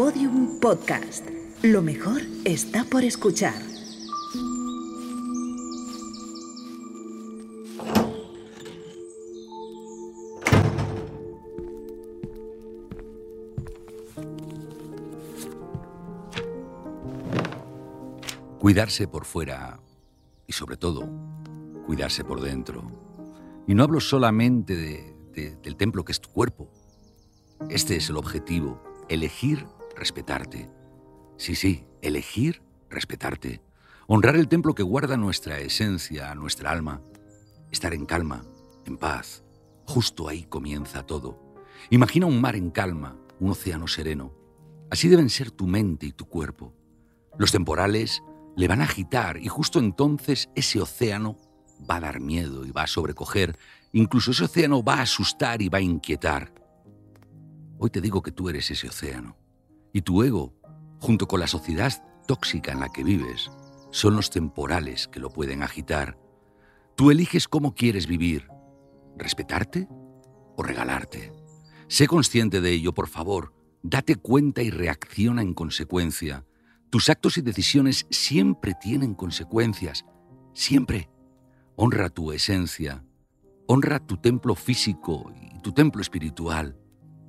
Podium 0.00 0.58
Podcast. 0.60 1.28
Lo 1.60 1.82
mejor 1.82 2.22
está 2.46 2.84
por 2.84 3.04
escuchar. 3.04 3.52
Cuidarse 18.58 19.06
por 19.06 19.26
fuera 19.26 19.80
y 20.46 20.54
sobre 20.54 20.78
todo 20.78 21.10
cuidarse 21.84 22.24
por 22.24 22.40
dentro. 22.40 22.90
Y 23.66 23.74
no 23.74 23.82
hablo 23.82 24.00
solamente 24.00 24.74
de, 24.74 25.56
del 25.56 25.76
templo 25.76 26.06
que 26.06 26.12
es 26.12 26.22
tu 26.22 26.30
cuerpo. 26.30 26.70
Este 27.68 27.96
es 27.96 28.08
el 28.08 28.16
objetivo, 28.16 28.82
elegir 29.10 29.66
respetarte. 30.00 30.70
Sí, 31.36 31.54
sí, 31.54 31.84
elegir 32.00 32.62
respetarte. 32.88 33.60
Honrar 34.08 34.34
el 34.34 34.48
templo 34.48 34.74
que 34.74 34.82
guarda 34.82 35.16
nuestra 35.16 35.60
esencia, 35.60 36.34
nuestra 36.34 36.70
alma. 36.70 37.02
Estar 37.70 37.92
en 37.94 38.06
calma, 38.06 38.42
en 38.86 38.96
paz. 38.96 39.44
Justo 39.86 40.26
ahí 40.26 40.44
comienza 40.44 41.04
todo. 41.04 41.38
Imagina 41.90 42.26
un 42.26 42.40
mar 42.40 42.56
en 42.56 42.70
calma, 42.70 43.16
un 43.38 43.50
océano 43.50 43.86
sereno. 43.86 44.34
Así 44.90 45.08
deben 45.08 45.28
ser 45.28 45.50
tu 45.50 45.66
mente 45.66 46.06
y 46.06 46.12
tu 46.12 46.26
cuerpo. 46.26 46.74
Los 47.38 47.52
temporales 47.52 48.22
le 48.56 48.66
van 48.66 48.80
a 48.80 48.84
agitar 48.84 49.36
y 49.36 49.48
justo 49.48 49.78
entonces 49.78 50.48
ese 50.56 50.80
océano 50.80 51.36
va 51.88 51.96
a 51.96 52.00
dar 52.00 52.20
miedo 52.20 52.64
y 52.64 52.72
va 52.72 52.82
a 52.82 52.86
sobrecoger, 52.86 53.56
incluso 53.92 54.32
ese 54.32 54.44
océano 54.44 54.82
va 54.82 54.94
a 54.94 55.02
asustar 55.02 55.62
y 55.62 55.68
va 55.68 55.78
a 55.78 55.82
inquietar. 55.82 56.52
Hoy 57.78 57.90
te 57.90 58.00
digo 58.00 58.22
que 58.22 58.32
tú 58.32 58.48
eres 58.48 58.70
ese 58.70 58.88
océano 58.88 59.39
y 59.92 60.02
tu 60.02 60.22
ego, 60.22 60.54
junto 60.98 61.26
con 61.26 61.40
la 61.40 61.46
sociedad 61.46 61.92
tóxica 62.26 62.72
en 62.72 62.80
la 62.80 62.90
que 62.90 63.04
vives, 63.04 63.50
son 63.90 64.16
los 64.16 64.30
temporales 64.30 65.08
que 65.08 65.20
lo 65.20 65.30
pueden 65.30 65.62
agitar. 65.62 66.18
Tú 66.96 67.10
eliges 67.10 67.48
cómo 67.48 67.74
quieres 67.74 68.06
vivir, 68.06 68.48
respetarte 69.16 69.88
o 70.56 70.62
regalarte. 70.62 71.32
Sé 71.88 72.06
consciente 72.06 72.60
de 72.60 72.70
ello, 72.70 72.92
por 72.94 73.08
favor, 73.08 73.52
date 73.82 74.16
cuenta 74.16 74.62
y 74.62 74.70
reacciona 74.70 75.42
en 75.42 75.54
consecuencia. 75.54 76.44
Tus 76.90 77.08
actos 77.08 77.38
y 77.38 77.42
decisiones 77.42 78.06
siempre 78.10 78.74
tienen 78.80 79.14
consecuencias, 79.14 80.04
siempre. 80.52 81.10
Honra 81.76 82.10
tu 82.10 82.30
esencia, 82.32 83.04
honra 83.66 83.98
tu 84.00 84.18
templo 84.18 84.54
físico 84.54 85.32
y 85.40 85.60
tu 85.60 85.72
templo 85.72 86.02
espiritual. 86.02 86.76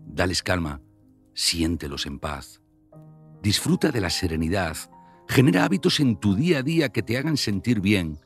Dales 0.06 0.44
calma, 0.44 0.82
siéntelos 1.34 2.06
en 2.06 2.20
paz. 2.20 2.62
Disfruta 3.42 3.92
de 3.92 4.02
la 4.02 4.10
serenidad, 4.10 4.78
genera 5.28 5.66
hábitos 5.66 6.00
en 6.00 6.18
tu 6.18 6.36
día 6.36 6.60
a 6.60 6.64
día 6.64 6.90
que 6.90 7.02
te 7.02 7.18
hagan 7.18 7.38
sentir 7.38 7.82
bien. 7.82 8.20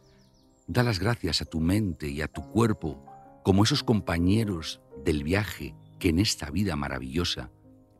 Da 0.67 0.83
las 0.83 0.99
gracias 0.99 1.41
a 1.41 1.45
tu 1.45 1.59
mente 1.59 2.09
y 2.09 2.21
a 2.21 2.27
tu 2.27 2.41
cuerpo 2.49 3.05
como 3.43 3.63
esos 3.63 3.83
compañeros 3.83 4.81
del 5.03 5.23
viaje 5.23 5.75
que 5.99 6.09
en 6.09 6.19
esta 6.19 6.49
vida 6.49 6.75
maravillosa 6.75 7.51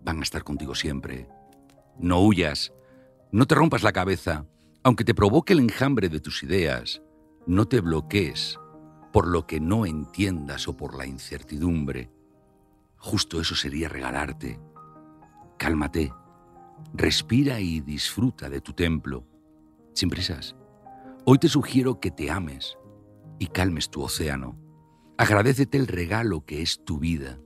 van 0.02 0.20
a 0.20 0.24
estar 0.24 0.44
contigo 0.44 0.76
siempre. 0.76 1.28
No 1.98 2.22
huyas, 2.22 2.74
no 3.32 3.46
te 3.46 3.56
rompas 3.56 3.84
la 3.84 3.94
cabeza, 3.94 4.46
aunque 4.84 5.04
te 5.04 5.16
provoque 5.16 5.54
el 5.54 5.60
enjambre 5.60 6.10
de 6.10 6.20
tus 6.20 6.44
ideas. 6.44 7.02
No 7.48 7.68
te 7.68 7.80
bloquees 7.82 8.60
por 9.14 9.28
lo 9.28 9.48
que 9.48 9.60
no 9.60 9.86
entiendas 9.86 10.68
o 10.68 10.76
por 10.76 10.98
la 10.98 11.06
incertidumbre. 11.06 12.12
Justo 12.98 13.40
eso 13.40 13.56
sería 13.56 13.88
regalarte. 13.88 14.60
Cálmate, 15.58 16.12
respira 16.94 17.60
y 17.60 17.82
disfruta 17.82 18.50
de 18.50 18.62
tu 18.62 18.74
templo, 18.74 19.26
sin 19.94 20.10
prisas. 20.10 20.56
Hoy 21.26 21.40
te 21.40 21.48
sugiero 21.48 22.00
que 22.00 22.12
te 22.12 22.30
ames 22.30 22.78
y 23.40 23.48
calmes 23.48 23.90
tu 23.90 24.02
océano. 24.02 24.58
Agradecete 25.18 25.78
el 25.78 25.88
regalo 25.88 26.46
que 26.46 26.62
es 26.62 26.84
tu 26.84 27.00
vida. 27.00 27.40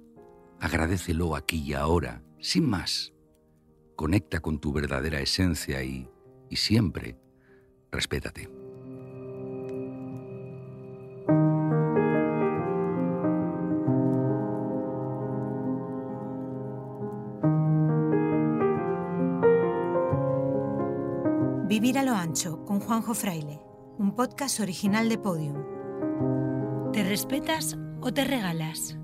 Agradecelo 0.59 1.35
aquí 1.35 1.59
y 1.59 1.73
ahora, 1.73 2.23
sin 2.39 2.67
más. 2.67 3.13
Conecta 3.95 4.39
con 4.39 4.59
tu 4.59 4.73
verdadera 4.73 5.21
esencia 5.21 5.83
y, 5.83 6.09
y 6.49 6.55
siempre, 6.55 7.17
respétate. 7.91 8.58
Ancho 22.19 22.65
con 22.65 22.81
Juanjo 22.81 23.13
Fraile, 23.13 23.61
un 23.97 24.13
podcast 24.13 24.59
original 24.59 25.07
de 25.07 25.17
Podium. 25.17 26.91
¿Te 26.91 27.03
respetas 27.03 27.77
o 28.01 28.11
te 28.11 28.25
regalas? 28.25 28.97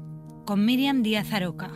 Con 0.45 0.65
Miriam 0.65 1.01
Díaz 1.01 1.31
Aroca. 1.31 1.71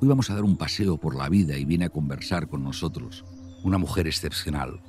Hoy 0.00 0.08
vamos 0.08 0.28
a 0.28 0.34
dar 0.34 0.42
un 0.42 0.56
paseo 0.56 0.96
por 0.96 1.14
la 1.14 1.28
vida 1.28 1.56
y 1.56 1.64
viene 1.64 1.84
a 1.84 1.90
conversar 1.90 2.48
con 2.48 2.64
nosotros 2.64 3.24
una 3.62 3.78
mujer 3.78 4.08
excepcional. 4.08 4.80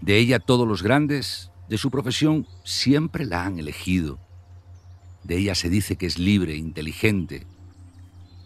De 0.00 0.18
ella 0.18 0.40
todos 0.40 0.66
los 0.66 0.82
grandes 0.82 1.52
de 1.68 1.78
su 1.78 1.92
profesión 1.92 2.44
siempre 2.64 3.24
la 3.24 3.44
han 3.44 3.60
elegido. 3.60 4.18
De 5.22 5.38
ella 5.38 5.54
se 5.54 5.70
dice 5.70 5.94
que 5.94 6.06
es 6.06 6.18
libre, 6.18 6.56
inteligente. 6.56 7.46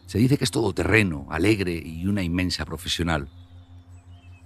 Se 0.06 0.18
dice 0.18 0.36
que 0.36 0.44
es 0.44 0.50
todoterreno, 0.50 1.26
alegre 1.30 1.74
y 1.74 2.06
una 2.06 2.22
inmensa 2.22 2.64
profesional. 2.64 3.28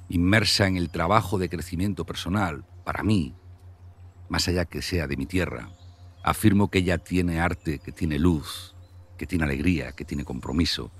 Inmersa 0.08 0.66
en 0.66 0.76
el 0.76 0.90
trabajo 0.90 1.38
de 1.38 1.48
crecimiento 1.48 2.04
personal, 2.04 2.64
para 2.84 3.02
mí, 3.02 3.34
más 4.28 4.46
allá 4.48 4.64
que 4.64 4.82
sea 4.82 5.06
de 5.06 5.16
mi 5.16 5.26
tierra, 5.26 5.70
afirmo 6.22 6.70
que 6.70 6.78
ella 6.78 6.98
tiene 6.98 7.40
arte, 7.40 7.78
que 7.78 7.92
tiene 7.92 8.18
luz, 8.18 8.74
que 9.16 9.26
tiene 9.26 9.44
alegría, 9.44 9.92
que 9.92 10.04
tiene 10.04 10.24
compromiso, 10.24 10.90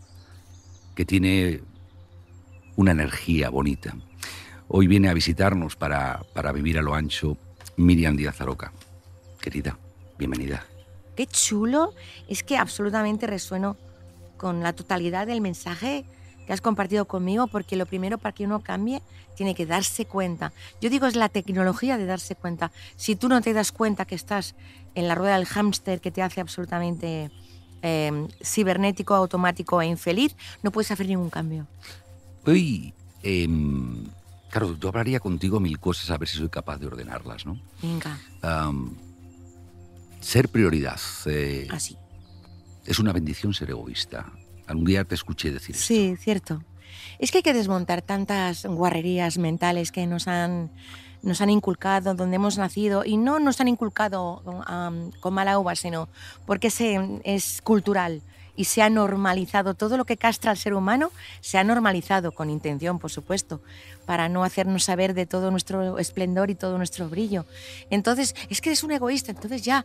que 0.94 1.04
tiene 1.04 1.62
una 2.76 2.92
energía 2.92 3.50
bonita. 3.50 3.96
Hoy 4.68 4.86
viene 4.86 5.08
a 5.08 5.14
visitarnos 5.14 5.76
para, 5.76 6.22
para 6.34 6.52
vivir 6.52 6.78
a 6.78 6.82
lo 6.82 6.94
ancho 6.94 7.36
Miriam 7.76 8.16
Díaz 8.16 8.40
Aroca. 8.40 8.72
Querida, 9.40 9.78
bienvenida. 10.18 10.66
Qué 11.16 11.26
chulo. 11.26 11.94
Es 12.28 12.42
que 12.42 12.56
absolutamente 12.56 13.26
resueno 13.26 13.76
con 14.36 14.62
la 14.62 14.72
totalidad 14.72 15.26
del 15.26 15.40
mensaje 15.40 16.04
que 16.46 16.52
has 16.52 16.60
compartido 16.60 17.06
conmigo, 17.06 17.48
porque 17.48 17.76
lo 17.76 17.86
primero 17.86 18.18
para 18.18 18.32
que 18.32 18.44
uno 18.44 18.60
cambie 18.60 19.02
tiene 19.36 19.54
que 19.54 19.66
darse 19.66 20.06
cuenta. 20.06 20.52
Yo 20.80 20.88
digo, 20.88 21.06
es 21.06 21.16
la 21.16 21.28
tecnología 21.28 21.98
de 21.98 22.06
darse 22.06 22.36
cuenta. 22.36 22.70
Si 22.96 23.16
tú 23.16 23.28
no 23.28 23.40
te 23.40 23.52
das 23.52 23.72
cuenta 23.72 24.04
que 24.04 24.14
estás 24.14 24.54
en 24.94 25.08
la 25.08 25.14
rueda 25.14 25.36
del 25.36 25.46
hámster 25.46 26.00
que 26.00 26.10
te 26.10 26.22
hace 26.22 26.40
absolutamente 26.40 27.30
eh, 27.82 28.28
cibernético, 28.42 29.14
automático 29.14 29.82
e 29.82 29.86
infeliz, 29.86 30.36
no 30.62 30.70
puedes 30.70 30.90
hacer 30.90 31.06
ningún 31.06 31.30
cambio. 31.30 31.66
Hoy, 32.46 32.94
eh, 33.22 33.48
claro, 34.50 34.78
yo 34.78 34.88
hablaría 34.88 35.20
contigo 35.20 35.58
mil 35.58 35.78
cosas 35.80 36.10
a 36.10 36.16
ver 36.16 36.28
si 36.28 36.38
soy 36.38 36.48
capaz 36.48 36.78
de 36.78 36.86
ordenarlas, 36.86 37.44
¿no? 37.44 37.60
Venga. 37.82 38.18
Um, 38.42 38.94
ser 40.20 40.48
prioridad. 40.48 41.00
Eh, 41.26 41.66
Así. 41.70 41.96
Es 42.86 42.98
una 42.98 43.12
bendición 43.12 43.52
ser 43.52 43.70
egoísta. 43.70 44.26
Algún 44.66 44.84
día 44.84 45.04
te 45.04 45.14
escuché 45.14 45.50
decir 45.50 45.74
esto. 45.74 45.86
Sí, 45.86 46.16
cierto. 46.16 46.62
Es 47.18 47.30
que 47.30 47.38
hay 47.38 47.42
que 47.42 47.54
desmontar 47.54 48.02
tantas 48.02 48.64
guarrerías 48.64 49.38
mentales 49.38 49.92
que 49.92 50.06
nos 50.06 50.28
han, 50.28 50.70
nos 51.22 51.40
han 51.40 51.50
inculcado, 51.50 52.14
donde 52.14 52.36
hemos 52.36 52.58
nacido, 52.58 53.04
y 53.04 53.16
no 53.16 53.38
nos 53.38 53.60
han 53.60 53.68
inculcado 53.68 54.42
con 55.20 55.34
mala 55.34 55.58
uva, 55.58 55.74
sino 55.76 56.08
porque 56.46 56.70
se, 56.70 57.20
es 57.24 57.60
cultural 57.62 58.22
y 58.56 58.64
se 58.64 58.82
ha 58.82 58.90
normalizado. 58.90 59.74
Todo 59.74 59.96
lo 59.96 60.04
que 60.04 60.16
castra 60.16 60.50
al 60.50 60.56
ser 60.56 60.74
humano 60.74 61.10
se 61.40 61.58
ha 61.58 61.64
normalizado, 61.64 62.32
con 62.32 62.50
intención, 62.50 62.98
por 62.98 63.10
supuesto, 63.10 63.60
para 64.06 64.28
no 64.28 64.44
hacernos 64.44 64.84
saber 64.84 65.12
de 65.12 65.26
todo 65.26 65.50
nuestro 65.50 65.98
esplendor 65.98 66.50
y 66.50 66.54
todo 66.54 66.78
nuestro 66.78 67.08
brillo. 67.08 67.44
Entonces, 67.90 68.34
es 68.48 68.60
que 68.60 68.70
eres 68.70 68.84
un 68.84 68.92
egoísta, 68.92 69.32
entonces 69.32 69.62
ya, 69.62 69.84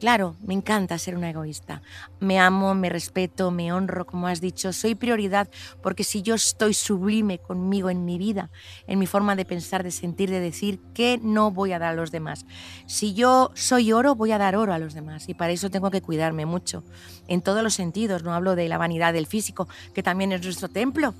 claro, 0.00 0.36
me 0.42 0.54
encanta 0.54 0.98
ser 0.98 1.16
una 1.16 1.30
egoísta. 1.30 1.82
Me 2.18 2.38
amo, 2.38 2.74
me 2.74 2.88
respeto, 2.88 3.50
me 3.50 3.72
honro, 3.72 4.06
como 4.06 4.26
has 4.26 4.40
dicho, 4.40 4.72
soy 4.72 4.94
prioridad, 4.94 5.48
porque 5.82 6.04
si 6.04 6.22
yo 6.22 6.34
estoy 6.34 6.74
sublime 6.74 7.38
conmigo 7.38 7.90
en 7.90 8.04
mi 8.04 8.18
vida, 8.18 8.50
en 8.86 8.98
mi 8.98 9.06
forma 9.06 9.36
de 9.36 9.44
pensar, 9.44 9.82
de 9.82 9.92
sentir, 9.92 10.30
de 10.30 10.40
decir, 10.40 10.80
¿qué 10.92 11.18
no 11.22 11.50
voy 11.50 11.72
a 11.72 11.78
dar 11.78 11.92
a 11.92 11.96
los 11.96 12.10
demás? 12.10 12.46
Si 12.86 13.14
yo 13.14 13.52
soy 13.54 13.92
oro, 13.92 14.14
voy 14.16 14.32
a 14.32 14.38
dar 14.38 14.56
oro 14.56 14.74
a 14.74 14.78
los 14.78 14.94
demás, 14.94 15.28
y 15.28 15.34
para 15.34 15.52
eso 15.52 15.70
tengo 15.70 15.90
que 15.90 16.02
cuidarme 16.02 16.44
mucho, 16.44 16.82
en 17.28 17.40
todos 17.40 17.62
los 17.62 17.74
sentidos, 17.74 18.24
no 18.24 18.34
hablo 18.34 18.56
de 18.56 18.68
la 18.68 18.78
vanidad 18.78 19.12
del 19.12 19.26
físico, 19.26 19.68
que 19.94 20.02
también 20.02 20.32
es 20.32 20.42
nuestro 20.42 20.68
templo, 20.68 21.14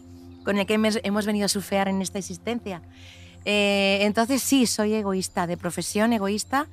con 0.45 0.59
el 0.59 0.67
que 0.67 0.75
hemos 0.75 1.27
venido 1.27 1.47
a 1.47 1.49
surfear 1.49 1.89
en 1.89 2.03
esta 2.03 2.19
existencia. 2.19 2.83
Eh, 3.45 3.99
entonces 4.03 4.43
sí, 4.43 4.67
soy 4.67 4.95
egoísta, 4.95 5.47
de 5.47 5.57
profesión 5.57 6.13
egoísta 6.13 6.69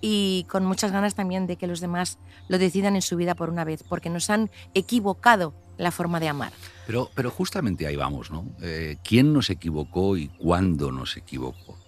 y 0.00 0.46
con 0.48 0.64
muchas 0.64 0.92
ganas 0.92 1.14
también 1.14 1.46
de 1.46 1.56
que 1.56 1.66
los 1.66 1.80
demás 1.80 2.18
lo 2.48 2.58
decidan 2.58 2.96
en 2.96 3.02
su 3.02 3.16
vida 3.16 3.34
por 3.34 3.50
una 3.50 3.64
vez, 3.64 3.82
porque 3.82 4.10
nos 4.10 4.30
han 4.30 4.50
equivocado 4.74 5.54
la 5.78 5.90
forma 5.90 6.20
de 6.20 6.28
amar. 6.28 6.52
Pero, 6.86 7.10
pero 7.14 7.30
justamente 7.30 7.86
ahí 7.86 7.96
vamos, 7.96 8.30
¿no? 8.30 8.44
Eh, 8.60 8.96
¿Quién 9.02 9.32
nos 9.32 9.50
equivocó 9.50 10.16
y 10.16 10.28
cuándo 10.28 10.92
nos 10.92 11.16
equivocó? 11.16 11.81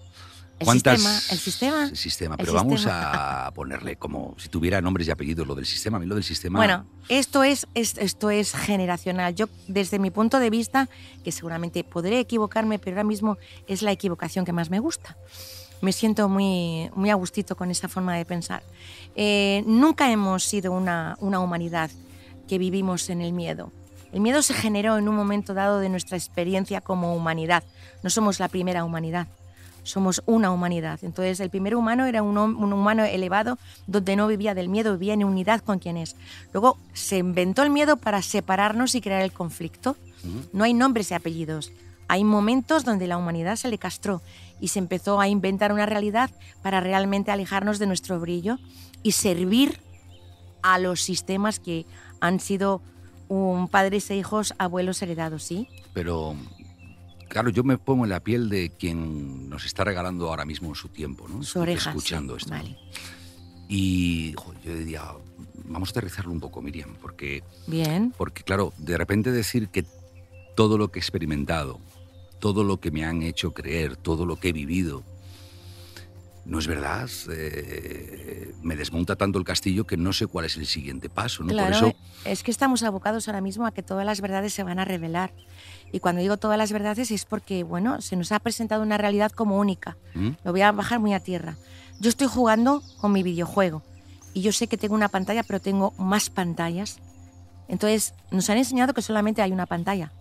El 0.60 0.68
sistema, 0.68 1.20
el 1.30 1.38
sistema. 1.38 1.84
El 1.84 1.96
sistema, 1.96 2.36
pero 2.36 2.52
vamos 2.52 2.86
a 2.88 3.50
ponerle 3.54 3.96
como 3.96 4.34
si 4.38 4.48
tuviera 4.48 4.80
nombres 4.80 5.08
y 5.08 5.10
apellidos 5.10 5.46
lo 5.46 5.54
del 5.54 5.66
sistema. 5.66 5.96
A 5.96 6.00
mí 6.00 6.06
lo 6.06 6.14
del 6.14 6.22
sistema. 6.22 6.58
Bueno, 6.58 6.86
esto 7.08 7.42
es, 7.42 7.66
esto 7.74 8.30
es 8.30 8.52
generacional. 8.52 9.34
Yo, 9.34 9.48
desde 9.66 9.98
mi 9.98 10.10
punto 10.10 10.38
de 10.38 10.50
vista, 10.50 10.88
que 11.24 11.32
seguramente 11.32 11.82
podré 11.82 12.20
equivocarme, 12.20 12.78
pero 12.78 12.96
ahora 12.96 13.04
mismo 13.04 13.36
es 13.66 13.82
la 13.82 13.90
equivocación 13.90 14.44
que 14.44 14.52
más 14.52 14.70
me 14.70 14.78
gusta. 14.78 15.16
Me 15.80 15.92
siento 15.92 16.28
muy, 16.28 16.88
muy 16.94 17.10
a 17.10 17.14
gustito 17.14 17.56
con 17.56 17.70
esa 17.70 17.88
forma 17.88 18.16
de 18.16 18.24
pensar. 18.24 18.62
Eh, 19.16 19.64
nunca 19.66 20.10
hemos 20.10 20.44
sido 20.44 20.72
una, 20.72 21.16
una 21.20 21.40
humanidad 21.40 21.90
que 22.48 22.58
vivimos 22.58 23.10
en 23.10 23.22
el 23.22 23.32
miedo. 23.32 23.72
El 24.12 24.20
miedo 24.20 24.40
se 24.40 24.54
generó 24.54 24.98
en 24.98 25.08
un 25.08 25.16
momento 25.16 25.52
dado 25.52 25.80
de 25.80 25.88
nuestra 25.88 26.16
experiencia 26.16 26.80
como 26.80 27.16
humanidad. 27.16 27.64
No 28.04 28.10
somos 28.10 28.38
la 28.38 28.48
primera 28.48 28.84
humanidad 28.84 29.26
somos 29.84 30.22
una 30.26 30.50
humanidad. 30.50 30.98
Entonces 31.02 31.38
el 31.38 31.50
primer 31.50 31.76
humano 31.76 32.06
era 32.06 32.22
un, 32.22 32.36
humano 32.36 33.04
elevado 33.04 33.58
donde 33.86 34.16
no 34.16 34.26
vivía 34.26 34.54
del 34.54 34.68
miedo, 34.68 34.98
vivía 34.98 35.14
en 35.14 35.24
unidad 35.24 35.60
con 35.60 35.78
quien 35.78 35.96
es. 35.96 36.16
Luego 36.52 36.78
se 36.92 37.18
inventó 37.18 37.62
el 37.62 37.70
miedo 37.70 37.96
para 37.96 38.20
separarnos 38.22 38.94
y 38.96 39.00
crear 39.00 39.22
el 39.22 39.32
conflicto. 39.32 39.96
No 40.52 40.64
hay 40.64 40.74
nombres 40.74 41.10
y 41.10 41.14
apellidos. 41.14 41.70
Hay 42.08 42.24
momentos 42.24 42.84
donde 42.84 43.06
la 43.06 43.16
humanidad 43.16 43.56
se 43.56 43.68
le 43.68 43.78
castró 43.78 44.20
y 44.60 44.68
se 44.68 44.78
empezó 44.78 45.20
a 45.20 45.28
inventar 45.28 45.72
una 45.72 45.86
realidad 45.86 46.30
para 46.62 46.80
realmente 46.80 47.30
alejarnos 47.30 47.78
de 47.78 47.86
nuestro 47.86 48.18
brillo 48.20 48.58
y 49.02 49.12
servir 49.12 49.80
a 50.62 50.78
los 50.78 51.02
sistemas 51.02 51.60
que 51.60 51.86
han 52.20 52.40
sido 52.40 52.80
un 53.28 53.68
padres 53.68 54.10
e 54.10 54.16
hijos, 54.16 54.54
abuelos 54.58 55.02
heredados, 55.02 55.42
¿sí? 55.42 55.68
Pero 55.92 56.36
Claro, 57.34 57.50
yo 57.50 57.64
me 57.64 57.78
pongo 57.78 58.04
en 58.04 58.10
la 58.10 58.20
piel 58.20 58.48
de 58.48 58.70
quien 58.70 59.48
nos 59.50 59.64
está 59.64 59.82
regalando 59.82 60.28
ahora 60.28 60.44
mismo 60.44 60.72
su 60.76 60.88
tiempo, 60.88 61.26
¿no? 61.26 61.42
Su 61.42 61.58
oreja, 61.58 61.90
Escuchando 61.90 62.36
esto. 62.36 62.54
Y 63.68 64.36
yo 64.64 64.76
diría, 64.78 65.02
vamos 65.64 65.88
a 65.88 65.90
aterrizarlo 65.90 66.30
un 66.30 66.38
poco, 66.38 66.62
Miriam, 66.62 66.94
porque... 67.02 67.42
Bien. 67.66 68.14
Porque, 68.16 68.44
claro, 68.44 68.72
de 68.78 68.96
repente 68.96 69.32
decir 69.32 69.66
que 69.66 69.84
todo 70.54 70.78
lo 70.78 70.92
que 70.92 71.00
he 71.00 71.02
experimentado, 71.02 71.80
todo 72.38 72.62
lo 72.62 72.78
que 72.78 72.92
me 72.92 73.04
han 73.04 73.24
hecho 73.24 73.52
creer, 73.52 73.96
todo 73.96 74.26
lo 74.26 74.36
que 74.36 74.50
he 74.50 74.52
vivido, 74.52 75.02
no 76.44 76.58
es 76.58 76.66
verdad. 76.66 77.08
Eh, 77.30 78.54
me 78.62 78.76
desmonta 78.76 79.16
tanto 79.16 79.38
el 79.38 79.44
castillo 79.44 79.86
que 79.86 79.96
no 79.96 80.12
sé 80.12 80.26
cuál 80.26 80.46
es 80.46 80.56
el 80.56 80.66
siguiente 80.66 81.08
paso. 81.08 81.42
¿no? 81.42 81.50
Claro, 81.50 81.78
Por 81.78 81.88
eso... 81.88 81.96
es 82.24 82.42
que 82.42 82.50
estamos 82.50 82.82
abocados 82.82 83.28
ahora 83.28 83.40
mismo 83.40 83.66
a 83.66 83.72
que 83.72 83.82
todas 83.82 84.04
las 84.04 84.20
verdades 84.20 84.52
se 84.52 84.62
van 84.62 84.78
a 84.78 84.84
revelar. 84.84 85.32
Y 85.92 86.00
cuando 86.00 86.20
digo 86.20 86.36
todas 86.36 86.58
las 86.58 86.72
verdades 86.72 87.10
es 87.10 87.24
porque, 87.24 87.62
bueno, 87.62 88.00
se 88.00 88.16
nos 88.16 88.32
ha 88.32 88.40
presentado 88.40 88.82
una 88.82 88.98
realidad 88.98 89.30
como 89.30 89.58
única. 89.58 89.96
¿Mm? 90.14 90.30
Lo 90.44 90.52
voy 90.52 90.62
a 90.62 90.72
bajar 90.72 90.98
muy 90.98 91.14
a 91.14 91.20
tierra. 91.20 91.56
Yo 92.00 92.08
estoy 92.08 92.26
jugando 92.26 92.82
con 93.00 93.12
mi 93.12 93.22
videojuego 93.22 93.82
y 94.32 94.42
yo 94.42 94.52
sé 94.52 94.66
que 94.66 94.76
tengo 94.76 94.94
una 94.94 95.08
pantalla, 95.08 95.44
pero 95.44 95.60
tengo 95.60 95.92
más 95.92 96.28
pantallas. 96.30 96.98
Entonces, 97.68 98.14
nos 98.30 98.50
han 98.50 98.58
enseñado 98.58 98.92
que 98.92 99.02
solamente 99.02 99.40
hay 99.40 99.52
una 99.52 99.66
pantalla, 99.66 100.12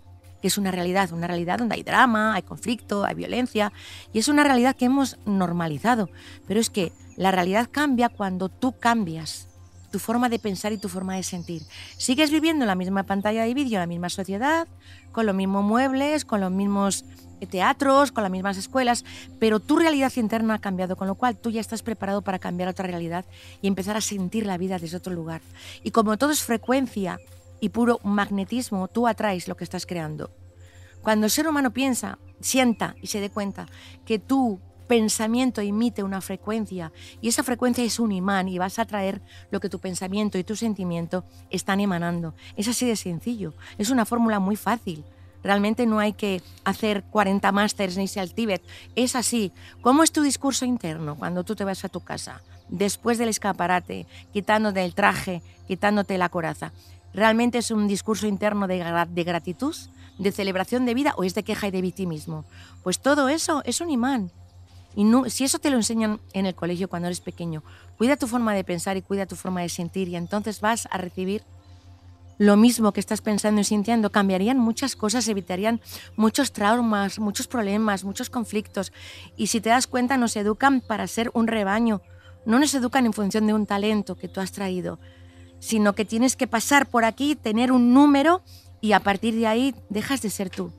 que 0.43 0.47
es 0.49 0.57
una 0.57 0.71
realidad, 0.71 1.09
una 1.13 1.25
realidad 1.25 1.59
donde 1.59 1.75
hay 1.75 1.83
drama, 1.83 2.33
hay 2.33 2.41
conflicto, 2.41 3.05
hay 3.05 3.15
violencia, 3.15 3.71
y 4.11 4.19
es 4.19 4.27
una 4.27 4.43
realidad 4.43 4.75
que 4.75 4.83
hemos 4.83 5.17
normalizado. 5.25 6.09
Pero 6.49 6.59
es 6.59 6.69
que 6.69 6.91
la 7.15 7.31
realidad 7.31 7.69
cambia 7.71 8.09
cuando 8.09 8.49
tú 8.49 8.77
cambias 8.77 9.47
tu 9.89 9.99
forma 9.99 10.27
de 10.27 10.39
pensar 10.39 10.73
y 10.73 10.77
tu 10.77 10.89
forma 10.89 11.15
de 11.15 11.23
sentir. 11.23 11.61
Sigues 11.95 12.29
viviendo 12.29 12.65
en 12.65 12.67
la 12.67 12.75
misma 12.75 13.03
pantalla 13.03 13.43
de 13.45 13.53
vídeo, 13.53 13.75
en 13.75 13.83
la 13.83 13.87
misma 13.87 14.09
sociedad, 14.09 14.67
con 15.13 15.25
los 15.25 15.33
mismos 15.33 15.63
muebles, 15.63 16.25
con 16.25 16.41
los 16.41 16.51
mismos 16.51 17.05
eh, 17.39 17.47
teatros, 17.47 18.11
con 18.11 18.23
las 18.23 18.31
mismas 18.31 18.57
escuelas, 18.57 19.05
pero 19.39 19.61
tu 19.61 19.77
realidad 19.77 20.11
interna 20.17 20.55
ha 20.55 20.59
cambiado, 20.59 20.97
con 20.97 21.07
lo 21.07 21.15
cual 21.15 21.37
tú 21.37 21.51
ya 21.51 21.61
estás 21.61 21.83
preparado 21.83 22.21
para 22.21 22.37
cambiar 22.37 22.67
otra 22.67 22.85
realidad 22.85 23.23
y 23.61 23.67
empezar 23.67 23.95
a 23.95 24.01
sentir 24.01 24.45
la 24.45 24.57
vida 24.57 24.77
desde 24.77 24.97
otro 24.97 25.13
lugar. 25.13 25.39
Y 25.85 25.91
como 25.91 26.17
todo 26.17 26.31
es 26.31 26.43
frecuencia 26.43 27.17
y 27.63 27.69
puro 27.69 28.01
magnetismo, 28.04 28.89
tú 28.89 29.07
atraes 29.07 29.48
lo 29.48 29.56
que 29.56 29.63
estás 29.63 29.86
creando. 29.86 30.31
Cuando 31.01 31.27
el 31.27 31.31
ser 31.31 31.48
humano 31.48 31.71
piensa, 31.71 32.19
sienta 32.42 32.98
y 33.01 33.07
se 33.07 33.21
dé 33.21 33.30
cuenta 33.30 33.68
que 34.06 34.19
tú 34.19 34.60
pensamiento 34.89 35.62
emite 35.62 36.04
una 36.04 36.19
frecuencia 36.19 36.92
y 37.21 37.30
esa 37.30 37.42
frecuencia 37.42 37.81
es 37.86 38.01
un 38.01 38.12
imán 38.12 38.50
y 38.50 38.57
vas 38.57 38.80
a 38.80 38.86
traer 38.86 39.21
lo 39.50 39.62
que 39.62 39.69
tu 39.69 39.80
pensamiento 39.80 40.38
y 40.38 40.44
tu 40.44 40.57
sentimiento 40.57 41.24
están 41.50 41.80
emanando. 41.80 42.36
Es 42.57 42.68
así 42.68 42.86
de 42.86 42.98
sencillo, 42.98 43.54
es 43.77 43.89
una 43.89 44.04
fórmula 44.04 44.39
muy 44.39 44.57
fácil. 44.57 45.06
Realmente 45.42 45.86
no 45.86 46.00
hay 46.00 46.12
que 46.12 46.42
hacer 46.65 47.06
40 47.12 47.50
másters 47.54 47.95
ni 47.95 48.04
irse 48.04 48.19
al 48.19 48.33
Tíbet. 48.33 48.62
Es 48.95 49.15
así. 49.15 49.54
¿Cómo 49.81 50.04
es 50.04 50.12
tu 50.12 50.21
discurso 50.21 50.65
interno 50.65 51.15
cuando 51.15 51.45
tú 51.45 51.56
te 51.56 51.63
vas 51.63 51.86
a 51.86 51.89
tu 51.89 52.01
casa? 52.01 52.42
Después 52.68 53.18
del 53.18 53.30
escaparate, 53.30 54.06
quitándote 54.33 54.83
el 54.83 54.95
traje, 54.95 55.42
quitándote 55.65 56.18
la 56.18 56.27
coraza. 56.27 56.74
¿Realmente 57.13 57.60
es 57.60 57.71
un 57.71 57.88
discurso 57.88 58.27
interno 58.27 58.68
de, 58.68 58.80
gratitud, 59.24 59.75
de 60.18 60.31
celebración 60.31 60.86
de 60.86 60.94
vida 60.94 61.13
o 61.15 61.24
es 61.24 61.36
de 61.36 61.44
queja 61.44 61.68
y 61.68 61.71
de 61.71 61.81
victimismo? 61.81 62.45
Pues 62.81 63.00
todo 63.00 63.30
eso 63.30 63.62
es 63.65 63.81
un 63.81 63.89
imán 63.89 64.31
y 64.95 65.04
no, 65.04 65.30
si 65.30 65.44
eso 65.44 65.60
te 65.60 65.69
lo 65.69 65.77
enseñan 65.77 66.19
en 66.33 66.45
el 66.45 66.56
colegio 66.56 66.88
cuando 66.88 67.07
eres 67.07 67.21
pequeño, 67.21 67.63
cuida 67.98 68.18
tu 68.18 68.27
forma 68.27 68.54
de 68.54 68.63
pensar 68.63 68.98
y 68.98 69.01
cuida 69.01 69.25
tu 69.25 69.36
forma 69.36 69.62
de 69.62 69.69
sentir 69.69 70.07
y 70.07 70.15
entonces 70.15 70.62
vas 70.62 70.88
a 70.92 70.98
recibir 70.98 71.44
lo 72.38 72.57
mismo 72.57 72.92
que 72.92 73.00
estás 73.00 73.21
pensando 73.21 73.62
y 73.62 73.63
sintiendo. 73.63 74.12
Cambiarían 74.12 74.57
muchas 74.57 74.95
cosas, 74.95 75.27
evitarían 75.27 75.81
muchos 76.15 76.51
traumas, 76.51 77.19
muchos 77.19 77.48
problemas, 77.48 78.04
muchos 78.04 78.30
conflictos. 78.30 78.92
Y 79.38 79.48
si 79.48 79.62
te 79.62 79.69
das 79.69 79.88
cuenta, 79.88 80.18
nos 80.18 80.36
educan 80.36 80.81
para 80.81 81.07
ser 81.07 81.31
un 81.33 81.48
rebaño. 81.48 82.01
No 82.45 82.60
nos 82.60 82.74
educan 82.74 83.06
en 83.06 83.13
función 83.13 83.48
de 83.48 83.54
un 83.54 83.65
talento 83.65 84.15
que 84.15 84.27
tú 84.27 84.42
has 84.42 84.51
traído, 84.51 85.00
sino 85.63 85.94
que 85.94 86.04
tienes 86.04 86.36
que 86.36 86.48
pasar 86.48 86.89
por 86.89 87.06
aquí, 87.06 87.36
tener 87.36 87.71
un 87.71 87.94
número 87.94 88.44
y 88.81 88.92
a 88.92 89.00
partir 89.00 89.33
de 89.36 89.48
ahí 89.48 89.75
dejas 89.89 90.21
de 90.21 90.30
ser 90.30 90.50
tú. 90.50 90.74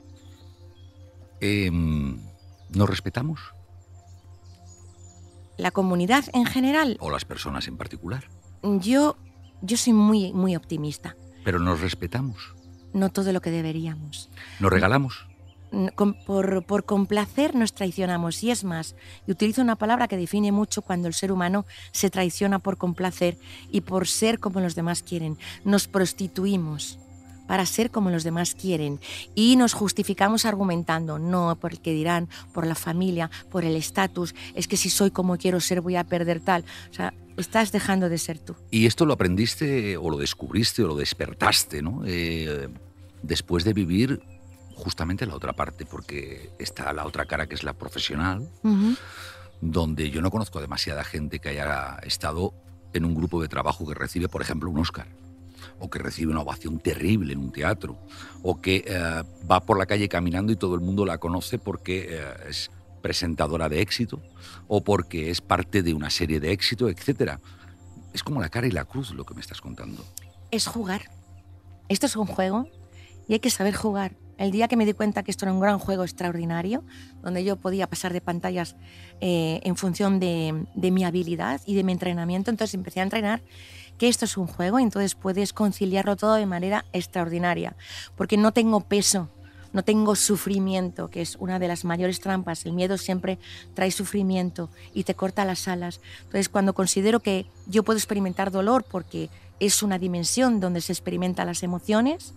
Em, 1.41 2.21
¿Nos 2.75 2.91
respetamos? 2.91 3.41
la 5.57 5.71
comunidad 5.71 6.25
en 6.33 6.47
general. 6.47 6.97
O 7.01 7.11
las 7.11 7.25
personas 7.25 7.69
en 7.69 7.77
particular. 7.77 8.25
Yo, 8.63 9.17
yo 9.63 9.77
soy 9.77 9.93
muy, 9.93 10.33
muy 10.33 10.57
optimista. 10.57 11.17
Pero 11.45 11.59
nos 11.59 11.81
respetamos. 11.81 12.55
No 12.93 13.11
todo 13.11 13.33
lo 13.33 13.41
que 13.41 13.51
deberíamos. 13.51 14.31
¿Nos 14.61 14.73
regalamos? 14.73 15.27
Por, 16.27 16.65
por, 16.65 16.85
complacer 16.85 17.55
nos 17.55 17.75
traicionamos. 17.75 18.43
Y 18.43 18.51
es 18.51 18.65
más, 18.65 18.95
y 19.27 19.33
utilizo 19.33 19.63
una 19.63 19.77
palabra 19.77 20.09
que 20.09 20.17
define 20.17 20.53
mucho 20.53 20.83
cuando 20.83 21.09
el 21.09 21.15
ser 21.15 21.33
humano 21.33 21.67
se 21.93 22.11
traiciona 22.11 22.59
por 22.59 22.77
complacer 22.77 23.37
y 23.71 23.81
por 23.83 24.07
ser 24.07 24.39
como 24.39 24.61
los 24.61 24.75
demás 24.75 25.03
quieren. 25.03 25.39
Nos 25.65 25.89
prostituimos 25.89 26.99
para 27.47 27.67
ser 27.67 27.91
como 27.91 28.11
los 28.11 28.25
demás 28.25 28.55
quieren 28.55 29.01
y 29.35 29.57
nos 29.57 29.73
justificamos 29.73 30.45
argumentando, 30.45 31.19
no 31.19 31.57
por 31.61 31.73
el 31.73 31.81
que 31.81 31.93
dirán, 31.93 32.29
por 32.53 32.67
la 32.67 32.75
familia, 32.75 33.31
por 33.51 33.65
el 33.65 33.77
estatus, 33.77 34.35
es 34.55 34.69
que 34.69 34.77
si 34.77 34.91
soy 34.91 35.11
como 35.11 35.37
quiero 35.37 35.61
ser 35.61 35.81
voy 35.81 35.97
a 35.97 36.05
perder 36.05 36.41
tal. 36.41 36.65
O 36.91 36.95
sea, 36.95 37.15
estás 37.37 37.73
dejando 37.73 38.09
de 38.09 38.19
ser 38.19 38.39
tú. 38.39 38.55
Y 38.71 38.87
esto 38.87 39.05
lo 39.05 39.13
aprendiste 39.13 39.97
o 39.97 40.11
lo 40.11 40.19
descubriste 40.19 40.83
o 40.83 40.89
lo 40.89 40.97
despertaste, 40.97 41.83
¿no? 41.83 42.03
Eh, 42.07 42.69
después 43.23 43.65
de 43.65 43.73
vivir 43.73 44.23
justamente 44.75 45.27
la 45.27 45.35
otra 45.35 45.53
parte, 45.53 45.87
porque 45.87 46.51
está 46.59 46.93
la 46.93 47.07
otra 47.07 47.27
cara 47.27 47.47
que 47.47 47.55
es 47.55 47.63
la 47.63 47.75
profesional, 47.75 48.49
donde 49.61 50.11
yo 50.11 50.21
no 50.21 50.31
conozco 50.31 50.61
demasiada 50.61 51.05
gente 51.05 51.39
que 51.39 51.51
haya 51.51 51.99
estado 52.03 52.55
en 52.93 53.05
un 53.05 53.15
grupo 53.15 53.41
de 53.41 53.49
trabajo 53.49 53.87
que 53.87 53.95
recibe, 53.95 54.29
por 54.29 54.43
ejemplo, 54.43 54.71
un 54.71 54.79
Oscar 54.79 55.07
o 55.79 55.91
que 55.91 55.99
recibe 55.99 56.31
una 56.31 56.41
ovación 56.41 56.79
terrible 56.79 57.33
en 57.33 57.41
un 57.41 57.51
teatro, 57.51 57.99
o 58.43 58.61
que 58.61 58.85
eh, 58.87 59.23
va 59.51 59.61
por 59.61 59.79
la 59.79 59.87
calle 59.87 60.09
caminando 60.09 60.53
y 60.53 60.57
todo 60.57 60.75
el 60.75 60.81
mundo 60.81 61.05
la 61.05 61.19
conoce 61.19 61.59
porque 61.59 62.07
eh, 62.11 62.35
es 62.49 62.71
presentadora 63.03 63.69
de 63.69 63.81
éxito 63.81 64.23
o 64.67 64.83
porque 64.83 65.31
es 65.31 65.41
parte 65.41 65.83
de 65.83 65.93
una 65.93 66.11
serie 66.11 66.41
de 66.41 66.53
éxito, 66.53 66.89
etc. 66.89 67.39
Es 68.13 68.23
como 68.23 68.41
la 68.41 68.49
cara 68.49 68.67
y 68.67 68.71
la 68.71 68.85
cruz 68.85 69.13
lo 69.13 69.25
que 69.25 69.35
me 69.35 69.41
estás 69.41 69.61
contando. 69.61 70.05
Es 70.51 70.67
jugar. 70.67 71.11
Esto 71.89 72.07
es 72.07 72.17
un 72.17 72.27
juego 72.27 72.69
y 73.29 73.35
hay 73.35 73.41
que 73.41 73.51
saber 73.51 73.75
jugar. 73.75 74.17
El 74.37 74.51
día 74.51 74.69
que 74.69 74.77
me 74.77 74.85
di 74.87 74.93
cuenta 74.93 75.23
que 75.23 75.31
esto 75.31 75.45
era 75.45 75.53
un 75.53 75.61
gran 75.61 75.79
juego 75.79 76.03
extraordinario, 76.03 76.85
donde 77.23 77.45
yo 77.45 77.57
podía 77.57 77.87
pasar 77.87 78.13
de 78.13 78.21
pantallas 78.21 78.77
eh, 79.21 79.61
en 79.63 79.77
función 79.77 80.19
de, 80.19 80.67
de 80.75 80.91
mi 80.91 81.05
habilidad 81.05 81.61
y 81.67 81.75
de 81.75 81.85
mi 81.85 81.93
entrenamiento, 81.93 82.51
entonces 82.51 82.75
empecé 82.75 83.01
a 83.01 83.05
entrenar 83.05 83.43
que 83.99 84.09
esto 84.09 84.25
es 84.25 84.37
un 84.37 84.47
juego 84.47 84.81
y 84.81 84.83
entonces 84.83 85.15
puedes 85.15 85.53
conciliarlo 85.53 86.17
todo 86.17 86.35
de 86.35 86.47
manera 86.47 86.85
extraordinaria, 86.93 87.77
porque 88.17 88.37
no 88.37 88.53
tengo 88.53 88.81
peso, 88.81 89.29
no 89.75 89.83
tengo 89.83 90.15
sufrimiento, 90.15 91.11
que 91.11 91.21
es 91.21 91.37
una 91.37 91.59
de 91.59 91.67
las 91.67 91.85
mayores 91.85 92.21
trampas. 92.21 92.65
El 92.65 92.73
miedo 92.73 92.97
siempre 92.97 93.41
trae 93.75 93.91
sufrimiento 93.91 94.71
y 94.95 95.03
te 95.03 95.17
corta 95.17 95.45
las 95.45 95.67
alas. 95.67 96.01
Entonces, 96.19 96.49
cuando 96.49 96.75
considero 96.75 97.19
que 97.21 97.47
yo 97.67 97.83
puedo 97.83 97.99
experimentar 97.99 98.53
dolor 98.53 98.85
porque 98.89 99.31
es 99.59 99.83
una 99.83 99.99
dimensión 99.99 100.61
donde 100.61 100.81
se 100.81 100.93
experimentan 100.93 101.49
las 101.49 101.65
emociones, 101.65 102.35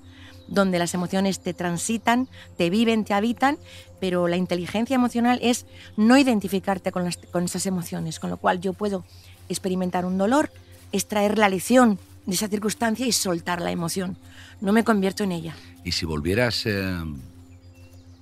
donde 0.47 0.79
las 0.79 0.93
emociones 0.93 1.39
te 1.39 1.53
transitan, 1.53 2.27
te 2.57 2.69
viven, 2.69 3.03
te 3.03 3.13
habitan, 3.13 3.57
pero 3.99 4.27
la 4.27 4.37
inteligencia 4.37 4.95
emocional 4.95 5.39
es 5.41 5.65
no 5.95 6.17
identificarte 6.17 6.91
con, 6.91 7.09
con 7.31 7.43
esas 7.45 7.65
emociones, 7.65 8.19
con 8.19 8.29
lo 8.29 8.37
cual 8.37 8.61
yo 8.61 8.73
puedo 8.73 9.03
experimentar 9.49 10.05
un 10.05 10.17
dolor, 10.17 10.51
extraer 10.91 11.37
la 11.37 11.49
lección 11.49 11.99
de 12.25 12.35
esa 12.35 12.47
circunstancia 12.47 13.05
y 13.05 13.11
soltar 13.11 13.61
la 13.61 13.71
emoción. 13.71 14.17
No 14.61 14.73
me 14.73 14.83
convierto 14.83 15.23
en 15.23 15.31
ella. 15.31 15.55
Y 15.83 15.93
si 15.93 16.05
volvieras 16.05 16.65
eh, 16.65 16.97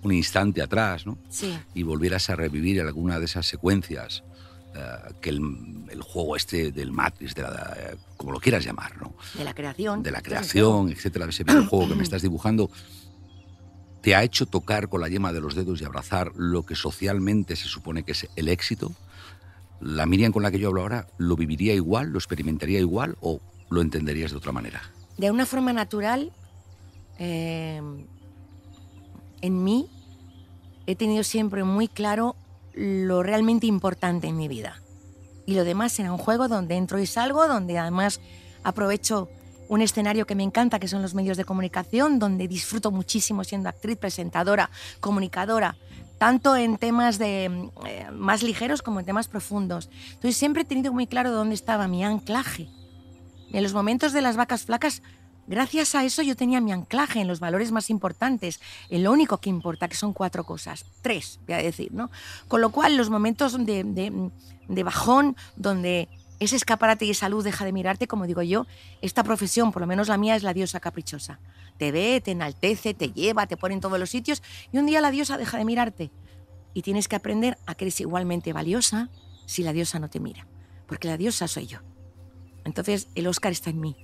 un 0.04 0.12
instante 0.12 0.62
atrás, 0.62 1.06
¿no? 1.06 1.18
Sí. 1.30 1.58
Y 1.74 1.84
volvieras 1.84 2.30
a 2.30 2.36
revivir 2.36 2.82
alguna 2.82 3.20
de 3.20 3.26
esas 3.26 3.48
secuencias 3.48 4.24
eh, 4.76 5.14
que 5.22 5.30
el, 5.30 6.02
juego 6.02 6.36
este 6.36 6.72
del 6.72 6.92
Matrix, 6.92 7.34
de 7.34 7.44
la, 7.44 7.96
como 8.18 8.32
lo 8.32 8.40
quieras 8.40 8.66
llamar, 8.66 8.98
¿no? 9.02 9.16
De 9.38 9.44
la 9.44 9.54
creación. 9.54 10.04
De 10.04 10.12
la 10.12 10.22
creación, 10.22 10.90
etcétera, 10.90 11.26
ese 11.26 11.44
videojuego 11.44 11.90
que 11.90 11.96
me 11.96 12.04
estás 12.10 12.22
dibujando, 12.22 12.70
¿te 14.02 14.16
ha 14.16 14.24
hecho 14.24 14.46
tocar 14.46 14.90
con 14.90 15.02
la 15.02 15.08
yema 15.08 15.32
de 15.32 15.42
los 15.42 15.56
dedos 15.56 15.82
y 15.82 15.86
abrazar 15.86 16.32
lo 16.36 16.66
que 16.66 16.76
socialmente 16.76 17.56
se 17.56 17.68
supone 17.68 18.04
que 18.04 18.12
es 18.12 18.28
el 18.36 18.50
éxito? 18.50 18.92
¿La 19.80 20.06
Miriam 20.06 20.32
con 20.32 20.44
la 20.44 20.52
que 20.52 20.60
yo 20.60 20.68
hablo 20.70 20.82
ahora 20.82 21.08
lo 21.18 21.36
viviría 21.36 21.74
igual, 21.74 22.10
lo 22.10 22.18
experimentaría 22.18 22.80
igual 22.80 23.18
o 23.22 23.40
lo 23.70 23.82
entenderías 23.82 24.32
de 24.32 24.38
otra 24.38 24.52
manera? 24.52 24.82
De 25.18 25.32
una 25.32 25.46
forma 25.46 25.72
natural, 25.74 26.32
eh, 27.20 27.82
en 29.42 29.64
mí 29.64 29.90
he 30.88 30.96
tenido 30.96 31.24
siempre 31.24 31.64
muy 31.64 31.88
claro 31.88 32.36
lo 32.76 33.24
realmente 33.24 33.68
importante 33.68 34.28
en 34.28 34.38
mi 34.38 34.48
vida. 34.48 34.82
Y 35.46 35.56
lo 35.56 35.64
demás 35.64 35.94
será 35.94 36.12
un 36.12 36.18
juego 36.18 36.48
donde 36.48 36.76
entro 36.76 37.00
y 37.00 37.06
salgo, 37.06 37.48
donde 37.48 37.78
además 37.78 38.20
aprovecho 38.64 39.30
un 39.68 39.82
escenario 39.82 40.26
que 40.26 40.36
me 40.36 40.44
encanta, 40.44 40.80
que 40.80 40.88
son 40.88 41.02
los 41.02 41.16
medios 41.16 41.38
de 41.38 41.46
comunicación, 41.46 42.20
donde 42.20 42.48
disfruto 42.48 42.92
muchísimo 42.92 43.44
siendo 43.44 43.70
actriz, 43.70 43.98
presentadora, 43.98 44.70
comunicadora, 45.00 45.78
tanto 46.18 46.56
en 46.56 46.78
temas 46.78 47.18
de, 47.18 47.70
eh, 47.86 48.08
más 48.12 48.44
ligeros 48.44 48.82
como 48.82 49.00
en 49.00 49.06
temas 49.06 49.28
profundos. 49.28 49.90
Entonces 50.08 50.38
siempre 50.38 50.64
he 50.64 50.66
tenido 50.66 50.94
muy 50.94 51.08
claro 51.08 51.32
dónde 51.32 51.56
estaba 51.56 51.88
mi 51.88 52.04
anclaje. 52.04 52.70
En 53.52 53.64
los 53.64 53.74
momentos 53.74 54.14
de 54.14 54.22
las 54.22 54.36
vacas 54.36 54.66
flacas, 54.66 55.02
gracias 55.48 55.96
a 55.96 56.04
eso 56.04 56.22
yo 56.22 56.36
tenía 56.36 56.62
mi 56.62 56.72
anclaje 56.72 57.20
en 57.20 57.28
los 57.28 57.40
valores 57.40 57.72
más 57.72 57.90
importantes, 57.90 58.60
en 58.90 59.04
lo 59.04 59.12
único 59.12 59.38
que 59.38 59.50
importa, 59.50 59.88
que 59.88 59.96
son 59.96 60.14
cuatro 60.14 60.44
cosas, 60.44 60.86
tres, 61.02 61.40
voy 61.46 61.56
a 61.56 61.60
decir, 61.60 61.94
¿no? 61.94 62.10
Con 62.48 62.62
lo 62.62 62.70
cual, 62.72 62.98
los 62.98 63.10
momentos 63.10 63.66
de, 63.66 64.32
de 64.68 64.84
bajón, 64.84 65.36
donde 65.56 66.10
ese 66.40 66.56
escaparate 66.56 67.06
y 67.06 67.12
esa 67.12 67.30
luz 67.30 67.44
deja 67.44 67.66
de 67.66 67.72
mirarte, 67.72 68.08
como 68.08 68.28
digo 68.28 68.42
yo, 68.42 68.66
esta 69.02 69.24
profesión, 69.24 69.72
por 69.72 69.82
lo 69.82 69.88
menos 69.88 70.08
la 70.08 70.18
mía, 70.18 70.36
es 70.36 70.44
la 70.44 70.54
diosa 70.54 70.80
caprichosa. 70.80 71.40
Te 71.78 71.92
ve, 71.92 72.22
te 72.22 72.32
enaltece, 72.32 72.94
te 72.94 73.12
lleva, 73.12 73.48
te 73.48 73.58
pone 73.58 73.76
en 73.76 73.82
todos 73.82 74.00
los 74.00 74.10
sitios 74.10 74.42
y 74.72 74.78
un 74.78 74.86
día 74.86 75.02
la 75.02 75.12
diosa 75.12 75.38
deja 75.38 75.58
de 75.58 75.66
mirarte. 75.66 76.12
Y 76.74 76.82
tienes 76.82 77.08
que 77.08 77.16
aprender 77.16 77.58
a 77.66 77.76
que 77.76 77.86
eres 77.86 78.00
igualmente 78.02 78.54
valiosa 78.54 79.10
si 79.46 79.64
la 79.64 79.74
diosa 79.74 80.00
no 80.00 80.10
te 80.10 80.20
mira, 80.20 80.48
porque 80.88 81.08
la 81.08 81.18
diosa 81.18 81.48
soy 81.48 81.68
yo. 81.68 81.80
Entonces 82.66 83.08
el 83.16 83.28
Oscar 83.28 83.52
está 83.52 83.70
en 83.70 83.80
mí, 83.80 83.96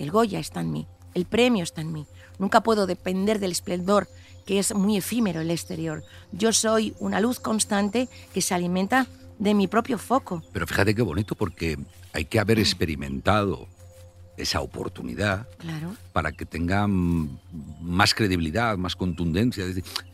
el 0.00 0.10
Goya 0.10 0.38
está 0.38 0.60
en 0.60 0.72
mí, 0.72 0.86
el 1.14 1.26
premio 1.26 1.62
está 1.62 1.80
en 1.80 1.92
mí. 1.92 2.06
Nunca 2.38 2.62
puedo 2.62 2.86
depender 2.86 3.38
del 3.38 3.52
esplendor 3.52 4.08
que 4.46 4.58
es 4.58 4.74
muy 4.74 4.96
efímero 4.96 5.40
el 5.42 5.50
exterior. 5.50 6.02
Yo 6.32 6.52
soy 6.52 6.94
una 6.98 7.20
luz 7.20 7.38
constante 7.38 8.08
que 8.32 8.40
se 8.40 8.54
alimenta 8.54 9.06
de 9.38 9.54
mi 9.54 9.68
propio 9.68 9.98
foco. 9.98 10.42
Pero 10.52 10.66
fíjate 10.66 10.94
qué 10.94 11.02
bonito 11.02 11.34
porque 11.34 11.78
hay 12.12 12.24
que 12.24 12.40
haber 12.40 12.58
experimentado 12.58 13.68
esa 14.36 14.60
oportunidad 14.60 15.46
claro. 15.58 15.94
para 16.12 16.32
que 16.32 16.46
tenga 16.46 16.86
más 16.88 18.14
credibilidad, 18.14 18.78
más 18.78 18.96
contundencia. 18.96 19.64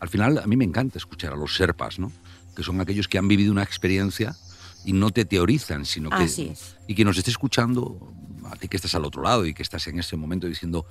al 0.00 0.08
final 0.08 0.38
a 0.38 0.46
mí 0.46 0.56
me 0.56 0.64
encanta 0.64 0.98
escuchar 0.98 1.32
a 1.32 1.36
los 1.36 1.54
serpas, 1.54 1.98
¿no? 1.98 2.10
que 2.56 2.62
son 2.62 2.80
aquellos 2.80 3.06
que 3.06 3.18
han 3.18 3.28
vivido 3.28 3.52
una 3.52 3.62
experiencia 3.62 4.34
y 4.84 4.92
no 4.92 5.10
te 5.10 5.24
teorizan, 5.24 5.84
sino 5.84 6.10
que... 6.10 6.54
Y 6.86 6.94
que 6.94 7.04
nos 7.04 7.18
esté 7.18 7.30
escuchando, 7.30 8.12
a 8.44 8.56
ti 8.56 8.68
que 8.68 8.76
estás 8.76 8.94
al 8.94 9.04
otro 9.04 9.22
lado 9.22 9.46
y 9.46 9.54
que 9.54 9.62
estás 9.62 9.86
en 9.88 9.98
ese 9.98 10.16
momento 10.16 10.46
diciendo, 10.46 10.86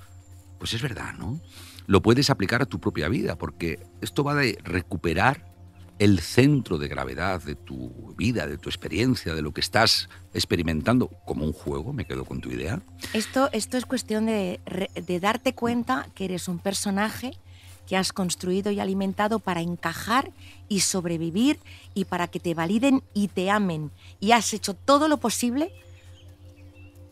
pues 0.58 0.74
es 0.74 0.82
verdad, 0.82 1.14
¿no? 1.14 1.40
Lo 1.86 2.02
puedes 2.02 2.30
aplicar 2.30 2.62
a 2.62 2.66
tu 2.66 2.80
propia 2.80 3.08
vida, 3.08 3.36
porque 3.36 3.78
esto 4.00 4.24
va 4.24 4.34
de 4.34 4.58
recuperar 4.62 5.54
el 5.98 6.20
centro 6.20 6.76
de 6.76 6.88
gravedad 6.88 7.42
de 7.42 7.54
tu 7.54 8.14
vida, 8.18 8.46
de 8.46 8.58
tu 8.58 8.68
experiencia, 8.68 9.34
de 9.34 9.40
lo 9.40 9.52
que 9.52 9.60
estás 9.60 10.08
experimentando 10.34 11.08
como 11.24 11.44
un 11.44 11.52
juego, 11.52 11.92
me 11.92 12.04
quedo 12.04 12.24
con 12.24 12.40
tu 12.40 12.50
idea. 12.50 12.82
Esto, 13.14 13.48
esto 13.52 13.78
es 13.78 13.86
cuestión 13.86 14.26
de, 14.26 14.60
de 14.94 15.20
darte 15.20 15.54
cuenta 15.54 16.08
que 16.14 16.26
eres 16.26 16.48
un 16.48 16.58
personaje 16.58 17.38
que 17.86 17.96
has 17.96 18.12
construido 18.12 18.70
y 18.70 18.80
alimentado 18.80 19.38
para 19.38 19.60
encajar 19.60 20.32
y 20.68 20.80
sobrevivir 20.80 21.58
y 21.94 22.04
para 22.04 22.28
que 22.28 22.40
te 22.40 22.54
validen 22.54 23.02
y 23.14 23.28
te 23.28 23.50
amen. 23.50 23.90
Y 24.20 24.32
has 24.32 24.52
hecho 24.52 24.74
todo 24.74 25.08
lo 25.08 25.18
posible 25.18 25.72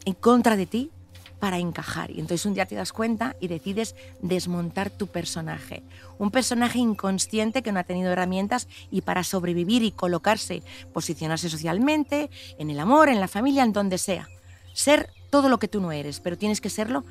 en 0.04 0.14
contra 0.14 0.57
de 0.57 0.66
ti 0.66 0.90
para 1.38 1.59
encajar. 1.59 2.11
Y 2.11 2.21
entonces 2.21 2.47
un 2.47 2.54
día 2.54 2.66
te 2.66 2.75
das 2.75 2.93
cuenta 2.93 3.37
y 3.40 3.49
decides 3.49 3.95
desmontar 4.23 4.90
tu 4.90 5.09
personaje. 5.09 5.83
Un 6.19 6.31
personaje 6.31 6.78
inconsciente 6.78 7.62
que 7.62 7.71
no 7.71 7.81
ha 7.81 7.85
tenido 7.85 8.12
herramientas 8.12 8.66
y 8.90 9.02
para 9.02 9.25
sobrevivir 9.25 9.83
y 9.83 9.90
colocarse, 9.90 10.62
posicionarse 10.93 11.50
socialmente, 11.50 12.31
en 12.59 12.71
el 12.71 12.81
amor, 12.81 13.09
en 13.09 13.21
la 13.21 13.28
familia, 13.28 13.62
en 13.62 13.73
donde 13.73 13.99
sea. 13.99 14.28
Ser 14.73 15.11
todo 15.28 15.49
lo 15.49 15.59
que 15.59 15.69
tú 15.69 15.81
no 15.81 15.93
eres, 15.93 16.21
pero 16.21 16.38
tienes 16.38 16.61
que 16.61 16.71
serlo 16.71 17.04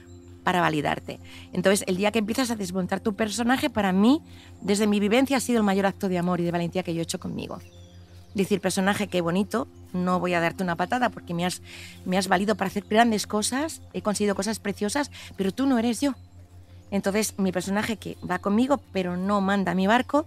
para 0.43 0.61
validarte. 0.61 1.19
Entonces, 1.53 1.83
el 1.87 1.97
día 1.97 2.11
que 2.11 2.19
empiezas 2.19 2.51
a 2.51 2.55
desmontar 2.55 2.99
tu 2.99 3.15
personaje, 3.15 3.69
para 3.69 3.91
mí, 3.91 4.21
desde 4.61 4.87
mi 4.87 4.99
vivencia, 4.99 5.37
ha 5.37 5.39
sido 5.39 5.59
el 5.59 5.63
mayor 5.63 5.85
acto 5.85 6.09
de 6.09 6.17
amor 6.17 6.39
y 6.39 6.43
de 6.43 6.51
valentía 6.51 6.83
que 6.83 6.93
yo 6.93 6.99
he 6.99 7.03
hecho 7.03 7.19
conmigo. 7.19 7.59
Decir, 8.33 8.61
personaje, 8.61 9.07
qué 9.07 9.21
bonito, 9.21 9.67
no 9.93 10.19
voy 10.19 10.33
a 10.33 10.39
darte 10.39 10.63
una 10.63 10.75
patada 10.75 11.09
porque 11.09 11.33
me 11.33 11.45
has, 11.45 11.61
me 12.05 12.17
has 12.17 12.27
valido 12.27 12.55
para 12.55 12.67
hacer 12.67 12.85
grandes 12.89 13.27
cosas, 13.27 13.81
he 13.93 14.01
conseguido 14.01 14.35
cosas 14.35 14.59
preciosas, 14.59 15.11
pero 15.37 15.51
tú 15.51 15.67
no 15.67 15.77
eres 15.77 16.01
yo. 16.01 16.15
Entonces, 16.89 17.35
mi 17.37 17.51
personaje 17.51 17.97
que 17.97 18.17
va 18.29 18.39
conmigo, 18.39 18.79
pero 18.91 19.17
no 19.17 19.39
manda 19.41 19.75
mi 19.75 19.87
barco, 19.87 20.25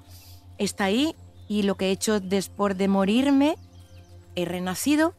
está 0.59 0.85
ahí 0.85 1.15
y 1.49 1.63
lo 1.63 1.77
que 1.77 1.87
he 1.87 1.91
hecho 1.91 2.21
después 2.21 2.77
de 2.77 2.89
morirme, 2.89 3.57
he 4.35 4.45
renacido 4.45 5.15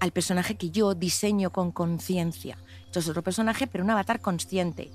al 0.00 0.12
personaje 0.12 0.54
que 0.56 0.70
yo 0.70 0.94
diseño 0.94 1.50
con 1.50 1.72
conciencia. 1.72 2.56
Esto 2.90 2.98
es 2.98 3.08
otro 3.08 3.22
personaje, 3.22 3.68
pero 3.68 3.84
un 3.84 3.90
avatar 3.90 4.20
consciente, 4.20 4.90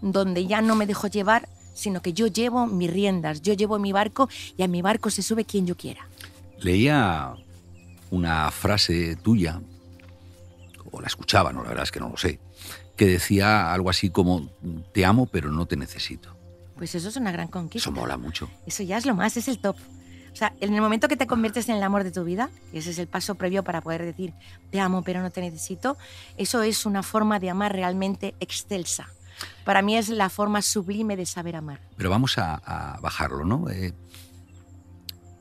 donde 0.00 0.46
ya 0.46 0.62
no 0.62 0.76
me 0.76 0.86
dejo 0.86 1.08
llevar, 1.08 1.46
sino 1.74 2.00
que 2.00 2.14
yo 2.14 2.26
llevo 2.26 2.66
mis 2.66 2.90
riendas, 2.90 3.42
yo 3.42 3.52
llevo 3.52 3.78
mi 3.78 3.92
barco 3.92 4.30
y 4.56 4.62
a 4.62 4.66
mi 4.66 4.80
barco 4.80 5.10
se 5.10 5.20
sube 5.20 5.44
quien 5.44 5.66
yo 5.66 5.76
quiera. 5.76 6.08
Leía 6.58 7.34
una 8.10 8.50
frase 8.50 9.16
tuya, 9.16 9.60
o 10.90 11.02
la 11.02 11.06
escuchaba, 11.06 11.52
no, 11.52 11.62
la 11.62 11.68
verdad 11.68 11.84
es 11.84 11.92
que 11.92 12.00
no 12.00 12.08
lo 12.08 12.16
sé, 12.16 12.40
que 12.96 13.04
decía 13.04 13.74
algo 13.74 13.90
así 13.90 14.08
como, 14.08 14.48
te 14.94 15.04
amo 15.04 15.26
pero 15.26 15.50
no 15.50 15.66
te 15.66 15.76
necesito. 15.76 16.34
Pues 16.76 16.94
eso 16.94 17.10
es 17.10 17.16
una 17.16 17.30
gran 17.30 17.48
conquista. 17.48 17.90
Eso 17.90 18.00
mola 18.00 18.16
mucho. 18.16 18.48
Eso 18.64 18.82
ya 18.82 18.96
es 18.96 19.04
lo 19.04 19.14
más, 19.14 19.36
es 19.36 19.48
el 19.48 19.58
top. 19.58 19.76
O 20.34 20.36
sea, 20.36 20.52
en 20.60 20.74
el 20.74 20.80
momento 20.80 21.06
que 21.06 21.16
te 21.16 21.28
conviertes 21.28 21.68
en 21.68 21.76
el 21.76 21.82
amor 21.84 22.02
de 22.02 22.10
tu 22.10 22.24
vida, 22.24 22.50
ese 22.72 22.90
es 22.90 22.98
el 22.98 23.06
paso 23.06 23.36
previo 23.36 23.62
para 23.62 23.80
poder 23.80 24.04
decir, 24.04 24.34
te 24.72 24.80
amo 24.80 25.02
pero 25.02 25.22
no 25.22 25.30
te 25.30 25.40
necesito, 25.40 25.96
eso 26.36 26.62
es 26.62 26.86
una 26.86 27.04
forma 27.04 27.38
de 27.38 27.50
amar 27.50 27.72
realmente 27.72 28.34
excelsa. 28.40 29.08
Para 29.64 29.80
mí 29.80 29.96
es 29.96 30.08
la 30.08 30.28
forma 30.30 30.60
sublime 30.60 31.16
de 31.16 31.24
saber 31.24 31.54
amar. 31.54 31.80
Pero 31.96 32.10
vamos 32.10 32.36
a, 32.38 32.98
bajarlo, 33.00 33.44
¿no? 33.44 33.70
Eh, 33.70 33.92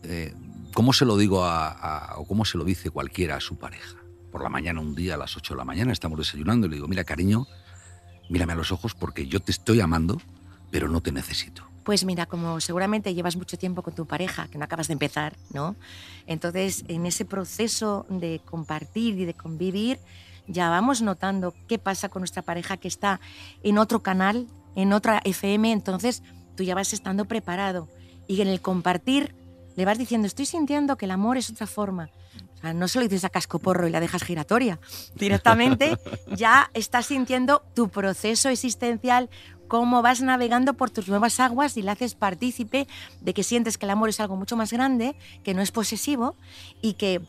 eh, 0.04 0.36
¿Cómo 0.76 0.94
se 0.94 1.06
lo 1.06 1.18
digo 1.18 1.44
a, 1.44 2.14
o 2.18 2.26
cómo 2.26 2.46
se 2.46 2.60
lo 2.60 2.64
dice 2.64 2.92
cualquiera 2.92 3.38
a 3.38 3.42
su 3.42 3.58
pareja? 3.58 3.98
Por 4.32 4.44
la 4.44 4.50
mañana, 4.50 4.80
un 4.80 4.94
día 4.94 5.16
a 5.16 5.18
las 5.18 5.36
8 5.36 5.56
de 5.56 5.58
la 5.58 5.66
mañana, 5.66 5.92
estamos 5.92 6.20
desayunando 6.20 6.68
y 6.68 6.70
le 6.70 6.76
digo, 6.76 6.88
mira 6.88 7.04
cariño, 7.04 7.48
mírame 8.30 8.54
a 8.54 8.56
los 8.56 8.72
ojos 8.72 8.94
porque 8.94 9.26
yo 9.26 9.40
te 9.40 9.52
estoy 9.52 9.82
amando, 9.82 10.22
pero 10.70 10.88
no 10.88 11.02
te 11.02 11.12
necesito. 11.12 11.73
Pues 11.84 12.06
mira, 12.06 12.25
como 12.25 12.60
seguramente 12.60 13.13
llevas 13.13 13.36
mucho 13.36 13.58
tiempo 13.58 13.82
con 13.82 13.94
tu 13.94 14.06
pareja, 14.06 14.48
que 14.48 14.58
no 14.58 14.66
acabas 14.66 14.88
de 14.88 14.94
empezar, 14.94 15.36
¿no? 15.54 15.75
Entonces, 16.28 16.86
en 16.88 17.06
ese 17.06 17.25
proceso 17.25 18.06
de 18.10 18.42
compartir 18.46 19.20
y 19.20 19.25
de 19.25 19.34
convivir, 19.34 20.00
ya 20.48 20.70
vamos 20.70 21.02
notando 21.02 21.54
qué 21.68 21.80
pasa 21.80 22.10
con 22.10 22.22
nuestra 22.22 22.42
pareja 22.42 22.78
que 22.78 22.88
está 22.88 23.20
en 23.63 23.78
otro 23.78 24.02
canal, 24.02 24.48
en 24.75 24.94
otra 24.94 25.22
FM, 25.24 25.72
entonces 25.72 26.24
tú 26.56 26.63
ya 26.63 26.75
vas 26.75 26.94
estando 26.94 27.25
preparado. 27.25 27.88
Y 28.28 28.42
en 28.42 28.48
el 28.48 28.62
compartir 28.62 29.36
le 29.75 29.86
vas 29.86 29.98
diciendo, 29.98 30.28
estoy 30.28 30.46
sintiendo 30.46 30.98
que 30.98 31.06
el 31.06 31.12
amor 31.12 31.38
es 31.38 31.50
otra 31.50 31.68
forma. 31.68 32.10
O 32.56 32.62
sea, 32.62 32.74
no 32.74 32.88
solo 32.88 33.08
dices 33.08 33.25
a 33.25 33.30
cascoporro 33.30 33.88
y 33.88 33.92
la 33.92 34.00
dejas 34.00 34.24
giratoria. 34.24 34.80
Directamente 35.16 35.98
ya 36.36 36.70
estás 36.74 37.08
sintiendo 37.08 37.63
tu 37.74 37.90
proceso 37.90 38.50
existencial 38.50 39.30
cómo 39.74 40.03
vas 40.03 40.22
navegando 40.22 40.75
por 40.75 40.92
tus 40.92 41.08
nuevas 41.08 41.39
aguas 41.39 41.77
y 41.77 41.82
le 41.82 41.89
haces 41.89 42.13
partícipe 42.13 42.88
de 43.22 43.34
que 43.34 43.42
sientes 43.42 43.80
que 43.80 43.88
el 43.88 43.89
amor 43.89 44.10
es 44.10 44.20
algo 44.20 44.36
mucho 44.36 44.56
más 44.56 44.72
grande, 44.72 45.15
que 45.44 45.56
no 45.56 45.63
es 45.63 45.72
posesivo 45.72 46.36
y 46.80 46.94
que 46.94 47.22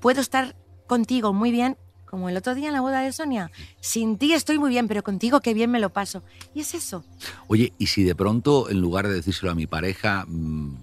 puedo 0.00 0.20
estar 0.20 0.54
contigo 0.86 1.32
muy 1.32 1.50
bien, 1.50 1.76
como 2.04 2.28
el 2.28 2.36
otro 2.36 2.54
día 2.54 2.68
en 2.68 2.74
la 2.74 2.82
boda 2.82 3.00
de 3.00 3.10
Sonia. 3.10 3.50
Sin 3.80 4.16
ti 4.16 4.32
estoy 4.32 4.60
muy 4.60 4.70
bien, 4.70 4.86
pero 4.86 5.02
contigo 5.02 5.40
qué 5.40 5.54
bien 5.54 5.72
me 5.72 5.80
lo 5.80 5.92
paso. 5.92 6.22
Y 6.54 6.60
es 6.60 6.72
eso. 6.74 7.04
Oye, 7.48 7.72
y 7.78 7.88
si 7.88 8.04
de 8.04 8.14
pronto, 8.14 8.70
en 8.70 8.80
lugar 8.80 9.08
de 9.08 9.14
decírselo 9.14 9.50
a 9.50 9.56
mi 9.56 9.66
pareja, 9.66 10.24
mm, 10.28 10.76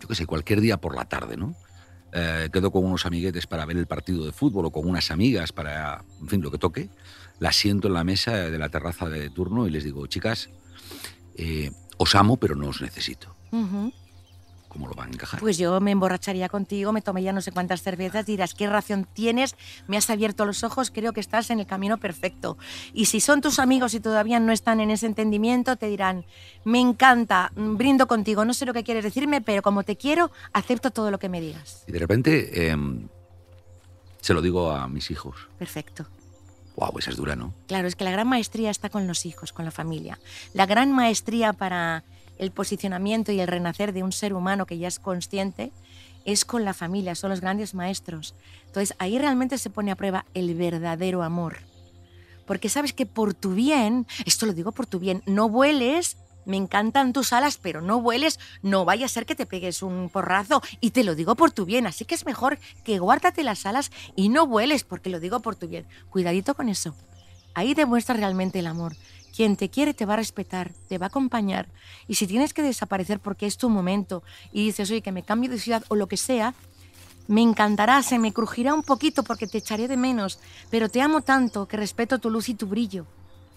yo 0.00 0.08
qué 0.08 0.16
sé, 0.16 0.26
cualquier 0.26 0.60
día 0.60 0.76
por 0.76 0.96
la 0.96 1.04
tarde, 1.04 1.36
¿no? 1.36 1.54
Eh, 2.14 2.50
quedo 2.52 2.70
con 2.70 2.84
unos 2.84 3.06
amiguetes 3.06 3.46
para 3.46 3.64
ver 3.64 3.78
el 3.78 3.86
partido 3.86 4.26
de 4.26 4.32
fútbol 4.32 4.66
o 4.66 4.70
con 4.70 4.86
unas 4.86 5.10
amigas 5.10 5.52
para, 5.52 6.04
en 6.20 6.28
fin, 6.28 6.42
lo 6.42 6.50
que 6.50 6.58
toque, 6.58 6.90
la 7.40 7.52
siento 7.52 7.88
en 7.88 7.94
la 7.94 8.04
mesa 8.04 8.50
de 8.50 8.58
la 8.58 8.68
terraza 8.68 9.08
de 9.08 9.30
turno 9.30 9.66
y 9.66 9.70
les 9.70 9.84
digo, 9.84 10.06
chicas, 10.06 10.50
eh, 11.36 11.70
os 11.96 12.14
amo, 12.14 12.36
pero 12.36 12.54
no 12.54 12.68
os 12.68 12.82
necesito. 12.82 13.34
¿Cómo 14.72 14.88
lo 14.88 14.94
van 14.94 15.10
a 15.10 15.12
encajar? 15.12 15.38
Pues 15.38 15.58
yo 15.58 15.78
me 15.80 15.90
emborracharía 15.90 16.48
contigo, 16.48 16.92
me 16.92 17.02
tomaría 17.02 17.30
no 17.34 17.42
sé 17.42 17.52
cuántas 17.52 17.82
cervezas, 17.82 18.24
dirás, 18.24 18.54
¿qué 18.54 18.66
ración 18.66 19.06
tienes? 19.12 19.54
Me 19.86 19.98
has 19.98 20.08
abierto 20.08 20.46
los 20.46 20.64
ojos, 20.64 20.90
creo 20.90 21.12
que 21.12 21.20
estás 21.20 21.50
en 21.50 21.60
el 21.60 21.66
camino 21.66 21.98
perfecto. 21.98 22.56
Y 22.94 23.04
si 23.04 23.20
son 23.20 23.42
tus 23.42 23.58
amigos 23.58 23.92
y 23.92 24.00
todavía 24.00 24.40
no 24.40 24.50
están 24.50 24.80
en 24.80 24.90
ese 24.90 25.04
entendimiento, 25.04 25.76
te 25.76 25.88
dirán, 25.88 26.24
me 26.64 26.80
encanta, 26.80 27.52
mm, 27.54 27.76
brindo 27.76 28.06
contigo, 28.06 28.46
no 28.46 28.54
sé 28.54 28.64
lo 28.64 28.72
que 28.72 28.82
quieres 28.82 29.04
decirme, 29.04 29.42
pero 29.42 29.60
como 29.60 29.82
te 29.82 29.96
quiero, 29.96 30.30
acepto 30.54 30.90
todo 30.90 31.10
lo 31.10 31.18
que 31.18 31.28
me 31.28 31.42
digas. 31.42 31.84
Y 31.86 31.92
de 31.92 31.98
repente 31.98 32.70
em, 32.70 33.08
se 34.22 34.32
lo 34.32 34.40
digo 34.40 34.70
a 34.70 34.88
mis 34.88 35.10
hijos. 35.10 35.36
Perfecto. 35.58 36.06
Wow, 36.76 36.98
esa 36.98 37.10
es 37.10 37.16
dura, 37.18 37.36
¿no? 37.36 37.52
Claro, 37.66 37.88
es 37.88 37.94
que 37.94 38.04
la 38.04 38.10
gran 38.10 38.26
maestría 38.26 38.70
está 38.70 38.88
con 38.88 39.06
los 39.06 39.26
hijos, 39.26 39.52
con 39.52 39.66
la 39.66 39.70
familia. 39.70 40.18
La 40.54 40.64
gran 40.64 40.92
maestría 40.92 41.52
para 41.52 42.04
el 42.42 42.50
posicionamiento 42.50 43.32
y 43.32 43.40
el 43.40 43.48
renacer 43.48 43.92
de 43.92 44.02
un 44.02 44.12
ser 44.12 44.34
humano 44.34 44.66
que 44.66 44.78
ya 44.78 44.88
es 44.88 44.98
consciente 44.98 45.72
es 46.24 46.44
con 46.44 46.64
la 46.64 46.74
familia, 46.74 47.14
son 47.14 47.30
los 47.30 47.40
grandes 47.40 47.74
maestros. 47.74 48.34
Entonces 48.66 48.94
ahí 48.98 49.18
realmente 49.18 49.58
se 49.58 49.70
pone 49.70 49.90
a 49.90 49.96
prueba 49.96 50.24
el 50.34 50.54
verdadero 50.54 51.22
amor. 51.22 51.58
Porque 52.46 52.68
sabes 52.68 52.92
que 52.92 53.06
por 53.06 53.34
tu 53.34 53.54
bien, 53.54 54.06
esto 54.26 54.46
lo 54.46 54.52
digo 54.52 54.72
por 54.72 54.86
tu 54.86 54.98
bien, 54.98 55.22
no 55.26 55.48
vueles, 55.48 56.16
me 56.44 56.56
encantan 56.56 57.12
tus 57.12 57.32
alas, 57.32 57.58
pero 57.62 57.80
no 57.80 58.00
vueles, 58.00 58.40
no 58.62 58.84
vaya 58.84 59.06
a 59.06 59.08
ser 59.08 59.26
que 59.26 59.36
te 59.36 59.46
pegues 59.46 59.82
un 59.82 60.08
porrazo 60.08 60.62
y 60.80 60.90
te 60.90 61.04
lo 61.04 61.14
digo 61.14 61.36
por 61.36 61.52
tu 61.52 61.64
bien, 61.64 61.86
así 61.86 62.04
que 62.04 62.16
es 62.16 62.26
mejor 62.26 62.58
que 62.84 62.98
guárdate 62.98 63.44
las 63.44 63.66
alas 63.66 63.92
y 64.16 64.28
no 64.28 64.46
vueles 64.46 64.82
porque 64.82 65.10
lo 65.10 65.20
digo 65.20 65.40
por 65.40 65.54
tu 65.54 65.68
bien. 65.68 65.86
Cuidadito 66.10 66.54
con 66.54 66.68
eso. 66.68 66.94
Ahí 67.54 67.74
demuestras 67.74 68.18
realmente 68.18 68.58
el 68.58 68.66
amor. 68.66 68.96
Quien 69.34 69.56
te 69.56 69.70
quiere 69.70 69.94
te 69.94 70.04
va 70.04 70.14
a 70.14 70.18
respetar, 70.18 70.72
te 70.88 70.98
va 70.98 71.06
a 71.06 71.08
acompañar. 71.08 71.68
Y 72.06 72.16
si 72.16 72.26
tienes 72.26 72.52
que 72.52 72.62
desaparecer 72.62 73.18
porque 73.18 73.46
es 73.46 73.56
tu 73.56 73.70
momento 73.70 74.22
y 74.52 74.66
dices, 74.66 74.90
oye, 74.90 75.00
que 75.00 75.12
me 75.12 75.22
cambio 75.22 75.50
de 75.50 75.58
ciudad 75.58 75.84
o 75.88 75.94
lo 75.94 76.06
que 76.06 76.18
sea, 76.18 76.54
me 77.28 77.40
encantará, 77.40 78.02
se 78.02 78.18
me 78.18 78.32
crujirá 78.32 78.74
un 78.74 78.82
poquito 78.82 79.22
porque 79.22 79.46
te 79.46 79.58
echaré 79.58 79.88
de 79.88 79.96
menos, 79.96 80.38
pero 80.70 80.88
te 80.88 81.00
amo 81.00 81.22
tanto 81.22 81.66
que 81.66 81.76
respeto 81.76 82.18
tu 82.18 82.30
luz 82.30 82.48
y 82.48 82.54
tu 82.54 82.66
brillo. 82.66 83.06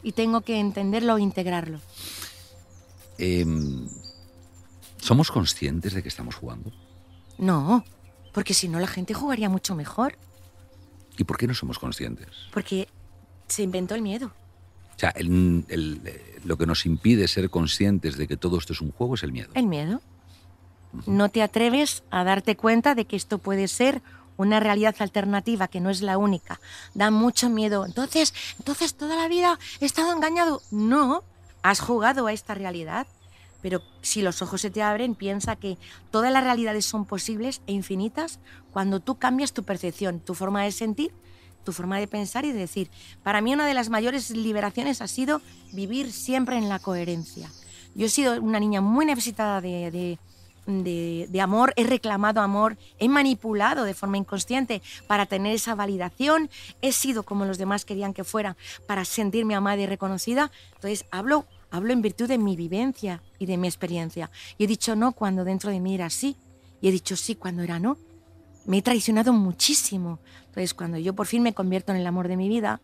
Y 0.02 0.14
tengo 0.14 0.42
que 0.42 0.60
entenderlo 0.60 1.18
e 1.18 1.22
integrarlo. 1.22 1.80
Em, 3.18 3.88
¿Somos 4.98 5.32
conscientes 5.32 5.94
de 5.94 6.02
que 6.02 6.10
estamos 6.10 6.36
jugando? 6.36 6.72
No, 7.38 7.84
porque 8.34 8.54
si 8.54 8.68
no 8.68 8.80
la 8.80 8.88
gente 8.88 9.14
jugaría 9.14 9.50
mucho 9.50 9.76
mejor. 9.76 10.18
¿Y 11.18 11.24
por 11.24 11.38
qué 11.38 11.48
no 11.48 11.54
somos 11.54 11.80
conscientes? 11.80 12.30
Porque 12.54 12.88
se 13.48 13.64
inventó 13.64 13.96
el 13.96 14.02
miedo. 14.02 14.32
O 14.96 15.00
sea, 15.00 15.10
el- 15.12 15.66
el- 15.68 16.02
eh, 16.06 16.40
lo 16.46 16.58
que 16.58 16.66
nos 16.66 16.86
impide 16.86 17.28
ser 17.28 17.50
conscientes 17.50 18.18
de 18.18 18.28
que 18.28 18.38
todo 18.38 18.58
esto 18.58 18.74
es 18.74 18.82
un 18.82 18.92
juego 18.92 19.16
es 19.16 19.24
el 19.24 19.32
miedo. 19.32 19.50
El 19.54 19.68
miedo. 19.68 20.02
No 21.06 21.30
te 21.30 21.42
atreves 21.42 22.04
a 22.10 22.24
darte 22.24 22.56
cuenta 22.56 22.96
de 22.96 23.06
que 23.06 23.16
esto 23.18 23.38
puede 23.40 23.68
ser 23.68 24.02
una 24.38 24.60
realidad 24.60 24.96
alternativa, 25.00 25.68
que 25.68 25.82
no 25.82 25.90
es 25.90 26.02
la 26.02 26.18
única. 26.18 26.60
Da 26.94 27.12
mucho 27.12 27.50
miedo. 27.50 27.86
Entonces, 27.86 28.34
entonces 28.58 28.94
toda 28.96 29.16
la 29.16 29.28
vida 29.28 29.60
he 29.82 29.86
estado 29.86 30.14
engañado. 30.14 30.62
No, 30.72 31.24
has 31.64 31.80
jugado 31.82 32.28
a 32.28 32.34
esta 32.34 32.54
realidad. 32.54 33.08
Pero 33.62 33.82
si 34.02 34.22
los 34.22 34.42
ojos 34.44 34.62
se 34.62 34.70
te 34.70 34.84
abren, 34.84 35.16
piensa 35.16 35.56
que 35.56 35.78
todas 36.12 36.32
las 36.32 36.44
realidades 36.44 36.86
son 36.86 37.06
posibles 37.06 37.62
e 37.66 37.72
infinitas 37.74 38.40
cuando 38.72 39.00
tú 39.00 39.16
cambias 39.18 39.54
tu 39.54 39.64
percepción, 39.64 40.20
tu 40.20 40.36
forma 40.36 40.64
de 40.64 40.72
sentir, 40.72 41.12
tu 41.66 41.74
forma 41.74 42.00
de 42.00 42.08
pensar 42.08 42.46
y 42.46 42.54
de 42.54 42.60
decir. 42.60 42.90
Para 43.24 43.42
mí 43.42 43.54
una 43.54 43.68
de 43.68 43.74
las 43.74 43.90
mayores 43.90 44.30
liberaciones 44.30 45.02
ha 45.02 45.08
sido 45.10 45.42
vivir 45.74 46.14
siempre 46.14 46.58
en 46.58 46.70
la 46.70 46.80
coherencia. 46.80 47.52
Yo 47.96 48.06
he 48.06 48.10
sido 48.10 48.42
una 48.42 48.60
niña 48.62 48.80
muy 48.80 49.06
necesitada 49.06 49.60
de, 49.60 49.92
de- 49.92 50.20
de- 51.30 51.42
amor, 51.42 51.74
he 51.76 51.84
reclamado 51.84 52.42
amor, 52.42 52.78
he 52.98 53.08
manipulado 53.08 53.84
de 53.84 53.94
forma 53.94 54.18
inconsciente 54.18 54.82
para 55.08 55.26
tener 55.28 55.54
esa 55.54 55.76
validación, 55.76 56.50
he 56.82 56.92
sido 56.92 57.24
como 57.24 57.46
los 57.46 57.58
demás 57.58 57.86
querían 57.86 58.14
que 58.14 58.24
fuera 58.24 58.58
para 58.88 59.06
sentirme 59.06 59.54
amada 59.56 59.82
y 59.82 59.86
reconocida. 59.86 60.52
Entonces 60.76 61.06
hablo, 61.12 61.46
hablo 61.72 61.94
en 61.94 62.02
virtud 62.02 62.28
de 62.28 62.38
mi 62.40 62.56
vivencia 62.56 63.22
y 63.38 63.46
de 63.46 63.58
mi 63.58 63.68
experiencia. 63.68 64.32
Y 64.58 64.64
he 64.64 64.68
dicho 64.68 64.96
no 64.96 65.12
cuando 65.12 65.44
dentro 65.44 65.70
de 65.72 65.80
mí 65.80 65.94
era 65.94 66.10
sí, 66.10 66.36
y 66.82 66.88
he 66.88 66.92
dicho 66.92 67.16
sí 67.16 67.36
cuando 67.36 67.62
era 67.64 67.80
no. 67.80 67.98
Me 68.66 68.80
he 68.80 68.82
traicionado 68.82 69.32
muchísimo. 69.34 70.18
Entonces 70.56 70.74
cuando 70.74 70.98
yo 70.98 71.14
por 71.14 71.28
fin 71.28 71.44
me 71.44 71.54
convierto 71.54 71.92
en 71.92 71.98
el 71.98 72.08
amor 72.08 72.30
de 72.30 72.38
mi 72.38 72.48
vida, 72.48 72.80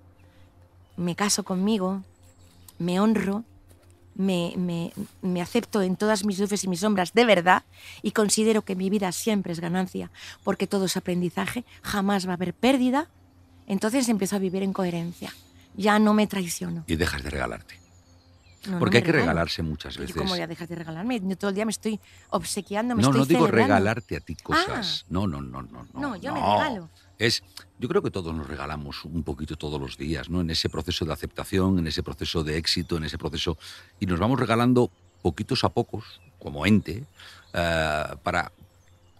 me 0.97 1.15
caso 1.15 1.43
conmigo, 1.43 2.03
me 2.79 2.99
honro, 2.99 3.45
me, 4.13 4.53
me- 4.57 4.91
me 5.21 5.41
acepto 5.41 5.81
en 5.81 5.95
todas 5.95 6.25
mis 6.25 6.38
luces 6.38 6.65
y 6.65 6.67
mis 6.67 6.81
sombras 6.81 7.13
de 7.13 7.23
verdad 7.23 7.63
y 8.01 8.12
considero 8.12 8.63
que 8.63 8.75
mi 8.75 8.89
vida 8.89 9.13
siempre 9.13 9.53
es 9.53 9.62
ganancia, 9.62 10.12
porque 10.43 10.67
todo 10.67 10.84
es 10.86 10.97
aprendizaje, 10.97 11.63
jamás 11.81 12.27
va 12.27 12.31
a 12.31 12.36
haber 12.36 12.53
pérdida, 12.53 13.07
entonces 13.67 14.10
empiezo 14.10 14.36
a 14.36 14.39
vivir 14.39 14.63
en 14.63 14.73
coherencia. 14.73 15.31
Ya 15.77 15.97
no 15.97 16.13
me 16.13 16.27
traiciono. 16.27 16.84
Y 16.88 16.97
dejas 16.97 17.23
de 17.23 17.29
regalarte. 17.29 17.79
No, 18.65 18.73
no 18.73 18.79
Porque 18.79 18.97
hay 18.97 19.03
que 19.03 19.13
regalo. 19.13 19.29
regalarse 19.31 19.63
muchas 19.63 19.95
¿Y 19.95 19.99
veces. 20.01 20.15
¿Cómo 20.17 20.31
voy 20.31 20.41
a 20.41 20.45
dejar 20.45 20.67
de 20.67 20.75
regalarme? 20.75 21.19
Yo 21.21 21.36
todo 21.38 21.49
el 21.49 21.55
día 21.55 21.65
me 21.65 21.71
estoy 21.71 21.99
obsequiando, 22.29 22.95
me 22.95 23.01
no, 23.01 23.07
estoy 23.07 23.21
no 23.21 23.25
digo 23.25 23.39
celebrando. 23.45 23.73
regalarte 23.73 24.17
a 24.17 24.19
ti 24.19 24.36
cosas. 24.36 25.05
No, 25.10 25.25
no, 25.25 25.41
no, 25.41 25.63
no. 25.63 25.88
No, 25.93 25.99
No, 25.99 26.15
yo 26.17 26.31
me 26.34 26.41
regalo. 26.41 26.89
Es, 27.21 27.43
yo 27.77 27.88
creo 27.88 28.01
que 28.01 28.10
todos 28.10 28.34
nos 28.34 28.47
regalamos 28.47 29.05
un 29.05 29.21
poquito 29.21 29.55
todos 29.55 29.79
los 29.79 29.95
días, 29.95 30.27
¿no? 30.31 30.41
En 30.41 30.49
ese 30.49 30.69
proceso 30.69 31.05
de 31.05 31.13
aceptación, 31.13 31.77
en 31.77 31.86
ese 31.86 32.01
proceso 32.01 32.43
de 32.43 32.57
éxito, 32.57 32.97
en 32.97 33.03
ese 33.03 33.19
proceso. 33.19 33.60
Y 33.99 34.07
nos 34.07 34.19
vamos 34.19 34.39
regalando 34.39 34.89
poquitos 35.21 35.63
a 35.63 35.69
pocos, 35.69 36.19
como 36.39 36.65
ente, 36.65 37.05
eh, 37.53 38.03
para 38.23 38.51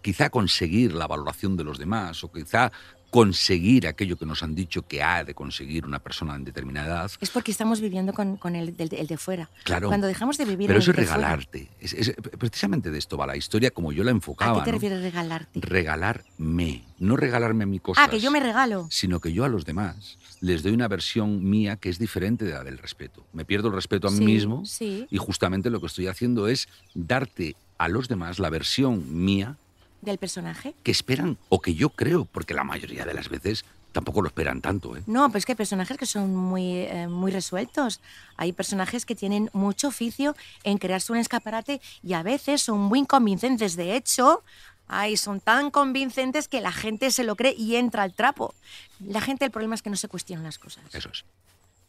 quizá 0.02 0.30
conseguir 0.30 0.94
la 0.94 1.06
valoración 1.06 1.56
de 1.56 1.62
los 1.62 1.78
demás 1.78 2.24
o 2.24 2.32
quizá 2.32 2.72
conseguir 3.16 3.86
aquello 3.86 4.16
que 4.16 4.24
nos 4.24 4.42
han 4.42 4.54
dicho 4.54 4.86
que 4.88 5.02
ha 5.02 5.22
de 5.22 5.34
conseguir 5.34 5.84
una 5.84 5.98
persona 5.98 6.34
en 6.34 6.44
determinada 6.44 6.86
edad. 6.86 7.10
Es 7.20 7.28
porque 7.28 7.50
estamos 7.50 7.78
viviendo 7.82 8.14
con, 8.14 8.38
con 8.38 8.56
el, 8.56 8.74
del- 8.74 8.94
el 8.94 9.06
de 9.06 9.18
fuera. 9.18 9.50
Claro. 9.64 9.88
Cuando 9.88 10.06
dejamos 10.06 10.38
de 10.38 10.46
vivir 10.46 10.66
Pero 10.66 10.78
eso 10.78 10.92
el 10.92 10.96
de 10.96 11.02
regalarte. 11.02 11.68
Es- 11.78 11.92
es- 11.92 12.14
precisamente 12.38 12.90
de 12.90 12.96
esto 12.98 13.18
va 13.18 13.26
la 13.26 13.36
historia 13.36 13.70
como 13.70 13.92
yo 13.92 14.02
la 14.02 14.12
¿A 14.12 14.14
enfocaba. 14.14 14.60
qué 14.60 14.64
te 14.64 14.70
¿no? 14.70 14.76
refieres 14.76 15.02
regalarte? 15.02 15.60
regalarme, 15.60 16.84
no 16.98 17.16
regalarme 17.16 17.64
a 17.64 17.66
mi 17.66 17.80
cosas. 17.80 18.02
Ah, 18.06 18.10
que 18.10 18.18
yo 18.18 18.30
me 18.30 18.40
regalo. 18.40 18.86
Sino 18.90 19.20
que 19.20 19.30
yo 19.34 19.44
a 19.44 19.48
los 19.50 19.66
demás 19.66 20.16
les 20.40 20.62
doy 20.62 20.72
una 20.72 20.88
versión 20.88 21.44
mía 21.48 21.76
que 21.76 21.90
es 21.90 21.98
diferente 21.98 22.46
de 22.46 22.52
la 22.52 22.64
del 22.64 22.78
respeto. 22.78 23.26
Me 23.34 23.44
pierdo 23.44 23.68
el 23.68 23.74
respeto 23.74 24.08
a 24.08 24.10
mí 24.10 24.16
Sí, 24.16 24.24
mismo 24.24 24.64
sí. 24.64 25.06
y 25.10 25.18
justamente 25.18 25.68
lo 25.68 25.80
que 25.80 25.86
estoy 25.86 26.06
haciendo 26.06 26.48
es 26.48 26.66
darte 26.94 27.56
a 27.76 27.88
los 27.88 28.08
demás 28.08 28.38
la 28.38 28.48
versión 28.48 29.04
mía 29.24 29.56
¿Del 30.02 30.18
personaje? 30.18 30.74
que 30.82 30.90
esperan 30.90 31.38
o 31.48 31.60
que 31.60 31.74
yo 31.74 31.90
creo, 31.90 32.26
porque 32.26 32.54
la 32.54 32.64
mayoría 32.64 33.04
de 33.04 33.14
las 33.14 33.28
veces 33.28 33.64
tampoco 33.92 34.20
lo 34.20 34.28
esperan 34.28 34.60
tanto. 34.60 34.96
¿eh? 34.96 35.02
No, 35.06 35.28
pero 35.28 35.38
es 35.38 35.46
que 35.46 35.52
hay 35.52 35.56
personajes 35.56 35.96
que 35.96 36.06
son 36.06 36.34
muy, 36.34 36.78
eh, 36.78 37.06
muy 37.08 37.30
resueltos. 37.30 38.00
Hay 38.36 38.52
personajes 38.52 39.06
que 39.06 39.14
tienen 39.14 39.48
mucho 39.52 39.88
oficio 39.88 40.34
en 40.64 40.78
crearse 40.78 41.12
un 41.12 41.18
escaparate 41.18 41.80
y 42.02 42.14
a 42.14 42.22
veces 42.22 42.62
son 42.62 42.80
muy 42.80 43.06
convincentes. 43.06 43.76
De 43.76 43.94
hecho, 43.94 44.42
ay, 44.88 45.16
son 45.16 45.40
tan 45.40 45.70
convincentes 45.70 46.48
que 46.48 46.60
la 46.60 46.72
gente 46.72 47.10
se 47.10 47.22
lo 47.22 47.36
cree 47.36 47.54
y 47.56 47.76
entra 47.76 48.02
al 48.02 48.14
trapo. 48.14 48.54
La 49.00 49.20
gente, 49.20 49.44
el 49.44 49.50
problema 49.50 49.74
es 49.74 49.82
que 49.82 49.90
no 49.90 49.96
se 49.96 50.08
cuestionan 50.08 50.44
las 50.44 50.58
cosas. 50.58 50.82
Eso 50.92 51.10
es. 51.12 51.24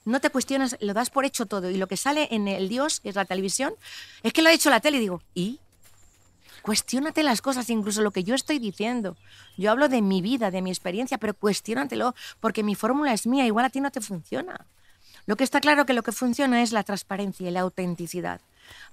No 0.06 0.19
te 0.19 0.30
cuestionas, 0.30 0.76
lo 0.82 0.93
das 0.93 1.10
por 1.10 1.23
hecho 1.23 1.45
todo. 1.45 1.69
Y 1.69 1.78
lo 1.78 1.88
que 1.88 1.95
sale 1.95 2.28
en 2.32 2.47
el 2.49 2.67
Dios, 2.67 2.99
que 2.99 3.10
es 3.10 3.15
la 3.15 3.26
televisión, 3.26 3.73
es 4.21 4.34
que 4.34 4.41
lo 4.41 4.49
ha 4.49 4.54
hecho 4.54 4.69
la 4.69 4.82
tele. 4.82 4.97
Y 4.97 4.99
digo, 4.99 5.21
¿y? 5.34 5.60
Cuestiónate 6.63 7.23
las 7.23 7.41
cosas, 7.41 7.69
incluso 7.69 8.02
lo 8.02 8.12
que 8.12 8.23
yo 8.23 8.36
estoy 8.36 8.58
diciendo. 8.58 9.17
Yo 9.58 9.69
hablo 9.69 9.89
de 9.89 10.02
mi 10.02 10.21
vida, 10.21 10.49
de 10.49 10.62
mi 10.62 10.69
experiencia, 10.69 11.17
pero 11.17 11.34
cuestiónatelo, 11.34 12.15
porque 12.39 12.63
mi 12.63 12.73
fórmula 12.73 13.12
es 13.12 13.28
mía, 13.28 13.45
igual 13.45 13.65
a 13.65 13.69
ti 13.69 13.82
no 13.82 13.91
te 13.91 13.99
funciona. 13.99 14.65
Lo 15.26 15.36
que 15.36 15.43
está 15.43 15.60
claro 15.60 15.86
que 15.86 15.93
lo 15.93 16.04
que 16.04 16.13
funciona 16.13 16.63
es 16.63 16.71
la 16.71 16.84
transparencia 16.84 17.49
y 17.49 17.52
la 17.52 17.60
autenticidad. 17.60 18.39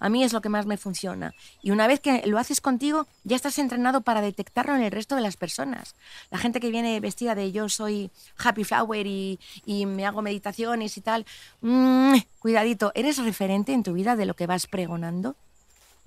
A 0.00 0.09
mí 0.09 0.24
es 0.24 0.33
lo 0.33 0.40
que 0.40 0.48
más 0.48 0.66
me 0.66 0.78
funciona. 0.78 1.33
Y 1.62 1.70
una 1.70 1.87
vez 1.87 2.00
que 2.00 2.26
lo 2.26 2.38
haces 2.38 2.61
contigo, 2.61 3.06
ya 3.22 3.37
estás 3.37 3.56
entrenado 3.61 4.00
para 4.00 4.20
detectarlo 4.20 4.74
en 4.74 4.83
el 4.83 4.90
resto 4.90 5.14
de 5.14 5.22
las 5.22 5.37
personas. 5.37 5.94
La 6.33 6.38
gente 6.38 6.59
que 6.59 6.72
viene 6.72 6.98
vestida 6.98 7.37
de 7.37 7.52
yo 7.52 7.68
soy 7.68 8.11
happy 8.37 8.64
flower 8.64 9.06
y, 9.06 9.38
y 9.64 9.87
me 9.87 10.06
hago 10.06 10.22
meditaciones 10.22 10.96
y 10.96 11.02
tal, 11.02 11.24
mm, 11.61 12.16
cuidadito, 12.40 12.90
¿eres 12.96 13.18
referente 13.18 13.72
en 13.72 13.85
tu 13.85 13.92
vida 13.92 14.16
de 14.16 14.26
lo 14.26 14.35
que 14.35 14.48
vas 14.48 14.66
pregonando? 14.66 15.37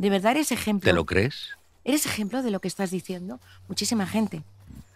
¿De 0.04 0.10
verdad 0.10 0.32
eres 0.34 0.52
ejemplo? 0.52 0.90
¿Te 0.90 0.94
lo 0.94 1.06
crees? 1.06 1.52
¿Eres 1.86 2.06
ejemplo 2.06 2.44
de 2.44 2.52
lo 2.52 2.60
que 2.60 2.68
estás 2.68 2.92
diciendo? 2.92 3.40
Muchísima 3.70 4.06
gente. 4.06 4.44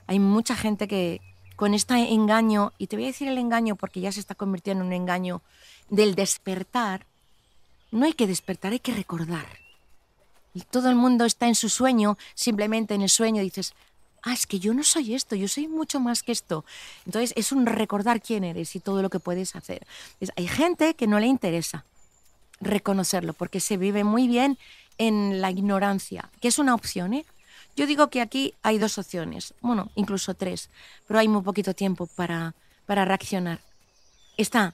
Hay 0.06 0.20
mucha 0.20 0.54
gente 0.54 0.90
que 0.90 1.22
con 1.56 1.74
este 1.74 1.94
engaño, 2.12 2.74
y 2.78 2.88
te 2.88 2.98
voy 2.98 3.06
a 3.06 3.08
decir 3.08 3.30
el 3.30 3.38
engaño 3.38 3.78
porque 3.78 4.02
ya 4.02 4.12
se 4.12 4.20
está 4.20 4.36
convirtiendo 4.36 4.84
en 4.84 4.88
un 4.88 4.94
engaño 4.94 5.42
del 5.90 6.14
despertar, 6.14 7.06
no 7.90 8.06
hay 8.06 8.12
que 8.12 8.28
despertar, 8.28 8.74
hay 8.74 8.82
que 8.82 8.94
recordar. 8.94 9.46
Y 10.54 10.64
todo 10.64 10.90
el 10.90 10.98
mundo 10.98 11.24
está 11.24 11.48
en 11.48 11.56
su 11.56 11.70
sueño, 11.70 12.18
simplemente 12.36 12.94
en 12.94 13.02
el 13.02 13.10
sueño 13.10 13.42
dices, 13.42 13.76
ah, 14.24 14.34
es 14.34 14.46
que 14.46 14.60
yo 14.60 14.74
no 14.74 14.84
soy 14.84 15.16
esto, 15.16 15.38
yo 15.38 15.48
soy 15.48 15.70
mucho 15.70 16.02
más 16.02 16.22
que 16.22 16.34
esto. 16.34 16.66
Entonces 17.06 17.32
es 17.38 17.54
un 17.54 17.66
recordar 17.66 18.22
quién 18.22 18.44
eres 18.44 18.76
y 18.76 18.82
todo 18.82 19.02
lo 19.02 19.10
que 19.10 19.22
puedes 19.22 19.56
hacer. 19.56 19.88
hay 20.36 20.48
gente 20.50 20.96
que 20.96 21.08
no 21.08 21.18
le 21.18 21.28
interesa 21.28 21.86
reconocerlo 22.60 23.34
porque 23.34 23.60
se 23.60 23.78
vive 23.78 24.04
muy 24.04 24.28
bien 24.28 24.58
en 24.98 25.42
la 25.42 25.52
ignorancia, 25.52 26.30
que 26.42 26.48
es 26.48 26.60
una 26.60 26.76
opción, 26.76 27.14
¿eh? 27.14 27.26
Yo 27.76 27.86
digo 27.86 28.10
que 28.10 28.22
aquí 28.22 28.56
hay 28.64 28.80
dos 28.80 28.98
opciones, 28.98 29.54
bueno, 29.62 29.92
incluso 29.96 30.34
tres, 30.34 30.72
pero 31.08 31.20
hay 31.20 31.28
muy 31.28 31.44
poquito 31.44 31.76
tiempo 31.76 32.08
para, 32.08 32.56
para 32.88 33.06
reaccionar. 33.06 33.60
Está, 34.36 34.74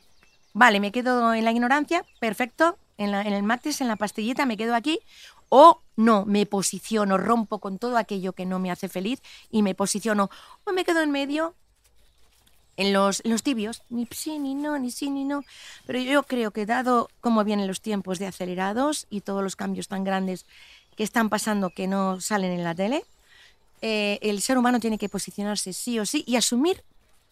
vale, 0.53 0.79
me 0.79 0.93
quedo 0.93 1.33
en 1.33 1.43
la 1.43 1.51
ignorancia, 1.51 2.05
perfecto, 2.21 2.77
en, 2.97 3.13
el 3.13 3.43
matriz, 3.43 3.81
en 3.81 3.87
la 3.87 3.95
pastillita, 3.95 4.45
me 4.45 4.57
quedo 4.57 4.75
aquí, 4.75 4.99
o 5.49 5.81
no, 5.95 6.25
me 6.25 6.45
posiciono, 6.45 7.17
rompo 7.17 7.59
con 7.59 7.77
todo 7.77 7.97
aquello 7.97 8.33
que 8.33 8.45
no 8.45 8.59
me 8.59 8.71
hace 8.71 8.89
feliz 8.89 9.21
y 9.51 9.61
me 9.63 9.75
posiciono, 9.75 10.29
o 10.63 10.71
me 10.71 10.85
quedo 10.85 11.01
en 11.01 11.11
medio, 11.11 11.55
en 12.77 12.93
los, 12.93 13.21
los 13.25 13.43
tibios, 13.43 13.83
ni 13.89 14.07
sí, 14.11 14.39
ni 14.39 14.55
no, 14.55 14.77
ni 14.79 14.91
sí, 14.91 15.09
ni 15.09 15.23
no. 15.25 15.43
Pero 15.85 15.99
yo 15.99 16.23
creo 16.23 16.51
que 16.51 16.65
dado 16.65 17.09
cómo 17.21 17.43
vienen 17.43 17.67
los 17.67 17.81
tiempos 17.81 18.19
de 18.19 18.27
acelerados 18.27 19.07
y 19.09 19.21
todos 19.21 19.43
los 19.43 19.55
cambios 19.55 19.87
tan 19.87 20.03
grandes 20.03 20.45
que 20.95 21.03
están 21.03 21.29
pasando 21.29 21.69
que 21.69 21.87
no 21.87 22.19
salen 22.21 22.51
en 22.51 22.63
la 22.63 22.75
tele, 22.75 23.03
eh, 23.81 24.19
el 24.21 24.41
ser 24.41 24.57
humano 24.57 24.79
tiene 24.79 24.97
que 24.97 25.09
posicionarse 25.09 25.73
sí 25.73 25.99
o 25.99 26.05
sí 26.05 26.23
y 26.25 26.35
asumir 26.35 26.83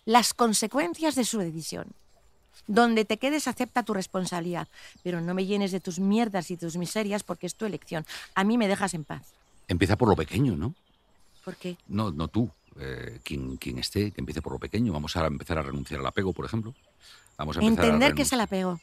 las 0.06 0.34
consecuencias 0.34 1.16
de 1.16 1.26
su 1.26 1.40
decisión. 1.40 1.88
Donde 2.68 3.06
te 3.06 3.18
quedes, 3.18 3.48
acepta 3.48 3.84
tu 3.84 3.94
responsabilidad, 3.94 4.68
pero 5.04 5.22
no 5.22 5.34
me 5.34 5.46
llenes 5.46 5.72
de 5.72 5.80
tus 5.80 6.00
mierdas 6.00 6.52
y 6.52 6.58
tus 6.58 6.78
miserias 6.78 7.24
porque 7.24 7.48
es 7.48 7.56
tu 7.56 7.66
elección. 7.66 8.06
A 8.36 8.44
mí 8.44 8.58
me 8.58 8.68
dejas 8.68 8.94
en 8.94 9.04
paz. 9.04 9.34
Empieza 9.68 9.98
por 9.98 10.10
lo 10.10 10.16
pequeño, 10.16 10.56
¿no? 10.56 10.76
¿Por 11.44 11.56
qué? 11.56 11.78
No, 11.88 12.12
no 12.12 12.28
tú. 12.28 12.50
Eh, 12.80 13.20
quien, 13.24 13.58
quien, 13.58 13.80
esté, 13.80 14.12
que 14.12 14.22
empiece 14.22 14.42
por 14.42 14.54
lo 14.54 14.60
pequeño. 14.60 14.94
Vamos 14.94 15.16
a 15.18 15.26
empezar 15.26 15.58
a 15.58 15.62
renunciar 15.62 16.00
al 16.00 16.06
apego, 16.06 16.34
por 16.34 16.46
ejemplo. 16.46 16.74
Vamos 17.38 17.58
a 17.58 17.62
Entender 17.62 18.14
que 18.14 18.22
es 18.22 18.32
el 18.34 18.42
apego. 18.42 18.80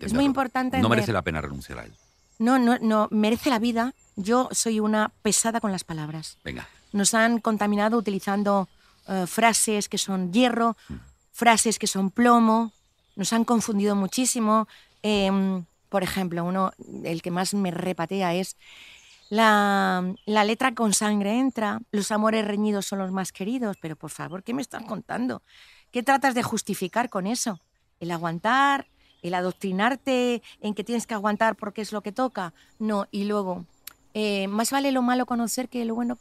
Es 0.00 0.12
muy 0.12 0.24
importante. 0.24 0.78
No 0.78 0.88
merece 0.88 1.12
la 1.12 1.22
pena 1.22 1.40
renunciar 1.40 1.78
a 1.78 1.84
él. 1.84 1.92
No, 2.38 2.58
no, 2.58 2.78
no, 2.80 3.08
merece 3.10 3.50
la 3.50 3.58
vida. 3.58 3.94
Yo 4.16 4.48
soy 4.52 4.80
una 4.80 5.12
pesada 5.22 5.60
con 5.60 5.70
las 5.70 5.84
palabras. 5.84 6.38
Venga. 6.44 6.68
Nos 6.92 7.14
han 7.14 7.40
contaminado 7.40 7.98
utilizando 7.98 8.68
eh, 9.06 9.26
frases 9.26 9.88
que 9.88 9.98
son 9.98 10.32
hierro, 10.32 10.76
mm. 10.88 10.94
frases 11.32 11.78
que 11.78 11.86
son 11.86 12.10
plomo, 12.10 12.72
nos 13.16 13.32
han 13.32 13.44
confundido 13.44 13.94
muchísimo. 13.94 14.66
Em, 15.02 15.64
por 15.88 16.02
ejemplo, 16.02 16.44
uno, 16.44 16.72
el 17.04 17.22
que 17.22 17.30
más 17.30 17.54
me 17.54 17.70
repatea 17.70 18.34
es 18.34 18.56
la, 19.30 20.14
letra 20.26 20.74
con 20.74 20.92
sangre 20.92 21.38
entra, 21.38 21.80
los 21.90 22.12
amores 22.12 22.46
reñidos 22.46 22.86
son 22.86 22.98
los 22.98 23.10
más 23.10 23.32
queridos, 23.32 23.76
pero 23.80 23.96
por 23.96 24.10
favor, 24.10 24.42
¿qué 24.42 24.54
me 24.54 24.62
estás 24.62 24.84
contando? 24.84 25.42
¿Qué 25.90 26.02
tratas 26.02 26.34
de 26.34 26.42
justificar 26.42 27.08
con 27.08 27.26
eso? 27.26 27.60
El 28.00 28.10
aguantar, 28.10 28.88
el 29.22 29.34
adoctrinarte 29.34 30.42
en 30.60 30.74
que 30.74 30.84
tienes 30.84 31.06
que 31.06 31.14
aguantar 31.14 31.56
porque 31.56 31.82
es 31.82 31.92
lo 31.92 32.02
que 32.02 32.12
toca. 32.12 32.52
No, 32.78 33.06
y 33.10 33.24
luego, 33.24 33.64
eh, 34.12 34.46
más 34.48 34.70
vale 34.70 34.92
lo 34.92 35.02
malo 35.02 35.26
conocer 35.26 35.68
que 35.68 35.84
lo 35.84 35.94
bueno. 35.94 36.16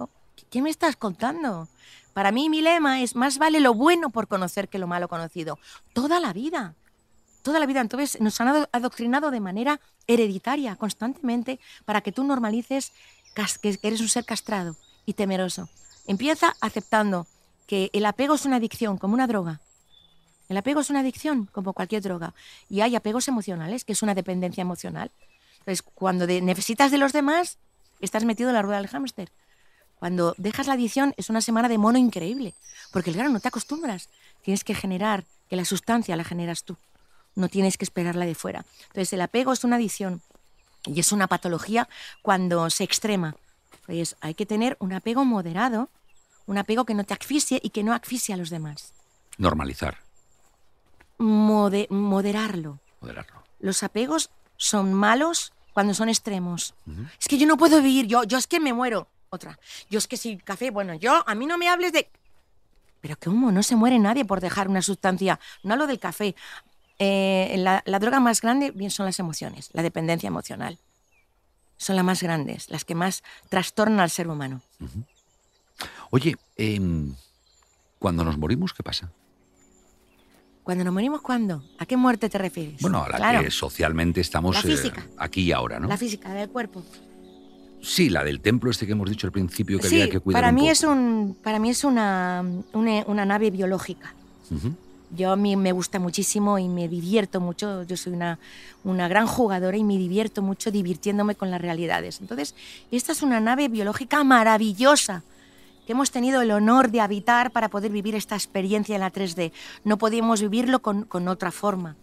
¿Qué 0.50 0.62
me 0.62 0.70
estás 0.70 0.96
contando? 0.96 1.68
Para 2.14 2.32
mí 2.32 2.50
mi 2.50 2.62
lema 2.62 3.02
es 3.02 3.16
más 3.16 3.38
vale 3.38 3.60
lo 3.60 3.74
bueno 3.74 4.10
por 4.12 4.28
conocer 4.28 4.70
que 4.70 4.80
lo 4.80 4.88
malo 4.88 5.08
conocido. 5.08 5.58
Toda 5.94 6.20
la 6.20 6.32
vida. 6.32 6.76
Toda 7.44 7.60
la 7.60 7.68
vida. 7.68 7.82
Entonces 7.82 8.20
nos 8.20 8.42
han 8.42 8.68
adoctrinado 8.72 9.30
de 9.30 9.40
manera 9.40 9.80
hereditaria 10.08 10.76
constantemente 10.76 11.60
para 11.86 12.02
que 12.02 12.12
tú 12.12 12.24
normalices 12.24 12.92
que 13.62 13.80
eres 13.84 14.02
un 14.02 14.10
ser 14.10 14.26
castrado 14.26 14.76
y 15.06 15.14
temeroso. 15.14 15.70
Empieza 16.08 16.56
aceptando 16.62 17.28
que 17.68 17.90
el 17.94 18.06
apego 18.06 18.36
es 18.36 18.46
una 18.46 18.58
adicción, 18.58 18.98
como 18.98 19.14
una 19.14 19.28
droga. 19.28 19.60
El 20.50 20.58
apego 20.58 20.82
es 20.82 20.90
una 20.90 21.00
adicción, 21.00 21.50
como 21.52 21.74
cualquier 21.74 22.02
droga. 22.02 22.34
Y 22.70 22.82
hay 22.82 22.96
apegos 22.96 23.28
emocionales, 23.28 23.86
que 23.86 23.94
es 23.94 24.04
una 24.04 24.14
dependencia 24.14 24.62
emocional. 24.62 25.12
Entonces, 25.60 25.82
cuando 25.82 26.28
necesitas 26.28 26.92
de 26.92 26.98
los 26.98 27.14
demás, 27.14 27.58
estás 28.02 28.26
metido 28.26 28.50
en 28.50 28.56
la 28.56 28.62
rueda 28.62 28.78
del 28.78 28.90
hámster. 28.90 29.32
Cuando 29.96 30.36
dejas 30.38 30.68
la 30.68 30.74
adicción, 30.74 31.14
es 31.16 31.30
una 31.30 31.40
semana 31.42 31.70
de 31.70 31.78
mono 31.78 31.98
increíble. 31.98 32.54
Porque, 32.92 33.14
claro, 33.14 33.30
no 33.30 33.40
te 33.40 33.48
acostumbras. 33.48 34.10
Tienes 34.42 34.66
que 34.66 34.76
generar, 34.76 35.24
que 35.50 35.56
la 35.56 35.66
sustancia 35.66 36.18
la 36.18 36.26
generas 36.26 36.64
tú. 36.64 36.78
No 37.36 37.50
tienes 37.50 37.78
que 37.78 37.86
esperarla 37.86 38.26
de 38.26 38.36
fuera. 38.36 38.66
Entonces, 38.88 39.14
el 39.14 39.22
apego 39.22 39.54
es 39.54 39.64
una 39.64 39.78
adicción 39.78 40.22
y 40.86 41.00
es 41.00 41.12
una 41.12 41.28
patología 41.28 41.90
cuando 42.22 42.70
se 42.70 42.84
extrema. 42.84 43.36
Pues 43.86 44.16
hay 44.22 44.34
que 44.34 44.46
tener 44.46 44.78
un 44.80 44.94
apego 44.94 45.26
moderado, 45.26 45.90
un 46.46 46.58
apego 46.58 46.86
que 46.86 46.94
no 46.94 47.04
te 47.04 47.14
asfixie 47.14 47.60
y 47.62 47.72
que 47.72 47.84
no 47.84 47.94
asfixie 47.94 48.34
a 48.34 48.38
los 48.38 48.50
demás. 48.50 48.94
Normalizar 49.38 49.98
moderarlo. 51.24 52.80
Moderarlo. 53.02 53.44
Los 53.60 53.84
apegos 53.84 54.30
son 54.58 54.94
malos 54.94 55.54
cuando 55.74 55.94
son 55.94 56.10
extremos. 56.10 56.76
Es 57.20 57.28
que 57.28 57.38
yo 57.38 57.48
no 57.48 57.58
puedo 57.58 57.82
vivir, 57.82 58.08
yo, 58.08 58.24
yo 58.24 58.38
es 58.38 58.48
que 58.48 58.60
me 58.60 58.74
muero. 58.74 59.08
Otra. 59.30 59.58
Yo 59.90 59.98
es 59.98 60.08
que 60.08 60.18
si 60.18 60.38
café, 60.38 60.70
bueno, 60.70 60.94
yo, 60.94 61.24
a 61.28 61.34
mí 61.34 61.48
no 61.48 61.58
me 61.58 61.68
hables 61.68 61.92
de... 61.92 62.10
Pero 63.02 63.18
¿cómo? 63.22 63.52
No 63.52 63.64
se 63.64 63.76
muere 63.76 63.98
nadie 63.98 64.26
por 64.26 64.40
dejar 64.40 64.68
una 64.68 64.82
sustancia. 64.82 65.40
No 65.64 65.74
hablo 65.74 65.88
del 65.88 66.00
café. 66.00 66.36
Eh, 67.00 67.56
la, 67.58 68.00
droga 68.00 68.20
más 68.20 68.42
grande 68.42 68.72
bien 68.72 68.92
son 68.92 69.06
las 69.06 69.20
emociones, 69.20 69.70
la 69.74 69.84
dependencia 69.84 70.28
emocional. 70.28 70.78
Son 71.78 71.96
las 71.96 72.06
más 72.06 72.22
grandes, 72.22 72.70
las 72.70 72.86
que 72.86 72.96
más 72.96 73.24
trastornan 73.50 74.00
al 74.00 74.10
ser 74.10 74.28
humano. 74.28 74.62
Oye, 76.12 76.38
em, 76.56 77.14
cuando 78.00 78.24
nos 78.24 78.38
morimos, 78.38 78.74
¿qué 78.74 78.84
pasa? 78.84 79.12
Cuando 80.64 80.86
nos 80.86 80.94
morimos, 80.94 81.22
¿cuándo? 81.22 81.64
¿A 81.78 81.86
qué 81.86 81.98
muerte 81.98 82.30
te 82.30 82.38
refieres? 82.38 82.82
Bueno, 82.82 83.04
a 83.04 83.10
la 83.10 83.44
que 83.44 83.52
socialmente 83.52 84.22
estamos 84.22 84.64
eh, 84.64 84.94
aquí 85.18 85.42
y 85.42 85.52
ahora, 85.52 85.80
¿no? 85.80 85.90
La 85.90 85.98
física 85.98 86.34
del 86.34 86.50
cuerpo. 86.50 86.84
Sí, 87.82 88.10
la 88.10 88.24
del 88.24 88.40
templo 88.40 88.72
este 88.72 88.86
que 88.86 88.94
hemos 88.94 89.10
dicho 89.10 89.28
al 89.28 89.34
principio 89.34 89.78
que 89.78 89.88
había 89.88 90.10
que 90.10 90.22
cuidar. 90.22 90.42
Para 90.42 90.50
un 90.50 90.56
mí 90.56 90.62
poco. 90.62 90.72
es 90.72 90.84
un, 90.84 91.38
para 91.44 91.60
mí 91.60 91.70
es 91.70 91.84
una, 91.84 92.42
una, 92.74 93.26
nave 93.26 93.52
biológica. 93.52 94.16
Yo 95.16 95.32
a 95.32 95.36
mí 95.36 95.56
me 95.56 95.72
gusta 95.72 96.00
muchísimo 96.00 96.58
y 96.58 96.68
me 96.68 96.88
divierto 96.88 97.40
mucho. 97.40 97.84
Yo 97.84 97.98
soy 97.98 98.14
una, 98.14 98.40
una 98.84 99.08
gran 99.08 99.28
jugadora 99.28 99.78
y 99.78 99.84
me 99.84 99.98
divierto 99.98 100.42
mucho 100.42 100.72
divirtiéndome 100.72 101.36
con 101.36 101.52
las 101.52 101.62
realidades. 101.62 102.20
Entonces, 102.20 102.56
esta 102.90 103.12
es 103.12 103.22
una 103.22 103.40
nave 103.40 103.68
biológica 103.68 104.24
maravillosa 104.24 105.24
que 105.86 105.92
hemos 105.92 106.12
tenido 106.12 106.42
el 106.42 106.52
honor 106.52 106.90
de 106.90 107.02
habitar 107.02 107.52
para 107.52 107.70
poder 107.70 107.92
vivir 107.92 108.16
esta 108.16 108.36
experiencia 108.36 108.96
en 108.96 109.02
la 109.02 109.12
3D. 109.12 109.52
No 109.84 109.98
podíamos 109.98 110.42
vivirlo 110.42 110.82
con, 110.82 111.28
otra 111.28 111.52
forma, 111.52 111.96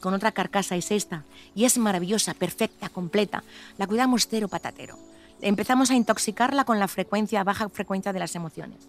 con 0.00 0.14
otra 0.14 0.32
carcasa, 0.32 0.76
es 0.76 0.90
esta. 0.90 1.24
Y 1.54 1.64
es 1.64 1.78
maravillosa, 1.78 2.34
perfecta, 2.34 2.88
completa. 2.90 3.42
La 3.78 3.86
cuidamos 3.86 4.28
cero 4.28 4.48
patatero. 4.48 4.98
Empezamos 5.40 5.90
a 5.90 5.94
intoxicarla 5.94 6.64
con 6.64 6.78
la 6.78 6.86
frecuencia, 6.86 7.42
baja 7.42 7.68
frecuencia 7.68 8.12
de 8.12 8.20
las 8.20 8.36
emociones. 8.36 8.88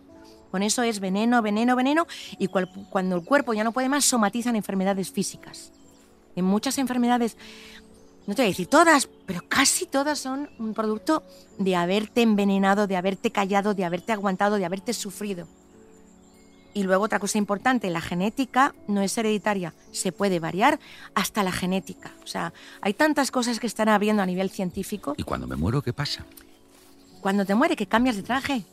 Con 0.54 0.62
eso 0.62 0.84
es 0.84 1.00
veneno, 1.00 1.42
veneno, 1.42 1.76
veneno, 1.76 2.06
y 2.38 2.46
cuando 2.46 3.16
el 3.16 3.24
cuerpo 3.24 3.56
ya 3.56 3.64
no 3.64 3.72
puede 3.72 3.90
más, 3.90 4.06
somatizan 4.06 4.56
enfermedades 4.56 5.10
físicas. 5.10 5.72
En 6.36 6.46
muchas 6.46 6.78
enfermedades 6.78 7.38
no 8.28 8.36
te 8.36 8.44
voy 8.44 8.50
a 8.50 8.50
decir 8.50 8.68
todas, 8.68 9.10
pero 9.26 9.42
casi 9.50 9.88
todas 9.88 10.20
son 10.20 10.52
un 10.60 10.76
producto 10.76 11.24
de 11.58 11.76
haberte 11.76 12.22
envenenado, 12.22 12.86
de 12.86 12.98
haberte 12.98 13.32
callado, 13.32 13.74
de 13.74 13.84
haberte 13.84 14.12
aguantado, 14.12 14.58
de 14.58 14.66
haberte 14.66 14.94
sufrido. 14.94 15.48
Y 16.76 16.84
luego 16.84 17.06
otra 17.06 17.18
cosa 17.18 17.40
importante, 17.40 17.90
la 17.90 18.02
genética 18.02 18.76
no 18.88 19.02
es 19.02 19.18
hereditaria, 19.18 19.74
se 19.92 20.12
puede 20.12 20.40
variar 20.40 20.80
hasta 21.16 21.42
la 21.42 21.52
genética. 21.52 22.12
O 22.24 22.28
sea, 22.28 22.54
hay 22.80 22.94
tantas 22.94 23.32
cosas 23.32 23.60
que 23.60 23.66
están 23.66 23.90
abriendo 23.90 24.22
a 24.22 24.28
nivel 24.28 24.52
científico. 24.52 25.16
¿Y 25.18 25.24
cuando 25.24 25.48
me 25.48 25.56
muero 25.56 25.82
qué 25.82 25.94
pasa? 25.94 26.24
Cuando 27.22 27.44
te 27.44 27.56
muere, 27.56 27.76
que 27.76 27.88
cambias 27.88 28.18
de 28.18 28.22
traje. 28.22 28.66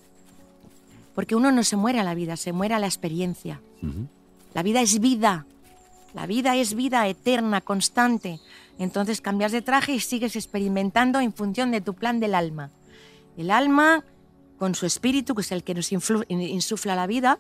Porque 1.21 1.37
uno 1.37 1.53
no 1.53 1.65
se 1.65 1.77
muere 1.77 2.01
a 2.01 2.03
la 2.03 2.15
vida, 2.15 2.39
se 2.39 2.51
muere 2.51 2.73
a 2.73 2.79
la 2.79 2.87
experiencia. 2.87 3.61
La 4.55 4.63
vida 4.63 4.81
es 4.81 5.01
vida, 5.01 5.45
La 6.15 6.25
vida 6.25 6.57
es 6.57 6.73
vida 6.73 7.07
eterna, 7.09 7.61
constante. 7.61 8.41
Entonces 8.79 9.21
cambias 9.21 9.53
de 9.53 9.61
traje 9.61 9.93
y 9.93 10.01
sigues 10.01 10.35
experimentando 10.35 11.21
en 11.21 11.35
función 11.35 11.73
de 11.73 11.83
tu 11.83 11.93
plan 11.93 12.21
del 12.21 12.35
alma. 12.35 12.71
El 13.37 13.51
alma, 13.51 14.03
con 14.59 14.75
su 14.75 14.87
espíritu, 14.87 15.35
que 15.35 15.43
es 15.43 15.53
el 15.53 15.63
que 15.63 15.75
nos 15.75 15.93
insufla 15.93 16.95
la 16.95 17.07
vida, 17.07 17.39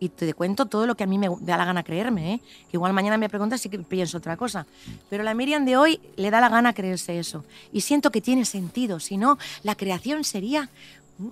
y 0.00 0.10
te 0.10 0.32
cuento 0.34 0.66
todo 0.66 0.86
lo 0.86 0.96
que 0.96 1.04
a 1.04 1.06
mí 1.06 1.18
me 1.18 1.28
da 1.40 1.56
la 1.56 1.64
gana 1.64 1.82
creerme, 1.82 2.34
¿eh? 2.34 2.40
que 2.70 2.76
igual 2.76 2.92
mañana 2.92 3.18
me 3.18 3.28
preguntas 3.28 3.64
y 3.66 3.68
que 3.68 3.78
pienso 3.80 4.18
otra 4.18 4.36
cosa. 4.36 4.66
Pero 5.10 5.24
la 5.24 5.34
Miriam 5.34 5.64
de 5.64 5.76
hoy 5.76 6.00
le 6.16 6.30
da 6.30 6.40
la 6.40 6.48
gana 6.48 6.72
creerse 6.72 7.18
eso. 7.18 7.44
Y 7.72 7.80
siento 7.80 8.10
que 8.10 8.20
tiene 8.20 8.44
sentido, 8.44 9.00
si 9.00 9.16
no, 9.16 9.38
la 9.62 9.74
creación 9.74 10.24
sería 10.24 10.70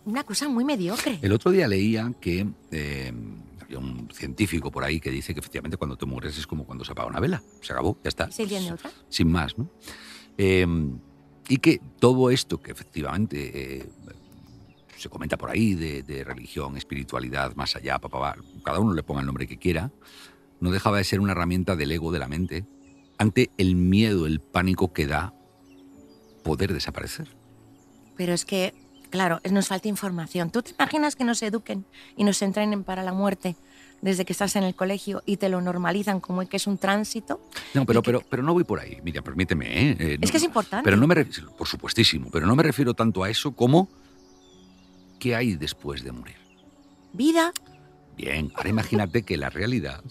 una 0.04 0.24
cosa 0.24 0.48
muy 0.48 0.64
mediocre. 0.64 1.18
El 1.22 1.32
otro 1.32 1.50
día 1.50 1.68
leía 1.68 2.12
que 2.20 2.46
eh, 2.70 3.12
había 3.60 3.78
un 3.78 4.08
científico 4.12 4.70
por 4.70 4.84
ahí 4.84 5.00
que 5.00 5.10
dice 5.10 5.34
que 5.34 5.40
efectivamente 5.40 5.76
cuando 5.76 5.96
te 5.96 6.06
mueres 6.06 6.36
es 6.38 6.46
como 6.46 6.64
cuando 6.64 6.84
se 6.84 6.92
apaga 6.92 7.08
una 7.08 7.20
vela. 7.20 7.42
Se 7.62 7.72
acabó, 7.72 7.98
ya 8.02 8.08
está. 8.08 8.30
¿Se 8.30 8.42
entiende 8.42 8.72
otra? 8.72 8.90
Sin 9.08 9.30
más, 9.30 9.56
¿no? 9.56 9.68
Eh, 10.38 10.66
y 11.48 11.58
que 11.58 11.80
todo 11.98 12.30
esto 12.30 12.60
que 12.60 12.72
efectivamente 12.72 13.78
eh, 13.78 13.88
se 14.96 15.08
comenta 15.08 15.36
por 15.36 15.50
ahí 15.50 15.74
de, 15.74 16.02
de 16.02 16.24
religión, 16.24 16.76
espiritualidad, 16.76 17.54
más 17.54 17.76
allá, 17.76 17.98
pa, 17.98 18.08
pa, 18.08 18.18
pa, 18.18 18.36
cada 18.64 18.80
uno 18.80 18.94
le 18.94 19.02
ponga 19.02 19.20
el 19.20 19.26
nombre 19.26 19.46
que 19.46 19.58
quiera, 19.58 19.92
no 20.60 20.70
dejaba 20.70 20.98
de 20.98 21.04
ser 21.04 21.20
una 21.20 21.32
herramienta 21.32 21.76
del 21.76 21.92
ego 21.92 22.10
de 22.12 22.18
la 22.18 22.28
mente 22.28 22.66
ante 23.18 23.50
el 23.58 23.76
miedo, 23.76 24.26
el 24.26 24.40
pánico 24.40 24.92
que 24.92 25.06
da 25.06 25.34
poder 26.42 26.72
desaparecer. 26.72 27.28
Pero 28.16 28.32
es 28.32 28.44
que, 28.44 28.74
claro, 29.10 29.40
nos 29.50 29.68
falta 29.68 29.88
información. 29.88 30.50
¿Tú 30.50 30.62
te 30.62 30.72
imaginas 30.72 31.16
que 31.16 31.24
nos 31.24 31.42
eduquen 31.42 31.84
y 32.16 32.24
nos 32.24 32.40
entrenen 32.42 32.84
para 32.84 33.02
la 33.02 33.12
muerte 33.12 33.56
desde 34.02 34.24
que 34.24 34.32
estás 34.32 34.56
en 34.56 34.62
el 34.64 34.74
colegio 34.74 35.22
y 35.26 35.38
te 35.38 35.48
lo 35.48 35.60
normalizan 35.60 36.20
como 36.20 36.46
que 36.46 36.56
es 36.58 36.66
un 36.66 36.78
tránsito? 36.78 37.40
No, 37.74 37.86
pero, 37.86 38.02
que- 38.02 38.06
pero, 38.06 38.22
pero 38.28 38.42
no 38.42 38.52
voy 38.52 38.64
por 38.64 38.80
ahí. 38.80 38.98
Mira, 39.02 39.22
permíteme. 39.22 39.66
¿eh? 39.66 39.96
Eh, 39.98 40.18
Es 40.20 40.28
no- 40.28 40.30
que 40.32 40.36
es 40.36 40.42
importante. 40.44 40.84
Pero 40.84 40.96
no 40.96 41.06
me 41.06 41.14
refiero, 41.14 41.50
por 41.56 41.66
supuestísimo, 41.66 42.28
pero 42.30 42.46
no 42.46 42.54
me 42.56 42.62
refiero 42.62 42.94
tanto 42.94 43.24
a 43.24 43.30
eso 43.30 43.52
como 43.52 43.88
qué 45.18 45.34
hay 45.34 45.54
después 45.56 46.02
de 46.04 46.12
morir. 46.12 46.36
Vida, 47.12 47.52
Bien, 48.16 48.50
ahora 48.56 48.70
imagínate 48.70 49.22
que 49.24 49.36
la 49.36 49.50
realidad, 49.50 50.02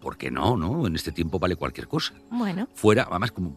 ¿por 0.00 0.16
qué 0.16 0.30
no, 0.30 0.56
no? 0.56 0.86
En 0.86 0.94
este 0.94 1.10
tiempo 1.10 1.38
vale 1.40 1.56
cualquier 1.56 1.88
cosa. 1.88 2.14
bueno, 2.30 2.68
Fuera, 2.74 3.06
además, 3.10 3.32
como 3.32 3.56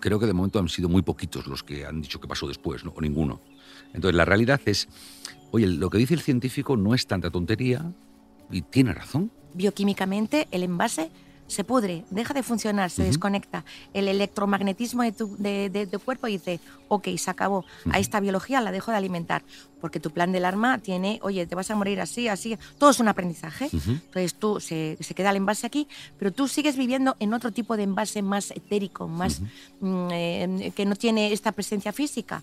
creo 0.00 0.18
que 0.18 0.24
de 0.26 0.32
momento 0.32 0.58
han 0.58 0.68
sido 0.70 0.88
muy 0.88 1.02
poquitos 1.02 1.46
los 1.46 1.62
que 1.62 1.84
han 1.84 2.00
dicho 2.00 2.18
que 2.18 2.28
pasó 2.28 2.48
después, 2.48 2.82
¿no? 2.84 2.92
O 2.96 3.00
ninguno. 3.02 3.40
Entonces, 3.94 4.16
la 4.16 4.24
realidad 4.24 4.60
es, 4.66 4.88
oye, 5.50 5.66
lo 5.66 5.90
que 5.90 5.98
dice 5.98 6.14
el 6.14 6.20
científico 6.20 6.76
no 6.76 6.94
es 6.94 7.06
tanta 7.06 7.30
tontería 7.30 7.92
y 8.50 8.62
tiene 8.62 8.92
razón. 8.92 9.30
bioquímicamente 9.54 10.48
el 10.50 10.62
envase 10.62 11.10
se 11.48 11.62
pudre, 11.62 12.04
deja 12.10 12.34
de 12.34 12.42
funcionar, 12.42 12.90
se 12.90 13.02
Ujú. 13.02 13.10
desconecta. 13.10 13.64
El 13.94 14.08
electromagnetismo 14.08 15.04
de 15.04 15.12
tu, 15.12 15.36
de, 15.38 15.70
de 15.70 15.86
tu 15.86 16.00
cuerpo 16.00 16.26
dice, 16.26 16.58
ok, 16.88 17.06
se 17.16 17.30
acabó, 17.30 17.64
a 17.92 18.00
esta 18.00 18.18
biología 18.18 18.60
la 18.60 18.72
dejo 18.72 18.90
de 18.90 18.96
alimentar, 18.96 19.44
porque 19.80 20.00
tu 20.00 20.10
plan 20.10 20.32
del 20.32 20.44
arma 20.44 20.78
tiene, 20.78 21.20
oye, 21.22 21.46
te 21.46 21.54
vas 21.54 21.70
a 21.70 21.76
morir 21.76 22.00
así, 22.00 22.26
así, 22.26 22.58
todo 22.78 22.90
es 22.90 22.98
un 22.98 23.06
aprendizaje. 23.06 23.66
Ujú. 23.66 23.92
Entonces 23.92 24.34
tú 24.34 24.58
se, 24.60 24.98
se 25.00 25.14
queda 25.14 25.30
el 25.30 25.36
envase 25.36 25.66
aquí, 25.68 25.86
pero 26.18 26.32
tú 26.32 26.48
sigues 26.48 26.76
viviendo 26.76 27.14
en 27.20 27.32
otro 27.32 27.52
tipo 27.52 27.76
de 27.76 27.84
envase 27.84 28.22
más 28.22 28.50
etérico, 28.50 29.06
más 29.06 29.40
mm, 29.80 30.08
eh, 30.10 30.72
que 30.74 30.84
no 30.84 30.96
tiene 30.96 31.32
esta 31.32 31.52
presencia 31.52 31.92
física. 31.92 32.42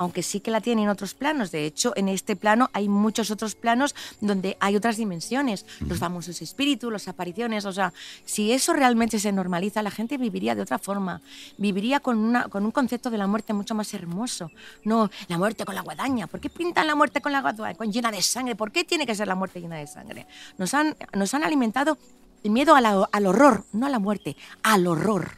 Aunque 0.00 0.22
sí 0.22 0.40
que 0.40 0.50
la 0.50 0.62
tiene 0.62 0.84
en 0.84 0.88
otros 0.88 1.12
planos. 1.12 1.50
De 1.50 1.66
hecho, 1.66 1.92
en 1.94 2.08
este 2.08 2.34
plano 2.34 2.70
hay 2.72 2.88
muchos 2.88 3.30
otros 3.30 3.54
planos 3.54 3.94
donde 4.22 4.56
hay 4.58 4.74
otras 4.74 4.96
dimensiones. 4.96 5.66
Los 5.80 5.98
famosos 5.98 6.40
espíritus, 6.40 6.90
las 6.90 7.06
apariciones. 7.06 7.66
O 7.66 7.72
sea, 7.72 7.92
si 8.24 8.50
eso 8.50 8.72
realmente 8.72 9.18
se 9.18 9.30
normaliza, 9.30 9.82
la 9.82 9.90
gente 9.90 10.16
viviría 10.16 10.54
de 10.54 10.62
otra 10.62 10.78
forma. 10.78 11.20
Viviría 11.58 12.00
con, 12.00 12.16
una, 12.16 12.48
con 12.48 12.64
un 12.64 12.70
concepto 12.70 13.10
de 13.10 13.18
la 13.18 13.26
muerte 13.26 13.52
mucho 13.52 13.74
más 13.74 13.92
hermoso. 13.92 14.50
No, 14.84 15.10
la 15.28 15.36
muerte 15.36 15.66
con 15.66 15.74
la 15.74 15.82
guadaña. 15.82 16.26
¿Por 16.28 16.40
qué 16.40 16.48
pintan 16.48 16.86
la 16.86 16.94
muerte 16.94 17.20
con 17.20 17.32
la 17.32 17.42
guadaña? 17.42 17.74
Con 17.76 17.92
llena 17.92 18.10
de 18.10 18.22
sangre. 18.22 18.56
¿Por 18.56 18.72
qué 18.72 18.84
tiene 18.84 19.04
que 19.04 19.14
ser 19.14 19.28
la 19.28 19.34
muerte 19.34 19.60
llena 19.60 19.76
de 19.76 19.86
sangre? 19.86 20.26
Nos 20.56 20.72
han, 20.72 20.96
nos 21.12 21.34
han 21.34 21.44
alimentado 21.44 21.98
el 22.42 22.52
miedo 22.52 22.74
a 22.74 22.80
la- 22.80 23.06
al 23.12 23.26
horror, 23.26 23.66
no 23.74 23.84
a 23.84 23.90
la 23.90 23.98
muerte, 23.98 24.34
al 24.62 24.86
horror. 24.86 25.32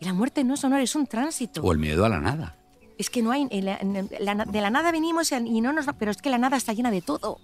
Y 0.00 0.04
la 0.04 0.12
muerte 0.12 0.44
no 0.44 0.52
es 0.52 0.62
honor, 0.64 0.80
es 0.82 0.94
un 0.94 1.06
tránsito. 1.06 1.62
O 1.62 1.72
el 1.72 1.78
miedo 1.78 2.04
a 2.04 2.10
la 2.10 2.20
nada. 2.20 2.56
Es 3.00 3.08
que 3.08 3.22
no 3.22 3.30
hay. 3.32 3.48
en 3.50 3.64
la- 3.64 3.78
en 3.78 4.10
la- 4.20 4.44
de 4.44 4.60
la 4.60 4.68
nada 4.68 4.92
venimos 4.92 5.32
y 5.32 5.60
no 5.62 5.72
nos. 5.72 5.86
Pero 5.98 6.10
es 6.10 6.20
que 6.20 6.28
la 6.28 6.36
nada 6.36 6.58
está 6.58 6.74
llena 6.74 6.90
de 6.90 7.00
todo. 7.00 7.38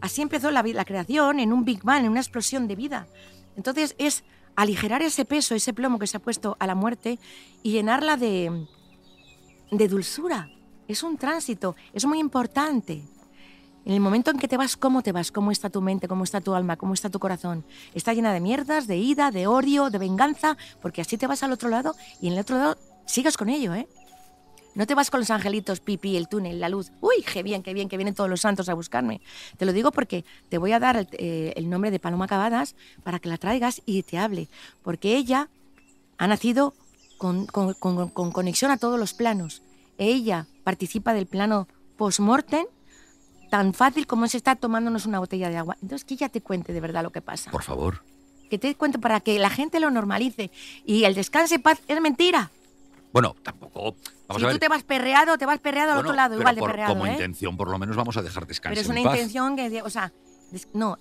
Así 0.00 0.22
empezó 0.22 0.50
la, 0.50 0.62
creación, 0.86 1.38
en 1.38 1.52
un 1.52 1.66
Big 1.66 1.82
Bang, 1.82 2.04
en 2.04 2.10
una 2.10 2.20
explosión 2.20 2.66
de 2.66 2.74
vida. 2.74 3.06
Entonces 3.58 3.94
es 3.98 4.24
aligerar 4.56 5.02
ese 5.02 5.26
peso, 5.26 5.54
ese 5.54 5.74
plomo 5.74 5.98
que 5.98 6.06
se 6.06 6.16
ha 6.16 6.20
puesto 6.20 6.56
a 6.60 6.66
la 6.66 6.74
muerte 6.74 7.18
y 7.62 7.72
llenarla 7.72 8.16
de, 8.16 8.66
de 9.70 9.88
dulzura. 9.88 10.48
Es 10.88 11.02
un 11.02 11.18
tránsito, 11.18 11.76
es 11.92 12.06
muy 12.06 12.18
importante. 12.18 13.02
En 13.84 13.92
el 13.92 14.00
momento 14.00 14.30
en 14.30 14.38
que 14.38 14.48
te 14.48 14.56
vas, 14.56 14.78
¿cómo 14.78 15.02
te 15.02 15.12
vas? 15.12 15.30
¿Cómo 15.30 15.50
está 15.50 15.68
tu 15.68 15.82
mente? 15.82 16.08
¿Cómo 16.08 16.24
está 16.24 16.40
tu 16.40 16.54
alma? 16.54 16.76
¿Cómo 16.78 16.94
está 16.94 17.10
tu 17.10 17.18
corazón? 17.18 17.66
Está 17.92 18.14
llena 18.14 18.32
de 18.32 18.40
mierdas, 18.40 18.86
de 18.86 18.96
ira, 18.96 19.30
de 19.30 19.46
odio, 19.46 19.90
de 19.90 19.98
venganza, 19.98 20.56
porque 20.80 21.02
así 21.02 21.18
te 21.18 21.26
vas 21.26 21.42
al 21.42 21.52
otro 21.52 21.68
lado 21.68 21.94
y 22.22 22.28
en 22.28 22.32
el 22.32 22.38
otro 22.38 22.56
lado 22.56 22.78
sigas 23.04 23.36
con 23.36 23.50
ello, 23.50 23.74
¿eh? 23.74 23.86
No 24.74 24.86
te 24.86 24.94
vas 24.94 25.10
con 25.10 25.20
los 25.20 25.30
angelitos, 25.30 25.80
pipi, 25.80 26.16
el 26.16 26.28
túnel, 26.28 26.58
la 26.60 26.68
luz. 26.68 26.90
Uy, 27.00 27.22
qué 27.32 27.42
bien, 27.42 27.62
qué 27.62 27.72
bien, 27.74 27.88
que 27.88 27.96
vienen 27.96 28.14
todos 28.14 28.28
los 28.28 28.40
santos 28.40 28.68
a 28.68 28.74
buscarme. 28.74 29.20
Te 29.56 29.64
lo 29.66 29.72
digo 29.72 29.92
porque 29.92 30.24
te 30.48 30.58
voy 30.58 30.72
a 30.72 30.80
dar 30.80 30.96
el, 30.96 31.08
eh, 31.12 31.52
el 31.56 31.70
nombre 31.70 31.90
de 31.90 32.00
Paloma 32.00 32.26
Cavadas 32.26 32.74
para 33.04 33.18
que 33.20 33.28
la 33.28 33.38
traigas 33.38 33.82
y 33.86 34.02
te 34.02 34.18
hable. 34.18 34.48
Porque 34.82 35.16
ella 35.16 35.48
ha 36.18 36.26
nacido 36.26 36.74
con, 37.18 37.46
con- 37.46 37.74
con- 37.74 38.08
con 38.08 38.32
conexión 38.32 38.70
a 38.70 38.76
todos 38.76 38.98
los 38.98 39.14
planos. 39.14 39.62
Ella 39.98 40.46
participa 40.64 41.14
del 41.14 41.26
plano 41.26 41.68
post-mortem 41.96 42.66
tan 43.50 43.72
fácil 43.74 44.06
como 44.08 44.24
es 44.24 44.34
estar 44.34 44.56
tomándonos 44.56 45.06
una 45.06 45.20
botella 45.20 45.48
de 45.48 45.56
agua. 45.56 45.76
Entonces, 45.80 46.04
que 46.04 46.14
ella 46.14 46.28
te 46.28 46.40
cuente 46.40 46.72
de 46.72 46.80
verdad 46.80 47.04
lo 47.04 47.10
que 47.12 47.20
pasa. 47.22 47.50
Por 47.52 47.62
favor. 47.62 48.02
Que 48.50 48.58
te 48.58 48.74
cuente 48.74 48.98
para 48.98 49.20
que 49.20 49.38
la 49.38 49.50
gente 49.50 49.78
lo 49.78 49.90
normalice. 49.90 50.50
Y 50.84 51.04
el 51.04 51.14
descanse 51.14 51.60
paz 51.60 51.80
es 51.86 52.00
mentira. 52.00 52.50
Bueno, 53.14 53.34
tampoco. 53.44 53.96
Vamos 54.26 54.40
si 54.40 54.44
a 54.44 54.48
ver. 54.48 54.56
tú 54.56 54.58
te 54.58 54.68
vas 54.68 54.82
perreado, 54.82 55.38
te 55.38 55.46
vas 55.46 55.60
perreado 55.60 55.92
al 55.92 55.98
otro 56.00 56.12
lado, 56.12 56.30
pero 56.30 56.40
igual 56.42 56.54
de 56.56 56.60
por- 56.60 56.70
perreado, 56.72 56.92
como 56.94 57.06
¿eh? 57.06 57.12
intención, 57.12 57.56
por 57.56 57.70
lo 57.70 57.78
menos 57.78 57.94
vamos 57.94 58.16
a 58.16 58.22
dejar 58.22 58.44
descansar 58.46 58.72
Pero 58.74 58.80
es 58.82 58.86
en 58.90 58.92
una 59.00 59.10
paz. 59.10 59.14
intención 59.20 59.56
que, 59.56 59.82
o 59.82 59.88
sea, 59.88 60.12
no, 60.72 60.98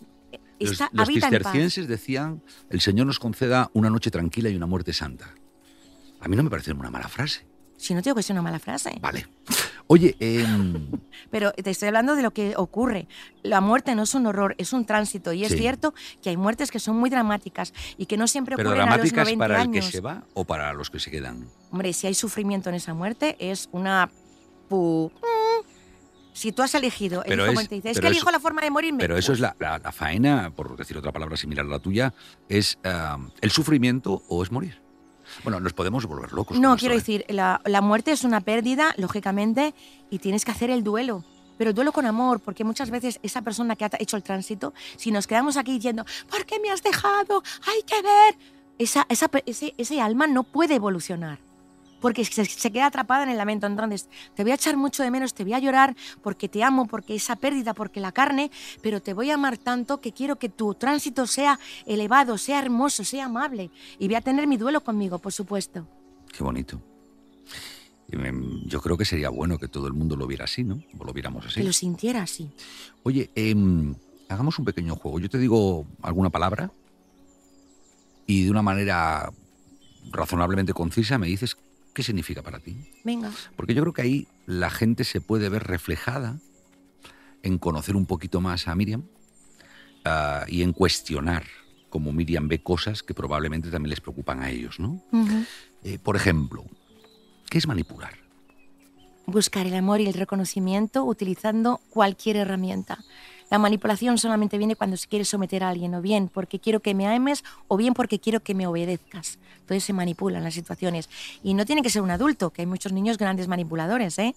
Los, 0.59 0.71
está, 0.73 0.89
los 0.93 1.07
paz. 1.09 1.13
cistercienses 1.15 1.87
decían, 1.87 2.43
el 2.69 2.81
Señor 2.81 3.07
nos 3.07 3.17
conceda 3.19 3.71
una 3.73 3.89
noche 3.89 4.11
tranquila 4.11 4.49
y 4.49 4.55
una 4.55 4.67
muerte 4.67 4.93
santa. 4.93 5.33
A 6.21 6.27
mí 6.27 6.35
no 6.37 6.43
me 6.43 6.49
parece 6.51 6.71
una 6.71 6.91
mala 6.91 7.07
frase. 7.09 7.47
Si 7.77 7.95
no 7.95 8.01
digo 8.03 8.15
que 8.15 8.21
sea 8.23 8.35
una 8.35 8.43
mala 8.43 8.59
frase, 8.59 8.95
Vale. 9.01 9.27
Oye, 9.87 10.15
em, 10.19 10.87
pero 11.31 11.51
te 11.51 11.69
estoy 11.69 11.87
hablando 11.87 12.15
de 12.15 12.21
lo 12.23 12.31
que 12.31 12.53
ocurre. 12.55 13.07
La 13.43 13.61
muerte 13.61 13.93
no 13.95 14.03
es 14.03 14.13
un 14.15 14.25
horror, 14.25 14.55
es 14.57 14.73
un 14.73 14.85
tránsito. 14.85 15.33
Y 15.33 15.43
es 15.45 15.51
Sí. 15.51 15.57
cierto 15.57 15.93
que 16.21 16.29
hay 16.29 16.37
muertes 16.37 16.71
que 16.71 16.79
son 16.79 16.95
muy 16.97 17.09
dramáticas 17.09 17.73
y 17.97 18.05
que 18.05 18.17
no 18.17 18.27
siempre 18.27 18.55
¿pero 18.55 18.69
ocurren 18.69 18.81
a 18.87 18.97
los 18.97 19.11
dramáticas 19.11 19.25
90 19.25 19.43
para 19.43 19.55
el 19.55 19.61
años. 19.61 19.85
que 19.85 19.91
se 19.91 19.99
va 20.01 20.23
o 20.33 20.45
para 20.45 20.73
los 20.73 20.89
que 20.89 20.99
se 20.99 21.11
quedan? 21.11 21.47
Hombre, 21.71 21.93
si 21.93 22.07
hay 22.07 22.13
sufrimiento 22.13 22.69
en 22.69 22.75
esa 22.75 22.93
muerte, 22.93 23.35
es 23.39 23.69
una... 23.71 24.09
pu- 24.69 25.11
mm. 25.11 25.65
Si 26.35 26.51
tú 26.51 26.63
has 26.63 26.73
elegido, 26.73 27.23
el 27.23 27.29
Pero 27.29 27.51
hijo 27.51 27.61
es- 27.61 27.69
te 27.69 27.75
dice, 27.75 27.91
es 27.91 27.99
que 27.99 28.07
eso- 28.07 28.15
elijo 28.15 28.31
la 28.31 28.39
forma 28.39 28.61
de 28.61 28.71
morirme. 28.71 28.99
Pero 28.99 29.17
eso 29.17 29.33
es 29.33 29.39
la, 29.39 29.55
la- 29.59 29.77
la 29.77 29.91
faena, 29.91 30.51
por 30.55 30.75
decir 30.75 30.97
otra 30.97 31.11
palabra 31.11 31.37
similar 31.37 31.65
a 31.65 31.69
la 31.69 31.79
tuya, 31.79 32.13
es 32.49 32.79
ah, 32.83 33.19
el 33.41 33.51
sufrimiento 33.51 34.23
o 34.27 34.41
es 34.41 34.51
morir. 34.51 34.81
Bueno, 35.43 35.59
nos 35.59 35.73
podemos 35.73 36.05
volver 36.05 36.33
locos. 36.33 36.59
No, 36.59 36.75
quiero 36.77 36.95
esto, 36.95 37.11
¿eh? 37.11 37.17
decir, 37.17 37.35
la, 37.35 37.61
la 37.65 37.81
muerte 37.81 38.11
es 38.11 38.23
una 38.23 38.41
pérdida, 38.41 38.93
lógicamente, 38.97 39.73
y 40.09 40.19
tienes 40.19 40.45
que 40.45 40.51
hacer 40.51 40.69
el 40.69 40.83
duelo. 40.83 41.23
Pero 41.57 41.69
el 41.69 41.75
duelo 41.75 41.91
con 41.91 42.05
amor, 42.05 42.39
porque 42.39 42.63
muchas 42.63 42.89
veces 42.89 43.19
esa 43.23 43.41
persona 43.41 43.75
que 43.75 43.85
ha 43.85 43.91
hecho 43.99 44.17
el 44.17 44.23
tránsito, 44.23 44.73
si 44.97 45.11
nos 45.11 45.27
quedamos 45.27 45.57
aquí 45.57 45.73
diciendo, 45.73 46.05
¿por 46.29 46.45
qué 46.45 46.59
me 46.59 46.71
has 46.71 46.81
dejado? 46.81 47.43
Hay 47.67 47.83
que 47.83 48.01
ver. 48.01 48.37
Esa, 48.79 49.05
esa 49.07 49.29
ese, 49.45 49.75
ese 49.77 50.01
alma 50.01 50.25
no 50.25 50.43
puede 50.43 50.75
evolucionar, 50.75 51.37
porque 52.03 52.25
se, 52.25 52.43
se 52.43 52.69
queda 52.69 52.87
atrapada 52.87 53.23
en 53.23 53.29
el 53.29 53.37
lamento. 53.37 53.65
Entonces, 53.65 54.09
te 54.35 54.43
voy 54.43 54.51
a 54.51 54.55
echar 54.55 54.75
mucho 54.75 55.03
de 55.03 55.09
menos, 55.09 55.33
te 55.33 55.45
voy 55.45 55.53
a 55.53 55.59
llorar 55.59 55.95
porque 56.21 56.49
te 56.49 56.61
amo, 56.61 56.85
porque 56.85 57.15
esa 57.15 57.37
pérdida, 57.37 57.73
porque 57.73 58.01
la 58.01 58.11
carne, 58.11 58.51
pero 58.81 59.01
te 59.01 59.13
voy 59.13 59.31
a 59.31 59.35
amar 59.35 59.57
tanto 59.57 60.01
que 60.01 60.11
quiero 60.11 60.35
que 60.35 60.49
tu 60.49 60.73
tránsito 60.73 61.25
sea 61.27 61.57
elevado, 61.85 62.37
sea 62.37 62.59
hermoso, 62.59 63.05
sea 63.05 63.25
amable. 63.25 63.71
Y 63.99 64.07
voy 64.07 64.15
a 64.15 64.21
tener 64.21 64.47
mi 64.47 64.57
duelo 64.57 64.81
conmigo, 64.81 65.17
por 65.19 65.31
supuesto. 65.31 65.87
Qué 66.29 66.43
bonito. 66.43 66.81
Yo 68.65 68.81
creo 68.81 68.97
que 68.97 69.05
sería 69.05 69.29
bueno 69.29 69.57
que 69.57 69.69
todo 69.69 69.87
el 69.87 69.93
mundo 69.93 70.17
lo 70.17 70.27
viera 70.27 70.43
así, 70.43 70.65
¿no? 70.65 70.83
O 70.99 71.05
lo 71.05 71.13
viéramos 71.13 71.45
así. 71.45 71.61
Que 71.61 71.65
lo 71.65 71.71
sintiera 71.71 72.21
así. 72.21 72.51
Oye, 73.03 73.31
em, 73.33 73.95
hagamos 74.27 74.59
un 74.59 74.65
pequeño 74.65 74.97
juego. 74.97 75.21
Yo 75.21 75.29
te 75.29 75.37
digo 75.37 75.87
alguna 76.01 76.29
palabra 76.29 76.69
y 78.27 78.43
de 78.43 78.51
una 78.51 78.61
manera 78.61 79.31
razonablemente 80.11 80.73
concisa 80.73 81.17
me 81.17 81.27
dices 81.27 81.55
qué 81.93 82.03
significa 82.03 82.41
para 82.41 82.59
ti. 82.59 82.91
Venga. 83.03 83.31
Porque 83.55 83.73
yo 83.73 83.81
creo 83.81 83.93
que 83.93 84.01
ahí 84.01 84.27
la 84.45 84.69
gente 84.69 85.03
se 85.03 85.21
puede 85.21 85.49
ver 85.49 85.63
reflejada 85.63 86.39
en 87.43 87.57
conocer 87.57 87.95
un 87.95 88.05
poquito 88.05 88.41
más 88.41 88.67
a 88.67 88.75
Miriam 88.75 89.03
ah, 90.05 90.45
y 90.47 90.61
en 90.63 90.73
cuestionar 90.73 91.43
como 91.89 92.11
Miriam 92.11 92.47
ve 92.47 92.63
cosas 92.63 93.03
que 93.03 93.13
probablemente 93.13 93.69
también 93.69 93.91
les 93.91 94.01
preocupan 94.01 94.41
a 94.41 94.49
ellos, 94.49 94.79
¿no? 94.79 94.99
Eh, 95.83 95.99
por 96.01 96.15
ejemplo, 96.15 96.65
¿qué 97.51 97.59
es 97.59 97.67
manipular? 97.67 98.15
Buscar 99.27 99.67
el 99.67 99.75
amor 99.75 100.01
y 100.01 100.07
el 100.07 100.15
reconocimiento 100.15 101.03
utilizando 101.03 101.81
cualquier 101.91 102.37
herramienta. 102.37 102.97
La 103.53 103.59
manipulación 103.59 104.17
solamente 104.17 104.57
viene 104.57 104.75
cuando 104.75 104.97
se 104.97 105.07
quiere 105.07 105.25
someter 105.25 105.63
a 105.63 105.69
alguien, 105.69 105.93
o 105.93 106.01
bien 106.01 106.27
porque 106.27 106.57
quiero 106.57 106.79
que 106.79 106.95
me 106.95 107.05
ames, 107.05 107.43
o 107.67 107.77
bien 107.77 107.93
porque 107.93 108.17
quiero 108.17 108.39
que 108.39 108.55
me 108.55 108.65
obedezcas. 108.65 109.37
Entonces 109.59 109.83
se 109.83 109.93
manipulan 109.93 110.43
las 110.43 110.55
situaciones. 110.55 111.07
Y 111.43 111.53
no 111.53 111.63
tiene 111.63 111.83
que 111.83 111.91
ser 111.91 112.01
un 112.01 112.09
adulto, 112.09 112.49
que 112.49 112.63
hay 112.63 112.65
muchos 112.65 112.93
niños 112.93 113.19
grandes 113.19 113.47
manipuladores, 113.47 114.17
¿eh? 114.17 114.33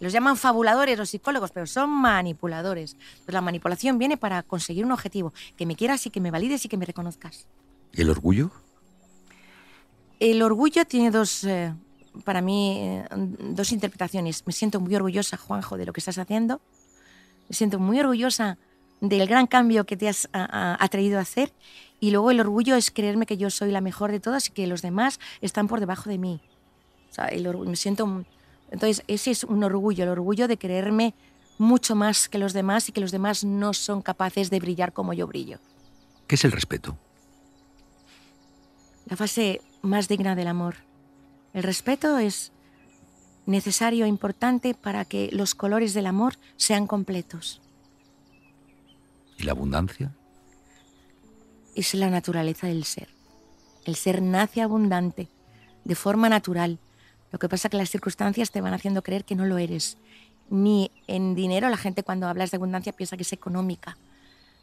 Los 0.00 0.12
llaman 0.12 0.36
fabuladores 0.36 0.98
los 0.98 1.08
psicólogos, 1.10 1.52
pero 1.52 1.68
son 1.68 1.88
manipuladores. 1.88 2.96
Pues 3.24 3.32
la 3.32 3.40
manipulación 3.40 3.96
viene 3.96 4.16
para 4.16 4.42
conseguir 4.42 4.84
un 4.84 4.90
objetivo, 4.90 5.32
que 5.56 5.64
me 5.64 5.76
quieras 5.76 6.04
y 6.06 6.10
que 6.10 6.20
me 6.20 6.32
valides 6.32 6.64
y 6.64 6.68
que 6.68 6.76
me 6.76 6.84
reconozcas. 6.84 7.46
¿El 7.92 8.10
orgullo? 8.10 8.50
El 10.18 10.42
orgullo 10.42 10.84
tiene 10.84 11.12
dos, 11.12 11.44
eh, 11.44 11.72
para 12.24 12.40
mí, 12.40 12.76
eh, 12.80 13.04
dos 13.08 13.70
interpretaciones. 13.70 14.42
Me 14.48 14.52
siento 14.52 14.80
muy 14.80 14.96
orgullosa, 14.96 15.36
Juanjo, 15.36 15.76
de 15.76 15.86
lo 15.86 15.92
que 15.92 16.00
estás 16.00 16.18
haciendo. 16.18 16.60
Me 17.48 17.54
siento 17.54 17.78
muy 17.78 17.98
orgullosa 18.00 18.58
del 19.00 19.26
gran 19.28 19.46
cambio 19.46 19.84
que 19.86 19.96
te 19.96 20.08
has 20.08 20.28
a- 20.32 20.76
atrevido 20.82 21.18
a 21.18 21.22
hacer. 21.22 21.52
Y 22.00 22.10
luego 22.10 22.30
el 22.30 22.40
orgullo 22.40 22.76
es 22.76 22.90
creerme 22.90 23.26
que 23.26 23.36
yo 23.36 23.50
soy 23.50 23.70
la 23.72 23.80
mejor 23.80 24.12
de 24.12 24.20
todas 24.20 24.48
y 24.48 24.52
que 24.52 24.66
los 24.66 24.82
demás 24.82 25.18
están 25.40 25.66
por 25.68 25.80
debajo 25.80 26.08
de 26.10 26.18
mí. 26.18 26.40
O 27.10 27.12
sea, 27.14 27.26
el 27.26 27.46
orgu- 27.46 27.66
me 27.66 27.76
siento... 27.76 28.24
Entonces, 28.70 29.02
ese 29.08 29.30
es 29.30 29.44
un 29.44 29.64
orgullo, 29.64 30.04
el 30.04 30.10
orgullo 30.10 30.46
de 30.46 30.58
creerme 30.58 31.14
mucho 31.56 31.94
más 31.96 32.28
que 32.28 32.38
los 32.38 32.52
demás 32.52 32.88
y 32.88 32.92
que 32.92 33.00
los 33.00 33.10
demás 33.10 33.42
no 33.44 33.72
son 33.72 34.02
capaces 34.02 34.50
de 34.50 34.60
brillar 34.60 34.92
como 34.92 35.12
yo 35.14 35.26
brillo. 35.26 35.58
¿Qué 36.26 36.34
es 36.34 36.44
el 36.44 36.52
respeto? 36.52 36.96
la 39.06 39.16
fase 39.16 39.62
más 39.80 40.06
digna 40.06 40.34
del 40.34 40.48
amor. 40.48 40.76
El 41.54 41.62
respeto 41.62 42.18
es 42.18 42.52
necesario 43.48 44.04
e 44.04 44.08
importante 44.08 44.74
para 44.74 45.06
que 45.06 45.30
los 45.32 45.54
colores 45.54 45.94
del 45.94 46.06
amor 46.06 46.34
sean 46.56 46.86
completos. 46.86 47.60
¿Y 49.38 49.44
la 49.44 49.52
abundancia? 49.52 50.12
Es 51.74 51.94
la 51.94 52.10
naturaleza 52.10 52.66
del 52.66 52.84
ser. 52.84 53.08
El 53.86 53.96
ser 53.96 54.20
nace 54.20 54.60
abundante, 54.60 55.28
de 55.84 55.94
forma 55.94 56.28
natural. 56.28 56.78
Lo 57.32 57.38
que 57.38 57.48
pasa 57.48 57.68
es 57.68 57.70
que 57.70 57.78
las 57.78 57.90
circunstancias 57.90 58.50
te 58.50 58.60
van 58.60 58.74
haciendo 58.74 59.02
creer 59.02 59.24
que 59.24 59.34
no 59.34 59.46
lo 59.46 59.56
eres. 59.56 59.96
Ni 60.50 60.90
en 61.06 61.34
dinero, 61.34 61.70
la 61.70 61.76
gente 61.78 62.02
cuando 62.02 62.28
hablas 62.28 62.50
de 62.50 62.56
abundancia 62.56 62.92
piensa 62.92 63.16
que 63.16 63.22
es 63.22 63.32
económica. 63.32 63.96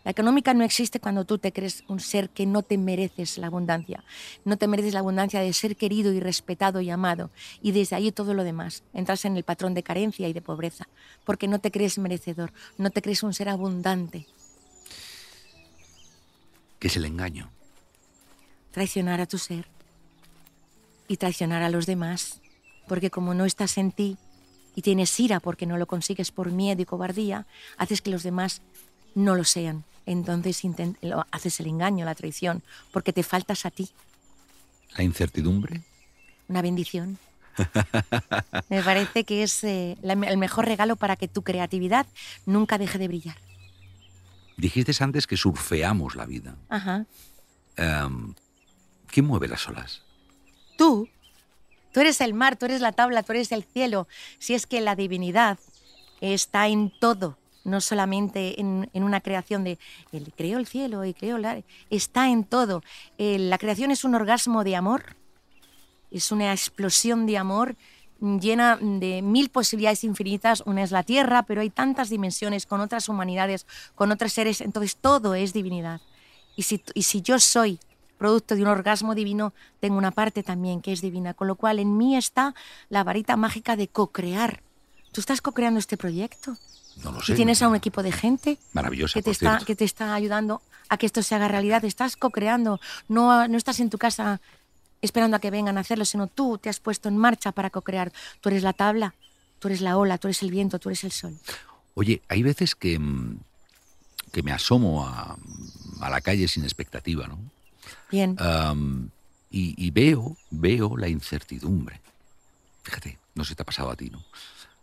La 0.05 0.11
económica 0.11 0.53
no 0.53 0.63
existe 0.63 1.01
cuando 1.01 1.25
tú 1.25 1.37
te 1.37 1.51
crees 1.51 1.83
un 1.89 1.99
ser 1.99 2.29
que 2.29 2.45
no 2.45 2.63
te 2.63 2.77
mereces 2.77 3.37
la 3.37 3.47
abundancia. 3.47 4.05
No 4.45 4.55
te 4.55 4.67
mereces 4.67 4.93
la 4.93 4.99
abundancia 4.99 5.41
de 5.41 5.51
ser 5.51 5.75
querido 5.75 6.13
y 6.13 6.21
respetado 6.21 6.79
y 6.79 6.89
amado. 6.89 7.31
Y 7.61 7.73
desde 7.73 7.97
ahí 7.97 8.13
todo 8.13 8.33
lo 8.33 8.45
demás. 8.45 8.83
Entras 8.93 9.25
en 9.25 9.35
el 9.35 9.43
patrón 9.43 9.73
de 9.73 9.83
carencia 9.83 10.29
y 10.29 10.33
de 10.33 10.41
pobreza. 10.41 10.87
Porque 11.25 11.49
no 11.49 11.59
te 11.59 11.71
crees 11.71 11.97
merecedor. 11.97 12.53
No 12.77 12.89
te 12.91 13.01
crees 13.01 13.23
un 13.23 13.33
ser 13.33 13.49
abundante. 13.49 14.25
¿Qué 16.79 16.87
es 16.87 16.95
el 16.95 17.03
engaño? 17.03 17.49
traicionar 18.75 19.21
a 19.21 19.25
tu 19.25 19.37
ser 19.37 19.65
y 21.07 21.15
traicionar 21.15 21.63
a 21.63 21.69
los 21.69 21.85
demás, 21.85 22.41
porque 22.89 23.09
como 23.09 23.33
no 23.33 23.45
estás 23.45 23.77
en 23.77 23.93
ti 23.93 24.17
y 24.75 24.81
tienes 24.81 25.17
ira 25.17 25.39
porque 25.39 25.65
no 25.65 25.77
lo 25.77 25.85
consigues 25.87 26.29
por 26.29 26.51
miedo 26.51 26.81
y 26.81 26.85
cobardía, 26.85 27.47
haces 27.77 28.01
que 28.01 28.11
los 28.11 28.21
demás 28.21 28.61
no 29.13 29.35
lo 29.35 29.45
sean. 29.45 29.85
Entonces 30.05 30.61
lo- 31.01 31.25
haces 31.31 31.59
el 31.59 31.67
engaño, 31.67 32.05
la 32.05 32.15
traición, 32.15 32.61
porque 32.91 33.13
te 33.13 33.23
faltas 33.23 33.65
a 33.65 33.71
ti. 33.71 33.89
¿La 34.97 35.03
incertidumbre? 35.03 35.81
Una 36.47 36.61
bendición. 36.61 37.17
Me 38.69 38.83
parece 38.83 39.23
que 39.23 39.43
es 39.43 39.63
eh, 39.63 39.97
la- 40.01 40.13
el 40.13 40.37
mejor 40.37 40.65
regalo 40.65 40.95
para 40.95 41.15
que 41.15 41.27
tu 41.27 41.41
creatividad 41.41 42.05
nunca 42.45 42.77
deje 42.77 42.97
de 42.97 43.07
brillar. 43.07 43.37
Dijiste 44.57 44.91
antes 45.03 45.27
que 45.27 45.35
surfeamos 45.37 46.15
la 46.15 46.25
vida. 46.25 46.55
Ajá. 46.69 47.05
Em, 47.77 48.33
¿Quién 49.07 49.25
mueve 49.25 49.47
las 49.47 49.67
olas? 49.67 50.01
Tú, 50.77 51.09
tú 51.93 51.99
eres 52.01 52.21
el 52.21 52.33
mar, 52.33 52.55
tú 52.57 52.65
eres 52.65 52.81
la 52.81 52.91
tabla, 52.91 53.23
tú 53.23 53.33
eres 53.33 53.51
el 53.51 53.63
cielo. 53.63 54.07
Si 54.39 54.53
es 54.53 54.65
que 54.67 54.81
la 54.81 54.95
divinidad 54.95 55.57
está 56.21 56.67
en 56.67 56.89
todo, 56.99 57.37
no 57.65 57.81
solamente 57.81 58.59
en, 58.61 58.89
una 58.93 59.19
creación 59.19 59.65
de 59.65 59.77
él 60.13 60.31
creó 60.37 60.57
el 60.57 60.67
cielo 60.67 61.03
y 61.03 61.13
creó 61.13 61.37
la... 61.37 61.61
Está 61.89 62.29
en 62.29 62.45
todo. 62.45 62.81
La 63.17 63.57
creación 63.57 63.91
es 63.91 64.05
un 64.05 64.15
orgasmo 64.15 64.63
de 64.63 64.77
amor, 64.77 65.17
es 66.11 66.31
una 66.31 66.53
explosión 66.53 67.25
de 67.25 67.37
amor 67.37 67.75
llena 68.21 68.77
de 68.77 69.21
mil 69.21 69.49
posibilidades 69.49 70.03
infinitas. 70.03 70.63
Una 70.65 70.83
es 70.83 70.91
la 70.91 71.03
Tierra, 71.03 71.43
pero 71.43 71.61
hay 71.61 71.69
tantas 71.69 72.09
dimensiones 72.09 72.65
con 72.65 72.79
otras 72.79 73.09
humanidades, 73.09 73.65
con 73.95 74.11
otros 74.11 74.33
seres. 74.33 74.61
Entonces 74.61 74.95
todo 74.95 75.35
es 75.35 75.53
divinidad. 75.53 76.01
Y 76.55 76.63
si, 76.63 76.81
y 76.93 77.03
si 77.03 77.21
yo 77.21 77.39
soy 77.39 77.79
producto 78.17 78.55
de 78.55 78.61
un 78.61 78.69
orgasmo 78.69 79.13
divino, 79.13 79.53
tengo 79.79 79.97
una 79.97 80.11
parte 80.11 80.41
también 80.43 80.81
que 80.81 80.93
es 80.93 81.01
divina, 81.01 81.33
con 81.33 81.47
lo 81.47 81.55
cual 81.55 81.79
en 81.79 81.97
mí 81.97 82.15
está 82.15 82.55
la 82.89 83.03
varita 83.03 83.35
mágica 83.35 83.75
de 83.75 83.87
co-crear. 83.87 84.61
¿Tú 85.11 85.19
estás 85.19 85.41
co-creando 85.41 85.79
este 85.79 85.97
proyecto? 85.97 86.57
No 87.03 87.11
lo 87.11 87.19
Y 87.19 87.23
sé. 87.23 87.35
tienes 87.35 87.61
a 87.61 87.67
un 87.67 87.75
equipo 87.75 88.01
de 88.03 88.11
gente 88.11 88.57
Maravillosa, 88.73 89.13
que 89.13 89.21
te, 89.21 89.25
por 89.25 89.31
está, 89.33 89.49
cierto. 89.51 89.65
que 89.65 89.75
te 89.75 89.85
está 89.85 90.13
ayudando 90.13 90.61
a 90.89 90.97
que 90.97 91.05
esto 91.05 91.21
se 91.23 91.35
haga 91.35 91.47
realidad. 91.47 91.83
Estás 91.85 92.15
co-creando, 92.15 92.79
no, 93.07 93.47
no 93.47 93.57
estás 93.57 93.79
en 93.79 93.89
tu 93.89 93.97
casa 93.97 94.39
esperando 95.01 95.37
a 95.37 95.39
que 95.39 95.51
vengan 95.51 95.77
a 95.77 95.81
hacerlo, 95.81 96.05
sino 96.05 96.27
tú 96.27 96.57
te 96.57 96.69
has 96.69 96.79
puesto 96.79 97.09
en 97.09 97.17
marcha 97.17 97.51
para 97.51 97.69
co-crear. 97.69 98.11
Tú 98.41 98.49
eres 98.49 98.63
la 98.63 98.73
tabla, 98.73 99.13
tú 99.59 99.67
eres 99.67 99.81
la 99.81 99.97
ola, 99.97 100.17
tú 100.17 100.27
eres 100.27 100.41
el 100.41 100.51
viento, 100.51 100.79
tú 100.79 100.89
eres 100.89 101.03
el 101.03 101.11
sol. 101.11 101.37
Oye, 101.95 102.21
hay 102.27 102.43
veces 102.43 102.75
que, 102.75 102.97
mm, 102.97 103.39
que 104.31 104.41
me 104.43 104.51
asomo 104.51 105.05
a, 105.05 105.37
a 106.01 106.09
la 106.09 106.21
calle 106.21 106.47
sin 106.47 106.63
expectativa, 106.63 107.27
¿no? 107.27 107.37
Bien, 108.11 108.35
y, 109.51 109.73
y 109.77 109.91
veo, 109.91 110.35
veo 110.49 110.97
la 110.97 111.07
incertidumbre. 111.07 112.01
Fíjate, 112.83 113.17
no 113.35 113.43
sé 113.43 113.49
si 113.49 113.55
te 113.55 113.61
ha 113.61 113.65
pasado 113.65 113.89
a 113.91 113.95
ti, 113.95 114.09
¿no? 114.09 114.23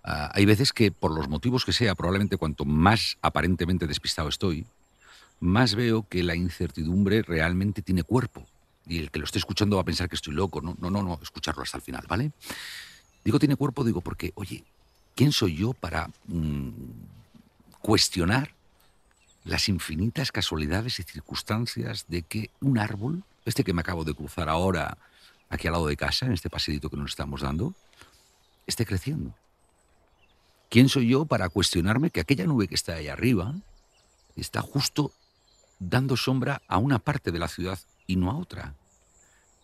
Ah, 0.04 0.30
hay 0.34 0.44
veces 0.44 0.72
que, 0.72 0.90
por 0.90 1.12
los 1.12 1.28
motivos 1.28 1.64
que 1.64 1.72
sea, 1.72 1.94
probablemente 1.94 2.36
cuanto 2.36 2.64
más 2.64 3.18
aparentemente 3.22 3.86
despistado 3.86 4.28
estoy, 4.28 4.66
más 5.40 5.74
veo 5.74 6.06
que 6.08 6.22
la 6.22 6.34
incertidumbre 6.34 7.22
realmente 7.22 7.82
tiene 7.82 8.02
cuerpo. 8.02 8.46
Y 8.86 8.98
el 8.98 9.10
que 9.10 9.18
lo 9.18 9.24
esté 9.24 9.38
escuchando 9.38 9.76
va 9.76 9.82
a 9.82 9.84
pensar 9.84 10.08
que 10.08 10.16
estoy 10.16 10.34
loco. 10.34 10.60
No, 10.60 10.76
no, 10.80 10.90
no, 10.90 11.02
no, 11.02 11.18
escucharlo 11.22 11.62
hasta 11.62 11.78
el 11.78 11.82
final, 11.82 12.04
¿vale? 12.08 12.32
Digo 13.24 13.38
tiene 13.38 13.56
cuerpo, 13.56 13.84
digo 13.84 14.00
porque, 14.00 14.32
oye, 14.34 14.64
¿quién 15.14 15.30
soy 15.30 15.56
yo 15.56 15.72
para 15.72 16.08
mm, 16.26 16.70
cuestionar 17.80 18.50
las 19.44 19.68
infinitas 19.68 20.32
casualidades 20.32 20.98
y 20.98 21.02
circunstancias 21.02 22.06
de 22.08 22.22
que 22.22 22.50
un 22.60 22.78
árbol, 22.78 23.24
este 23.44 23.64
que 23.64 23.72
me 23.72 23.80
acabo 23.80 24.04
de 24.04 24.14
cruzar 24.14 24.48
ahora 24.48 24.96
aquí 25.48 25.66
al 25.66 25.74
lado 25.74 25.86
de 25.86 25.96
casa, 25.96 26.26
en 26.26 26.32
este 26.32 26.50
paseito 26.50 26.88
que 26.90 26.96
nos 26.96 27.10
estamos 27.10 27.40
dando, 27.42 27.74
esté 28.66 28.86
creciendo. 28.86 29.34
¿Quién 30.72 30.88
soy 30.88 31.06
yo 31.06 31.26
para 31.26 31.50
cuestionarme 31.50 32.08
que 32.08 32.20
aquella 32.20 32.46
nube 32.46 32.66
que 32.66 32.74
está 32.74 32.94
ahí 32.94 33.06
arriba 33.06 33.54
está 34.36 34.62
justo 34.62 35.12
dando 35.78 36.16
sombra 36.16 36.62
a 36.66 36.78
una 36.78 36.98
parte 36.98 37.30
de 37.30 37.38
la 37.38 37.48
ciudad 37.48 37.78
y 38.06 38.16
no 38.16 38.30
a 38.30 38.38
otra? 38.38 38.74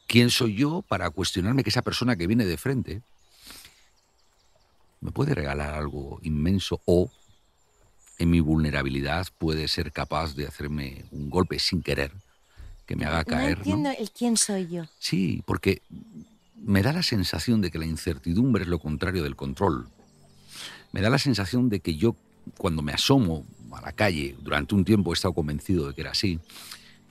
¿Quién 0.06 0.28
soy 0.28 0.54
yo 0.54 0.82
para 0.82 1.08
cuestionarme 1.08 1.64
que 1.64 1.70
esa 1.70 1.80
persona 1.80 2.14
que 2.16 2.26
viene 2.26 2.44
de 2.44 2.58
frente 2.58 3.00
me 5.00 5.10
puede 5.10 5.34
regalar 5.34 5.72
algo 5.72 6.20
inmenso 6.24 6.82
o 6.84 7.10
en 8.18 8.28
mi 8.28 8.40
vulnerabilidad 8.40 9.28
puede 9.38 9.66
ser 9.68 9.92
capaz 9.92 10.34
de 10.34 10.46
hacerme 10.46 11.06
un 11.10 11.30
golpe 11.30 11.58
sin 11.58 11.80
querer 11.80 12.12
que 12.84 12.96
me 12.96 13.06
haga 13.06 13.24
caer? 13.24 13.56
¿no? 13.56 13.64
entiendo 13.64 13.90
el 13.98 14.10
quién 14.10 14.36
soy 14.36 14.68
yo. 14.68 14.84
Sí, 14.98 15.42
porque 15.46 15.80
me 16.54 16.82
da 16.82 16.92
la 16.92 17.02
sensación 17.02 17.62
de 17.62 17.70
que 17.70 17.78
la 17.78 17.86
incertidumbre 17.86 18.64
es 18.64 18.68
lo 18.68 18.78
contrario 18.78 19.22
del 19.22 19.36
control. 19.36 19.88
Me 20.92 21.00
da 21.00 21.10
la 21.10 21.18
sensación 21.18 21.68
de 21.68 21.80
que 21.80 21.96
yo, 21.96 22.16
cuando 22.56 22.82
me 22.82 22.92
asomo 22.92 23.44
a 23.72 23.80
la 23.80 23.92
calle, 23.92 24.36
durante 24.40 24.74
un 24.74 24.84
tiempo 24.84 25.12
he 25.12 25.14
estado 25.14 25.34
convencido 25.34 25.86
de 25.88 25.94
que 25.94 26.00
era 26.00 26.12
así, 26.12 26.38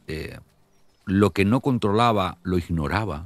eh, 0.08 0.40
lo 1.06 1.32
que 1.32 1.46
no 1.46 1.62
controlaba 1.62 2.38
lo 2.44 2.58
ignoraba 2.58 3.26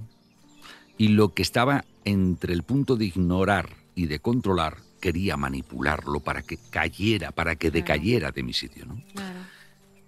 y 0.98 1.10
lo 1.10 1.34
que 1.34 1.42
estaba 1.42 1.86
entre 2.06 2.54
el 2.54 2.64
punto 2.64 2.96
de 2.96 3.06
ignorar 3.06 3.70
y 3.96 4.06
de 4.08 4.20
controlar 4.20 4.78
quería 5.00 5.36
manipularlo 5.38 6.20
para 6.20 6.44
que 6.44 6.58
cayera, 6.70 7.32
para 7.32 7.56
que 7.56 7.72
Claro. 7.72 7.82
decayera 7.82 8.32
de 8.32 8.44
mi 8.44 8.54
sitio. 8.54 8.86
¿no? 8.86 9.02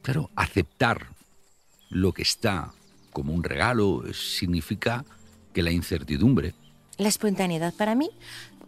Claro, 0.04 0.30
aceptar 0.36 1.08
lo 1.90 2.12
que 2.12 2.22
está 2.22 2.74
como 3.12 3.34
un 3.34 3.44
regalo 3.44 4.04
significa 4.14 5.06
que 5.54 5.64
la 5.64 5.72
incertidumbre, 5.72 6.54
La 6.98 7.08
espontaneidad 7.08 7.74
para 7.74 7.96
mí 7.96 8.12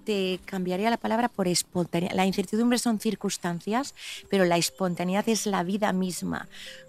te 0.06 0.40
cambiaría 0.46 0.90
la 0.90 0.98
palabra 0.98 1.28
por 1.28 1.48
espontaneidad. 1.48 2.16
La 2.16 2.26
incertidumbre 2.26 2.78
son 2.78 3.00
circunstancias, 3.00 3.94
pero 4.30 4.46
la 4.46 4.58
espontaneidad 4.58 5.28
es 5.28 5.46
la 5.46 5.64
vida 5.64 5.92
misma. 5.92 6.48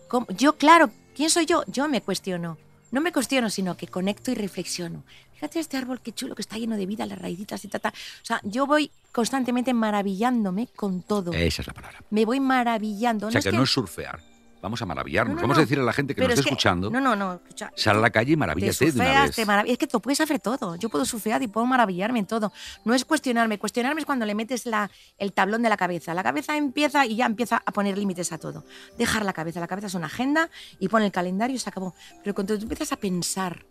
Como- 0.09 0.27
Yo, 0.29 0.57
claro, 0.57 0.91
¿Quién 1.17 1.31
soy 1.31 1.47
yo? 1.47 1.65
Yo 1.67 1.89
me 1.89 2.03
cuestiono. 2.03 2.59
No 2.91 3.01
me 3.01 3.11
cuestiono, 3.11 3.49
sino 3.49 3.75
que 3.75 3.87
conecto 3.87 4.31
y 4.31 4.35
reflexiono. 4.35 5.03
Fíjate 5.33 5.61
este 5.61 5.79
árbol, 5.79 6.01
qué 6.03 6.13
chulo, 6.13 6.35
que 6.35 6.43
está 6.43 6.59
lleno 6.59 6.77
de 6.77 6.85
vida, 6.85 7.07
las 7.07 7.19
raícitas 7.19 7.65
y 7.65 7.69
ta, 7.69 7.79
ta. 7.79 7.89
O 7.89 8.25
sea, 8.25 8.39
yo 8.45 8.67
voy 8.67 8.91
constantemente 9.13 9.73
maravillándome 9.73 10.69
con 10.77 11.01
todo. 11.01 11.33
Esa 11.33 11.63
es 11.63 11.67
la 11.69 11.73
palabra. 11.73 12.03
Me 12.11 12.27
voy 12.27 12.39
maravillando. 12.39 13.29
O 13.29 13.31
sea, 13.31 13.39
es 13.39 13.47
que, 13.47 13.53
no 13.53 13.63
es 13.63 13.71
surfear. 13.71 14.21
Vamos 14.63 14.81
a 14.83 14.87
maravillarnos. 14.87 15.35
No, 15.37 15.41
no, 15.43 15.43
Vamos 15.43 15.59
a 15.59 15.61
decir 15.61 15.79
a 15.79 15.83
la 15.83 15.93
gente 15.93 16.15
que 16.15 16.21
nos 16.23 16.31
es 16.33 16.39
está 16.39 16.49
escuchando. 16.49 16.91
No, 16.91 17.01
no, 17.01 17.15
no. 17.15 17.35
escucha, 17.35 17.71
Sal 17.77 17.97
a 17.97 18.01
la 18.01 18.11
calle 18.11 18.33
y 18.33 18.35
te 18.35 18.37
maravíllate 18.39 18.91
de 18.91 19.01
una 19.01 19.23
vez. 19.25 19.37
te 19.37 19.47
marav- 19.47 19.65
Es 19.69 19.79
que 19.79 19.87
tú 19.87 20.01
puedes 20.01 20.21
hacer 20.21 20.41
todo. 20.41 20.77
Yo 20.77 20.89
puedo 20.89 21.05
surfear 21.05 21.43
y 21.43 21.47
puedo 21.47 21.67
maravillarme 21.67 22.19
en 22.19 22.27
todo. 22.27 22.53
No 22.85 22.95
es 22.95 23.05
cuestionarme. 23.05 23.59
Cuestionarme 23.59 24.01
es 24.01 24.07
cuando 24.07 24.27
le 24.27 24.35
metes 24.35 24.67
la, 24.67 24.91
el 25.19 25.33
tablón 25.33 25.63
de 25.63 25.69
la 25.69 25.77
cabeza. 25.77 26.15
La 26.15 26.23
cabeza 26.23 26.57
empieza 26.57 27.07
y 27.07 27.17
ya 27.17 27.27
empieza 27.27 27.63
a 27.65 27.71
poner 27.73 27.97
límites 27.99 28.33
a 28.33 28.39
todo. 28.39 28.65
Dejar 28.99 29.25
la 29.25 29.33
cabeza. 29.33 29.61
La 29.61 29.69
cabeza 29.69 29.87
es 29.89 29.95
una 29.95 30.07
agenda 30.07 30.51
y 30.81 30.89
pone 30.89 31.07
el 31.07 31.13
calendario 31.13 31.55
y 31.55 31.59
se 31.59 31.69
acabó. 31.69 31.95
Pero 32.25 32.35
cuando 32.35 32.57
tú 32.57 32.63
empiezas 32.63 32.93
a 32.93 32.97
pensar 32.97 33.65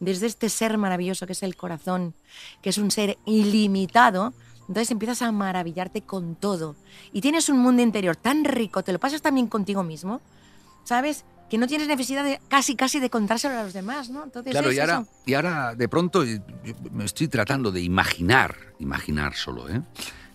desde 0.00 0.26
este 0.26 0.48
ser 0.48 0.78
maravilloso 0.78 1.26
que 1.26 1.32
es 1.32 1.42
el 1.42 1.56
corazón, 1.56 2.14
que 2.62 2.70
es 2.70 2.78
un 2.78 2.90
ser 2.92 3.18
ilimitado, 3.26 4.32
entonces 4.68 4.90
empiezas 4.90 5.22
a 5.22 5.32
maravillarte 5.32 6.02
con 6.02 6.36
todo. 6.36 6.76
Y 7.12 7.20
tienes 7.20 7.48
un 7.48 7.58
mundo 7.58 7.82
interior 7.82 8.16
tan 8.16 8.44
rico, 8.44 8.82
te 8.84 8.92
lo 8.92 8.98
pasas 8.98 9.22
también 9.22 9.46
contigo 9.46 9.82
mismo, 9.82 10.20
¿sabes? 10.84 11.24
Que 11.50 11.56
no 11.56 11.66
tienes 11.66 11.88
necesidad 11.88 12.22
de 12.24 12.40
casi, 12.48 12.76
casi 12.76 13.00
de 13.00 13.08
contárselo 13.08 13.58
a 13.58 13.62
los 13.62 13.72
demás, 13.72 14.10
¿no? 14.10 14.24
Entonces 14.24 14.52
Claro, 14.52 14.70
es 14.70 14.76
y 14.76 14.80
ahora, 14.80 15.00
eso. 15.00 15.08
y 15.24 15.34
ahora 15.34 15.74
de 15.74 15.88
pronto 15.88 16.22
eh, 16.22 16.42
yo 16.64 16.74
me 16.92 17.04
estoy 17.06 17.28
tratando 17.28 17.72
de 17.72 17.80
imaginar, 17.80 18.56
imaginar 18.78 19.34
solo, 19.34 19.68
¿eh? 19.70 19.80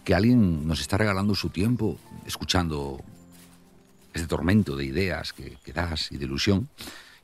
que 0.03 0.15
alguien 0.15 0.67
nos 0.67 0.81
está 0.81 0.97
regalando 0.97 1.35
su 1.35 1.49
tiempo 1.49 1.97
escuchando 2.25 2.99
ese 4.13 4.27
tormento 4.27 4.75
de 4.75 4.85
ideas 4.85 5.31
que, 5.33 5.57
que 5.63 5.73
das 5.73 6.11
y 6.11 6.17
de 6.17 6.25
ilusión 6.25 6.67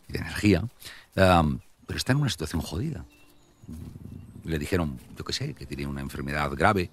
y 0.08 0.14
de 0.14 0.20
energía, 0.20 0.64
pero 1.14 1.98
está 1.98 2.14
en 2.14 2.20
una 2.20 2.30
situación 2.30 2.62
jodida. 2.62 3.04
Le 4.50 4.60
dijeron, 4.60 5.00
yo 5.18 5.24
qué 5.24 5.34
sé, 5.34 5.54
que 5.54 5.66
tenía 5.66 5.88
una 5.88 6.02
enfermedad 6.02 6.52
grave, 6.56 6.90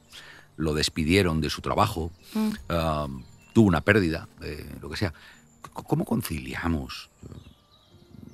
lo 0.57 0.74
despidieron 0.74 1.40
de 1.40 1.50
su 1.50 1.61
trabajo, 1.62 2.11
Mm. 2.34 2.50
am, 2.68 3.24
tuvo 3.52 3.68
una 3.68 3.80
pérdida, 3.80 4.28
eh, 4.42 4.68
lo 4.80 4.90
que 4.90 4.96
sea. 4.96 5.12
¿Cómo 5.72 6.04
conciliamos 6.04 7.11
eh, 7.22 7.26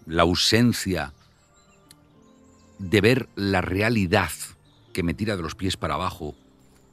la 0.06 0.22
ausencia 0.22 1.12
de 2.78 3.00
ver 3.00 3.28
la 3.36 3.60
realidad 3.60 4.30
que 4.92 5.02
me 5.02 5.14
tira 5.14 5.36
de 5.36 5.42
los 5.42 5.54
pies 5.54 5.76
para 5.76 5.94
abajo 5.94 6.34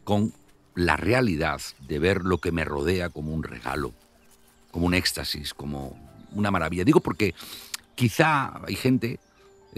con 0.04 0.34
la 0.76 0.96
realidad 0.96 1.60
de 1.88 2.00
ver 2.00 2.24
lo 2.24 2.38
que 2.38 2.52
me 2.52 2.64
rodea 2.64 3.10
como 3.10 3.34
un 3.34 3.44
regalo, 3.44 3.94
como 4.72 4.86
un 4.86 4.94
éxtasis, 4.94 5.54
como 5.54 5.98
una 6.32 6.52
maravilla. 6.52 6.84
Digo 6.84 7.00
porque 7.00 7.34
quizá 7.96 8.64
hay 8.66 8.76
gente, 8.76 9.20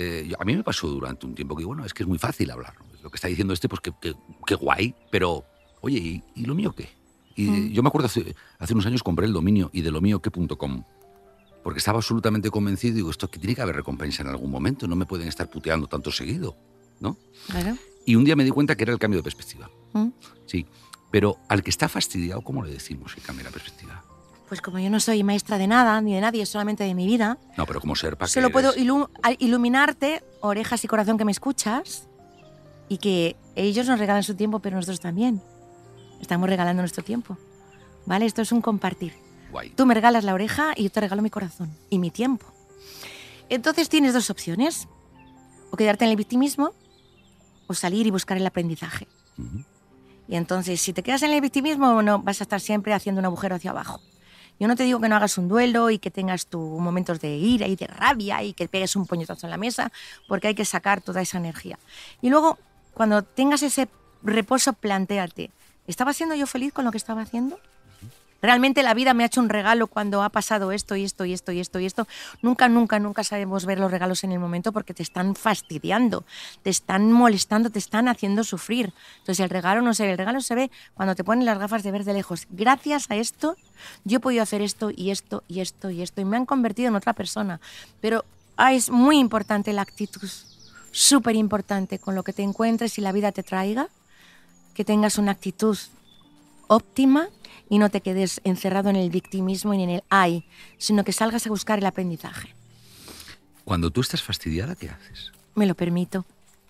eh, 0.01 0.33
a 0.39 0.43
mí 0.45 0.55
me 0.55 0.63
pasó 0.63 0.87
durante 0.87 1.25
un 1.25 1.35
tiempo 1.35 1.55
que, 1.55 1.65
bueno, 1.65 1.85
es 1.85 1.93
que 1.93 2.03
es 2.03 2.07
muy 2.09 2.17
fácil 2.17 2.49
hablar. 2.51 2.73
¿no? 2.79 2.85
Lo 3.03 3.09
que 3.09 3.15
está 3.15 3.27
diciendo 3.27 3.53
este, 3.53 3.67
pues 3.69 3.81
qué 3.81 3.91
que, 4.01 4.15
que 4.45 4.55
guay, 4.55 4.95
pero, 5.11 5.45
oye, 5.81 5.97
¿y, 5.99 6.23
y 6.35 6.45
lo 6.45 6.55
mío 6.55 6.73
qué? 6.73 6.89
Y 7.35 7.43
Mm. 7.47 7.69
yo 7.71 7.81
me 7.83 7.87
acuerdo 7.87 8.07
hace, 8.07 8.35
hace 8.59 8.73
unos 8.73 8.85
años 8.85 9.03
compré 9.03 9.25
el 9.25 9.33
dominio 9.33 9.69
y 9.73 9.81
de 9.81 9.91
lo 9.91 10.01
mío 10.01 10.21
qué.com 10.21 10.83
porque 11.63 11.77
estaba 11.77 11.99
absolutamente 11.99 12.49
convencido 12.49 12.93
y 12.93 12.95
digo, 12.97 13.11
esto 13.11 13.29
que 13.29 13.37
tiene 13.39 13.53
que 13.55 13.61
haber 13.61 13.75
recompensa 13.75 14.23
en 14.23 14.29
algún 14.29 14.49
momento, 14.49 14.87
no 14.87 14.95
me 14.95 15.05
pueden 15.05 15.27
estar 15.27 15.47
puteando 15.49 15.85
tanto 15.87 16.11
seguido, 16.11 16.57
¿no? 16.99 17.17
Claro. 17.47 17.77
Y 18.05 18.15
un 18.15 18.23
día 18.23 18.35
me 18.35 18.43
di 18.43 18.49
cuenta 18.49 18.75
que 18.75 18.83
era 18.83 18.91
el 18.93 18.97
cambio 18.99 19.19
de 19.19 19.23
perspectiva. 19.23 19.69
Mm. 19.93 20.07
Sí, 20.47 20.65
pero 21.11 21.37
al 21.49 21.61
que 21.61 21.69
está 21.69 21.87
fastidiado, 21.87 22.41
¿cómo 22.41 22.63
le 22.63 22.71
decimos 22.73 23.13
que 23.13 23.21
cambie 23.21 23.43
la 23.43 23.51
perspectiva? 23.51 24.03
Pues 24.51 24.59
como 24.59 24.79
yo 24.79 24.89
no 24.89 24.99
soy 24.99 25.23
maestra 25.23 25.57
de 25.57 25.65
nada, 25.65 26.01
ni 26.01 26.13
de 26.13 26.19
nadie, 26.19 26.45
solamente 26.45 26.83
de 26.83 26.93
mi 26.93 27.05
vida, 27.05 27.37
No, 27.55 27.65
pero 27.65 27.79
como 27.79 27.95
ser 27.95 28.17
para 28.17 28.27
solo 28.27 28.49
puedo 28.51 28.73
ilu- 28.73 29.07
iluminarte, 29.39 30.21
orejas 30.41 30.83
y 30.83 30.89
corazón 30.89 31.17
que 31.17 31.23
me 31.23 31.31
escuchas, 31.31 32.09
y 32.89 32.97
que 32.97 33.37
ellos 33.55 33.87
nos 33.87 33.97
regalan 33.97 34.23
su 34.23 34.35
tiempo, 34.35 34.59
pero 34.59 34.75
nosotros 34.75 34.99
también. 34.99 35.41
Estamos 36.19 36.49
regalando 36.49 36.81
nuestro 36.81 37.01
tiempo. 37.01 37.37
¿Vale? 38.05 38.25
Esto 38.25 38.41
es 38.41 38.51
un 38.51 38.59
compartir. 38.59 39.13
Guay. 39.53 39.69
Tú 39.69 39.85
me 39.85 39.93
regalas 39.93 40.25
la 40.25 40.33
oreja 40.33 40.73
y 40.75 40.83
yo 40.83 40.89
te 40.91 40.99
regalo 40.99 41.21
mi 41.21 41.29
corazón 41.29 41.73
y 41.89 41.97
mi 41.97 42.11
tiempo. 42.11 42.45
Entonces 43.47 43.87
tienes 43.87 44.13
dos 44.13 44.29
opciones. 44.29 44.89
O 45.71 45.77
quedarte 45.77 46.03
en 46.03 46.11
el 46.11 46.17
victimismo 46.17 46.73
o 47.67 47.73
salir 47.73 48.05
y 48.05 48.11
buscar 48.11 48.35
el 48.35 48.45
aprendizaje. 48.45 49.07
Ujú. 49.37 49.63
Y 50.27 50.35
entonces, 50.35 50.81
si 50.81 50.91
te 50.91 51.03
quedas 51.03 51.23
en 51.23 51.31
el 51.31 51.39
victimismo, 51.39 52.01
no, 52.01 52.19
vas 52.19 52.41
a 52.41 52.43
estar 52.43 52.59
siempre 52.59 52.93
haciendo 52.93 53.19
un 53.19 53.25
agujero 53.25 53.55
hacia 53.55 53.71
abajo. 53.71 54.01
Yo 54.61 54.67
no 54.67 54.75
te 54.75 54.83
digo 54.83 55.01
que 55.01 55.09
no 55.09 55.15
hagas 55.15 55.39
un 55.39 55.47
duelo 55.47 55.89
y 55.89 55.97
que 55.97 56.11
tengas 56.11 56.45
tus 56.45 56.79
momentos 56.79 57.19
de 57.19 57.35
ira 57.35 57.65
y 57.65 57.75
de 57.75 57.87
rabia 57.87 58.43
y 58.43 58.53
que 58.53 58.67
pegues 58.67 58.95
un 58.95 59.07
puñetazo 59.07 59.47
en 59.47 59.49
la 59.49 59.57
mesa, 59.57 59.91
porque 60.27 60.49
hay 60.49 60.53
que 60.53 60.65
sacar 60.65 61.01
toda 61.01 61.19
esa 61.19 61.39
energía. 61.39 61.79
Y 62.21 62.29
luego, 62.29 62.59
cuando 62.93 63.23
tengas 63.23 63.63
ese 63.63 63.89
reposo, 64.21 64.73
plantéate, 64.73 65.49
¿estaba 65.87 66.13
siendo 66.13 66.35
yo 66.35 66.45
feliz 66.45 66.73
con 66.73 66.85
lo 66.85 66.91
que 66.91 66.99
estaba 66.99 67.23
haciendo? 67.23 67.59
Realmente 68.41 68.83
la 68.83 68.93
vida 68.93 69.13
me 69.13 69.23
ha 69.23 69.27
hecho 69.27 69.41
un 69.41 69.49
regalo 69.49 69.87
cuando 69.87 70.23
ha 70.23 70.29
pasado 70.29 70.71
esto 70.71 70.95
y 70.95 71.03
esto 71.03 71.25
y 71.25 71.33
esto 71.33 71.51
y 71.51 71.59
esto 71.59 71.79
y 71.79 71.85
esto. 71.85 72.07
Nunca, 72.41 72.69
nunca, 72.69 72.99
nunca 72.99 73.23
sabemos 73.23 73.65
ver 73.65 73.79
los 73.79 73.91
regalos 73.91 74.23
en 74.23 74.31
el 74.31 74.39
momento 74.39 74.71
porque 74.71 74.93
te 74.93 75.03
están 75.03 75.35
fastidiando, 75.35 76.23
te 76.63 76.69
están 76.69 77.11
molestando, 77.11 77.69
te 77.69 77.79
están 77.79 78.07
haciendo 78.07 78.43
sufrir. 78.43 78.93
Entonces 79.19 79.39
el 79.39 79.49
regalo 79.49 79.81
no 79.81 79.93
se 79.93 80.05
ve, 80.05 80.11
el 80.11 80.17
regalo 80.17 80.41
se 80.41 80.55
ve 80.55 80.71
cuando 80.93 81.15
te 81.15 81.23
ponen 81.23 81.45
las 81.45 81.59
gafas 81.59 81.83
de 81.83 81.91
ver 81.91 82.03
de 82.03 82.13
lejos. 82.13 82.47
Gracias 82.49 83.09
a 83.11 83.15
esto 83.15 83.55
yo 84.03 84.17
he 84.17 84.19
podido 84.19 84.43
hacer 84.43 84.61
esto 84.61 84.91
y 84.95 85.11
esto 85.11 85.43
y 85.47 85.59
esto 85.61 85.89
y 85.89 86.01
esto 86.01 86.21
y 86.21 86.25
me 86.25 86.37
han 86.37 86.45
convertido 86.45 86.89
en 86.89 86.95
otra 86.95 87.13
persona. 87.13 87.59
Pero 87.99 88.25
ah, 88.57 88.73
es 88.73 88.89
muy 88.89 89.17
importante 89.17 89.73
la 89.73 89.81
actitud, 89.81 90.29
súper 90.91 91.35
importante 91.35 91.99
con 91.99 92.15
lo 92.15 92.23
que 92.23 92.33
te 92.33 92.43
encuentres 92.43 92.97
y 92.97 93.01
la 93.01 93.11
vida 93.11 93.31
te 93.31 93.43
traiga, 93.43 93.89
que 94.73 94.85
tengas 94.85 95.17
una 95.17 95.31
actitud 95.31 95.77
óptima 96.71 97.27
y 97.69 97.77
no 97.79 97.89
te 97.89 98.01
quedes 98.01 98.41
encerrado 98.43 98.89
en 98.89 98.95
el 98.95 99.09
victimismo 99.09 99.73
ni 99.73 99.83
en 99.83 99.89
el 99.89 100.03
ay, 100.09 100.45
sino 100.77 101.03
que 101.03 101.11
salgas 101.11 101.45
a 101.45 101.49
buscar 101.49 101.79
el 101.79 101.85
aprendizaje. 101.85 102.55
Cuando 103.65 103.91
tú 103.91 104.01
estás 104.01 104.23
fastidiada, 104.23 104.75
¿qué 104.75 104.89
haces? 104.89 105.31
Me 105.53 105.65
lo 105.65 105.75
permito. 105.75 106.25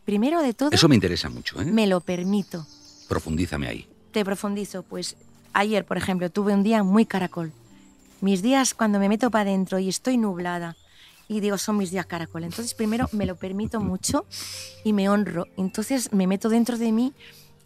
Primero 0.06 0.42
de 0.42 0.54
todo, 0.54 0.72
Eso 0.72 0.90
me 0.90 0.96
interesa 0.96 1.30
mucho, 1.30 1.62
¿eh? 1.62 1.66
me 1.66 1.86
lo 1.88 2.02
permito. 2.02 2.66
Profundízame 3.08 3.68
ahí. 3.68 3.88
Te 4.12 4.26
profundizo. 4.26 4.84
Pues 4.84 5.16
ayer, 5.54 5.86
por 5.86 5.98
ejemplo, 5.98 6.30
tuve 6.32 6.54
un 6.54 6.64
día 6.64 6.84
muy 6.84 7.06
caracol. 7.06 7.52
Mis 8.20 8.42
días 8.42 8.74
cuando 8.74 9.00
me 9.00 9.08
meto 9.08 9.30
para 9.32 9.50
adentro 9.50 9.80
y 9.80 9.88
estoy 9.90 10.18
nublada 10.18 10.76
y 11.28 11.40
digo, 11.40 11.58
son 11.58 11.78
mis 11.78 11.92
días 11.92 12.08
caracol. 12.08 12.44
Entonces, 12.44 12.74
primero 12.74 13.08
me 13.12 13.26
lo 13.26 13.36
permito 13.36 13.80
mucho 13.92 14.26
y 14.84 14.94
me 14.94 15.10
honro. 15.10 15.48
Entonces, 15.58 16.12
me 16.12 16.26
meto 16.28 16.50
dentro 16.50 16.78
de 16.78 16.92
mí 16.92 17.14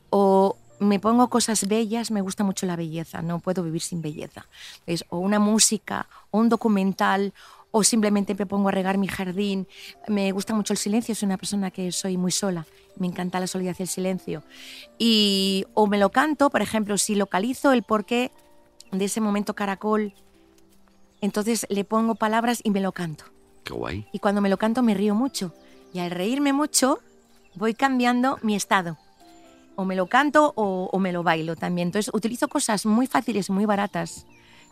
o 0.10 0.58
me 0.80 1.00
pongo 1.00 1.30
cosas 1.30 1.68
bellas, 1.68 2.12
me 2.12 2.22
gusta 2.22 2.44
mucho 2.44 2.66
la 2.66 2.76
belleza, 2.76 3.22
no 3.22 3.40
puedo 3.40 3.64
vivir 3.64 3.82
sin 3.82 4.02
belleza. 4.02 4.48
Es 4.86 5.06
o 5.10 5.20
una 5.20 5.40
música, 5.40 6.08
o 6.32 6.40
un 6.40 6.50
documental, 6.50 7.34
o 7.72 7.84
simplemente 7.84 8.36
me 8.36 8.46
pongo 8.46 8.70
a 8.70 8.72
regar 8.72 8.98
mi 8.98 9.08
jardín. 9.08 9.68
Me 10.08 10.32
gusta 10.32 10.54
mucho 10.54 10.74
el 10.74 10.78
silencio, 10.78 11.14
soy 11.16 11.28
una 11.28 11.38
persona 11.38 11.72
que 11.72 11.92
soy 11.92 12.18
muy 12.18 12.32
sola, 12.32 12.66
me 12.98 13.08
encanta 13.08 13.40
la 13.40 13.48
soledad 13.48 13.76
y 13.80 13.84
el 13.84 13.90
silencio. 13.90 14.44
Y 14.98 15.66
o 15.74 15.88
me 15.88 15.98
lo 15.98 16.10
canto, 16.10 16.50
por 16.50 16.62
ejemplo, 16.62 16.98
si 16.98 17.16
localizo 17.16 17.72
el 17.72 17.84
porqué 17.84 18.32
de 18.92 19.06
ese 19.06 19.22
momento 19.22 19.56
caracol, 19.56 20.14
entonces 21.22 21.66
le 21.70 21.84
pongo 21.84 22.16
palabras 22.16 22.62
y 22.64 22.72
me 22.72 22.82
lo 22.82 22.92
canto. 22.92 23.26
Qué 23.64 23.74
guay. 23.74 24.08
Y 24.12 24.20
cuando 24.20 24.42
me 24.42 24.50
lo 24.50 24.58
canto 24.58 24.84
me 24.84 24.94
río 24.94 25.16
mucho. 25.16 25.54
Y 25.94 26.00
al 26.00 26.12
reírme 26.12 26.54
mucho 26.54 27.00
voy 27.56 27.74
cambiando 27.74 28.38
mi 28.42 28.56
estado. 28.56 28.98
O 29.76 29.86
me 29.86 29.96
lo 29.96 30.08
canto 30.08 30.54
o, 30.56 30.98
me 31.00 31.12
lo 31.12 31.24
bailo 31.24 31.56
también. 31.56 31.90
Entonces 31.90 32.14
utilizo 32.14 32.48
cosas 32.48 32.86
muy 32.86 33.08
fáciles, 33.08 33.50
muy 33.50 33.66
baratas, 33.66 34.26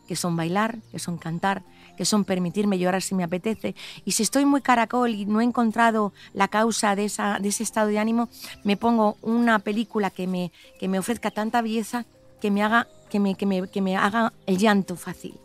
que 0.07 0.15
son 0.15 0.35
bailar, 0.35 0.79
que 0.91 0.99
son 0.99 1.17
cantar, 1.17 1.63
que 1.97 2.05
son 2.05 2.25
permitirme 2.25 2.79
llorar 2.79 3.01
si 3.01 3.15
me 3.15 3.23
apetece. 3.23 3.75
Y 4.05 4.11
si 4.11 4.23
estoy 4.23 4.45
muy 4.45 4.61
caracol 4.61 5.11
y 5.11 5.25
no 5.25 5.41
he 5.41 5.43
encontrado 5.43 6.13
la 6.33 6.47
causa 6.47 6.95
de, 6.95 7.05
esa, 7.05 7.39
de 7.39 7.49
ese 7.49 7.63
estado 7.63 7.87
de 7.87 7.99
ánimo, 7.99 8.29
me 8.63 8.77
pongo 8.77 9.17
una 9.21 9.59
película 9.59 10.09
que 10.09 10.27
me, 10.27 10.51
que 10.79 10.87
me 10.87 10.99
ofrezca 10.99 11.31
tanta 11.31 11.61
belleza 11.61 12.05
que 12.41 12.51
me 12.51 12.63
haga, 12.63 12.87
que 13.09 13.19
me, 13.19 13.35
que 13.35 13.45
me, 13.45 13.67
que 13.69 13.81
me 13.81 13.95
haga 13.95 14.33
el 14.45 14.57
llanto 14.57 14.95
fácil 14.95 15.39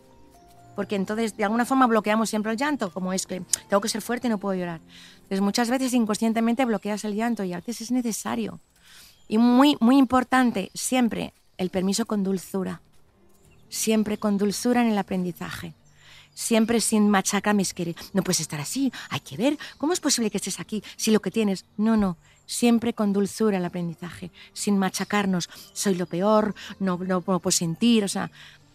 porque 0.78 0.94
entonces 0.94 1.36
de 1.36 1.42
alguna 1.42 1.64
forma 1.64 1.88
bloqueamos 1.88 2.30
siempre 2.30 2.52
el 2.52 2.56
llanto, 2.56 2.92
como 2.92 3.12
es 3.12 3.26
que 3.26 3.42
tengo 3.68 3.80
que 3.80 3.88
ser 3.88 4.00
fuerte 4.00 4.28
y 4.28 4.30
no 4.30 4.38
puedo 4.38 4.56
llorar. 4.56 4.80
Entonces 5.16 5.40
muchas 5.40 5.68
veces 5.70 5.92
inconscientemente 5.92 6.64
bloqueas 6.64 7.04
el 7.04 7.16
llanto 7.16 7.42
y 7.42 7.52
a 7.52 7.56
veces 7.56 7.80
es 7.80 7.90
necesario. 7.90 8.60
Y 9.28 9.38
muy, 9.38 9.76
muy 9.80 9.98
importante, 9.98 10.70
siempre 10.74 11.34
el 11.58 11.70
permiso 11.70 12.06
con 12.06 12.24
dulzura. 12.24 12.80
Siempre 13.68 14.18
con 14.18 14.38
dulzura 14.38 14.80
en 14.80 14.88
el 14.88 14.98
aprendizaje. 14.98 15.74
Siempre 16.34 16.80
sin 16.80 17.10
machacarme, 17.10 17.64
que 17.64 17.94
no 18.12 18.22
puedes 18.22 18.40
estar 18.40 18.60
así, 18.60 18.92
hay 19.10 19.20
que 19.20 19.36
ver, 19.36 19.58
¿cómo 19.76 19.92
es 19.92 20.00
posible 20.00 20.30
que 20.30 20.36
estés 20.38 20.60
aquí 20.60 20.84
si 20.96 21.10
lo 21.10 21.20
que 21.20 21.32
tienes? 21.32 21.64
No, 21.76 21.96
no, 21.96 22.16
siempre 22.46 22.94
con 22.94 23.12
dulzura 23.12 23.58
el 23.58 23.64
aprendizaje, 23.64 24.30
sin 24.52 24.78
machacarnos, 24.78 25.50
soy 25.72 25.96
lo 25.96 26.06
peor, 26.06 26.54
no, 26.78 26.96
no, 26.96 27.06
no 27.26 27.38
puedo 27.40 27.50
sentir, 27.50 28.04
o 28.04 28.08
sea, 28.08 28.30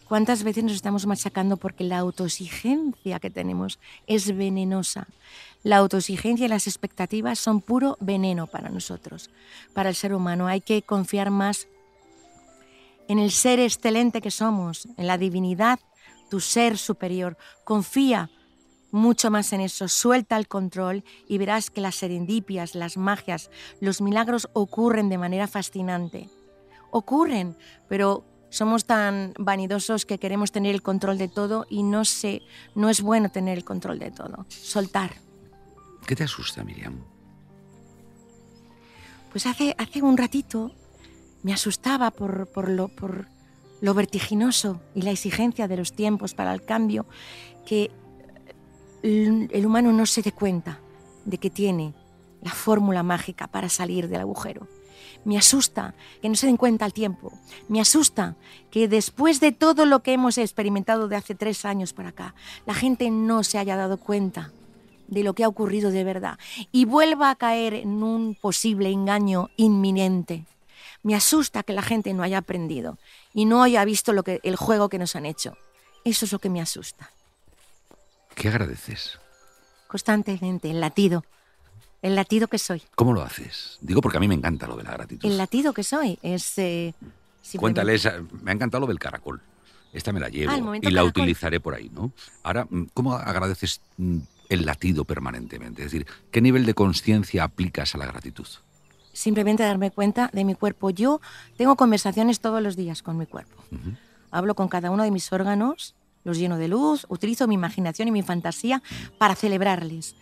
¿Cuántas 0.07 0.43
veces 0.43 0.63
nos 0.63 0.73
estamos 0.73 1.07
machacando 1.07 1.57
porque 1.57 1.83
la 1.83 1.97
autoexigencia 1.97 3.19
que 3.19 3.31
tenemos 3.31 3.79
es 4.05 4.35
venenosa? 4.37 5.07
La 5.63 5.77
autoexigencia 5.77 6.45
y 6.45 6.49
las 6.49 6.67
expectativas 6.67 7.39
son 7.39 7.61
puro 7.61 7.97
veneno 8.01 8.47
para 8.47 8.69
nosotros, 8.69 9.29
para 9.73 9.89
el 9.89 9.95
ser 9.95 10.13
humano. 10.13 10.47
Hay 10.47 10.59
que 10.59 10.81
confiar 10.81 11.31
más 11.31 11.67
en 13.07 13.17
el 13.17 13.31
ser 13.31 13.59
excelente 13.59 14.21
que 14.21 14.31
somos, 14.31 14.87
en 14.97 15.07
la 15.07 15.17
divinidad, 15.17 15.79
tu 16.29 16.41
ser 16.41 16.77
superior. 16.77 17.37
Confía 17.63 18.29
mucho 18.91 19.31
más 19.31 19.53
en 19.53 19.61
eso, 19.61 19.87
suelta 19.87 20.37
el 20.37 20.47
control 20.47 21.03
y 21.27 21.37
verás 21.37 21.69
que 21.69 21.81
las 21.81 21.95
serendipias, 21.95 22.75
las 22.75 22.97
magias, 22.97 23.49
los 23.79 24.01
milagros 24.01 24.49
ocurren 24.53 25.09
de 25.09 25.17
manera 25.17 25.47
fascinante. 25.47 26.29
Ocurren, 26.91 27.57
pero 27.87 28.25
somos 28.49 28.85
tan 28.85 29.33
vanidosos 29.39 30.05
que 30.05 30.19
queremos 30.19 30.51
tener 30.51 30.75
el 30.75 30.83
control 30.83 31.17
de 31.17 31.27
todo 31.27 31.65
y 31.69 31.83
no 31.83 32.05
sé, 32.05 32.41
no 32.75 32.89
es 32.89 33.01
bueno 33.01 33.31
tener 33.31 33.57
el 33.57 33.63
control 33.63 33.97
de 33.97 34.11
todo. 34.11 34.45
Soltar. 34.49 35.32
¿Qué 36.05 36.15
te 36.15 36.23
asusta, 36.23 36.63
Miriam? 36.63 36.95
Pues 39.31 39.45
hace, 39.45 39.75
hace 39.77 40.01
un 40.01 40.17
ratito 40.17 40.71
me 41.41 41.53
asustaba 41.53 42.11
por, 42.11 42.47
por, 42.47 42.69
lo, 42.69 42.87
por 42.87 43.27
lo 43.81 43.93
vertiginoso 43.93 44.81
y 44.93 45.01
la 45.01 45.11
exigencia 45.11 45.67
de 45.67 45.77
los 45.77 45.93
tiempos 45.93 46.33
para 46.33 46.53
el 46.53 46.63
cambio 46.63 47.05
que 47.65 47.91
el, 49.01 49.49
el 49.51 49.65
humano 49.65 49.91
no 49.91 50.05
se 50.05 50.21
dé 50.21 50.31
cuenta 50.31 50.79
de 51.25 51.37
que 51.37 51.49
tiene 51.49 51.93
la 52.41 52.51
fórmula 52.51 53.03
mágica 53.03 53.47
para 53.47 53.69
salir 53.69 54.07
del 54.07 54.21
agujero. 54.21 54.67
Me 55.25 55.37
asusta 55.37 55.95
que 56.21 56.29
no 56.29 56.35
se 56.35 56.47
den 56.47 56.57
cuenta 56.57 56.85
al 56.85 56.93
tiempo. 56.93 57.31
Me 57.69 57.79
asusta 57.79 58.35
que 58.69 58.87
después 58.87 59.39
de 59.39 59.51
todo 59.51 59.85
lo 59.85 60.03
que 60.03 60.13
hemos 60.13 60.37
experimentado 60.37 61.07
de 61.07 61.15
hace 61.15 61.33
tres 61.33 61.65
años 61.65 61.93
para 61.93 62.09
acá, 62.09 62.35
la 62.65 62.73
gente 62.73 63.09
no 63.09 63.43
se 63.43 63.57
haya 63.57 63.77
dado 63.77 63.97
cuenta 63.97 64.51
de 65.07 65.23
lo 65.23 65.33
que 65.33 65.43
ha 65.43 65.47
ocurrido 65.47 65.91
de 65.91 66.03
verdad 66.03 66.37
y 66.71 66.85
vuelva 66.85 67.29
a 67.29 67.35
caer 67.35 67.73
en 67.73 68.03
un 68.03 68.35
posible 68.35 68.89
engaño 68.89 69.49
inminente. 69.57 70.45
Me 71.03 71.15
asusta 71.15 71.63
que 71.63 71.73
la 71.73 71.81
gente 71.81 72.13
no 72.13 72.23
haya 72.23 72.37
aprendido 72.37 72.97
y 73.33 73.45
no 73.45 73.63
haya 73.63 73.83
visto 73.85 74.13
lo 74.13 74.23
que, 74.23 74.39
el 74.43 74.55
juego 74.55 74.89
que 74.89 74.99
nos 74.99 75.15
han 75.15 75.25
hecho. 75.25 75.57
Eso 76.05 76.25
es 76.25 76.31
lo 76.31 76.39
que 76.39 76.49
me 76.49 76.61
asusta. 76.61 77.11
¿Qué 78.35 78.47
agradeces? 78.47 79.19
Constantemente, 79.87 80.71
el 80.71 80.79
latido 80.79 81.23
el 82.03 82.15
latido 82.15 82.49
que 82.49 82.59
soy. 82.59 82.83
¿Cómo 82.95 83.13
lo 83.13 83.23
haces? 83.23 83.79
Digo 83.81 84.01
porque 84.01 84.17
a 84.17 84.19
mí 84.19 84.27
me 84.27 84.35
encanta 84.35 84.67
lo 84.67 84.75
de 84.75 84.83
la 84.83 84.91
gratitud. 84.91 85.27
El 85.27 85.37
latido 85.37 85.73
que 85.73 85.83
soy 85.83 86.19
es... 86.21 86.57
Eh, 86.57 86.93
Cuéntale, 87.57 87.97
me 88.41 88.51
ha 88.51 88.53
encantado 88.53 88.81
lo 88.81 88.87
del 88.87 88.99
caracol. 88.99 89.41
Esta 89.93 90.11
me 90.11 90.19
la 90.19 90.27
llevo 90.27 90.51
ah, 90.51 90.77
y 90.81 90.91
la 90.91 91.03
utilizaré 91.03 91.59
por 91.59 91.75
ahí, 91.75 91.89
¿no? 91.93 92.11
Ahora, 92.41 92.67
mm, 92.69 92.85
¿cómo 92.93 93.15
agradeces 93.15 93.79
mm, 93.97 94.19
el 94.49 94.65
latido 94.65 95.05
permanentemente? 95.05 95.83
Es 95.83 95.91
decir, 95.91 96.07
¿qué 96.31 96.41
nivel 96.41 96.65
de 96.65 96.73
conciencia 96.73 97.43
aplicas 97.43 97.95
a 97.95 97.97
la 97.97 98.05
gratitud? 98.05 98.47
Simplemente 99.13 99.63
darme 99.63 99.91
cuenta 99.91 100.29
de 100.33 100.43
mi 100.43 100.55
cuerpo. 100.55 100.89
Yo 100.89 101.21
tengo 101.57 101.75
conversaciones 101.75 102.39
todos 102.39 102.61
los 102.61 102.75
días 102.75 103.03
con 103.03 103.17
mi 103.17 103.25
cuerpo. 103.25 103.63
Hablo 104.31 104.55
con 104.55 104.67
cada 104.67 104.89
uno 104.89 105.03
de 105.03 105.11
mis 105.11 105.31
órganos, 105.31 105.95
los 106.23 106.37
lleno 106.37 106.57
de 106.57 106.67
luz, 106.67 107.05
utilizo 107.09 107.47
mi 107.47 107.55
imaginación 107.55 108.07
y 108.07 108.11
mi 108.11 108.23
fantasía 108.23 108.81
para 109.19 109.35
celebrarles. 109.35 110.15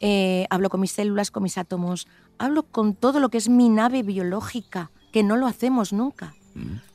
Eh, 0.00 0.46
hablo 0.50 0.70
con 0.70 0.80
mis 0.80 0.92
células, 0.92 1.30
con 1.30 1.42
mis 1.42 1.58
átomos, 1.58 2.06
hablo 2.38 2.62
con 2.62 2.94
todo 2.94 3.20
lo 3.20 3.28
que 3.28 3.38
es 3.38 3.48
mi 3.48 3.68
nave 3.68 4.02
biológica, 4.02 4.90
que 5.12 5.22
no 5.22 5.36
lo 5.36 5.46
hacemos 5.46 5.92
nunca. 5.92 6.34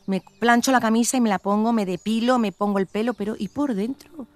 Me 0.07 0.21
plancho 0.39 0.71
la 0.71 0.81
camisa 0.81 1.17
y 1.17 1.21
me 1.21 1.29
la 1.29 1.39
pongo, 1.39 1.71
me 1.71 1.85
depilo, 1.85 2.39
me 2.39 2.51
pongo 2.51 2.79
el 2.79 2.87
pelo, 2.87 3.13
pero 3.13 3.35
¿y 3.37 3.47
por 3.47 3.75
dentro? 3.75 4.27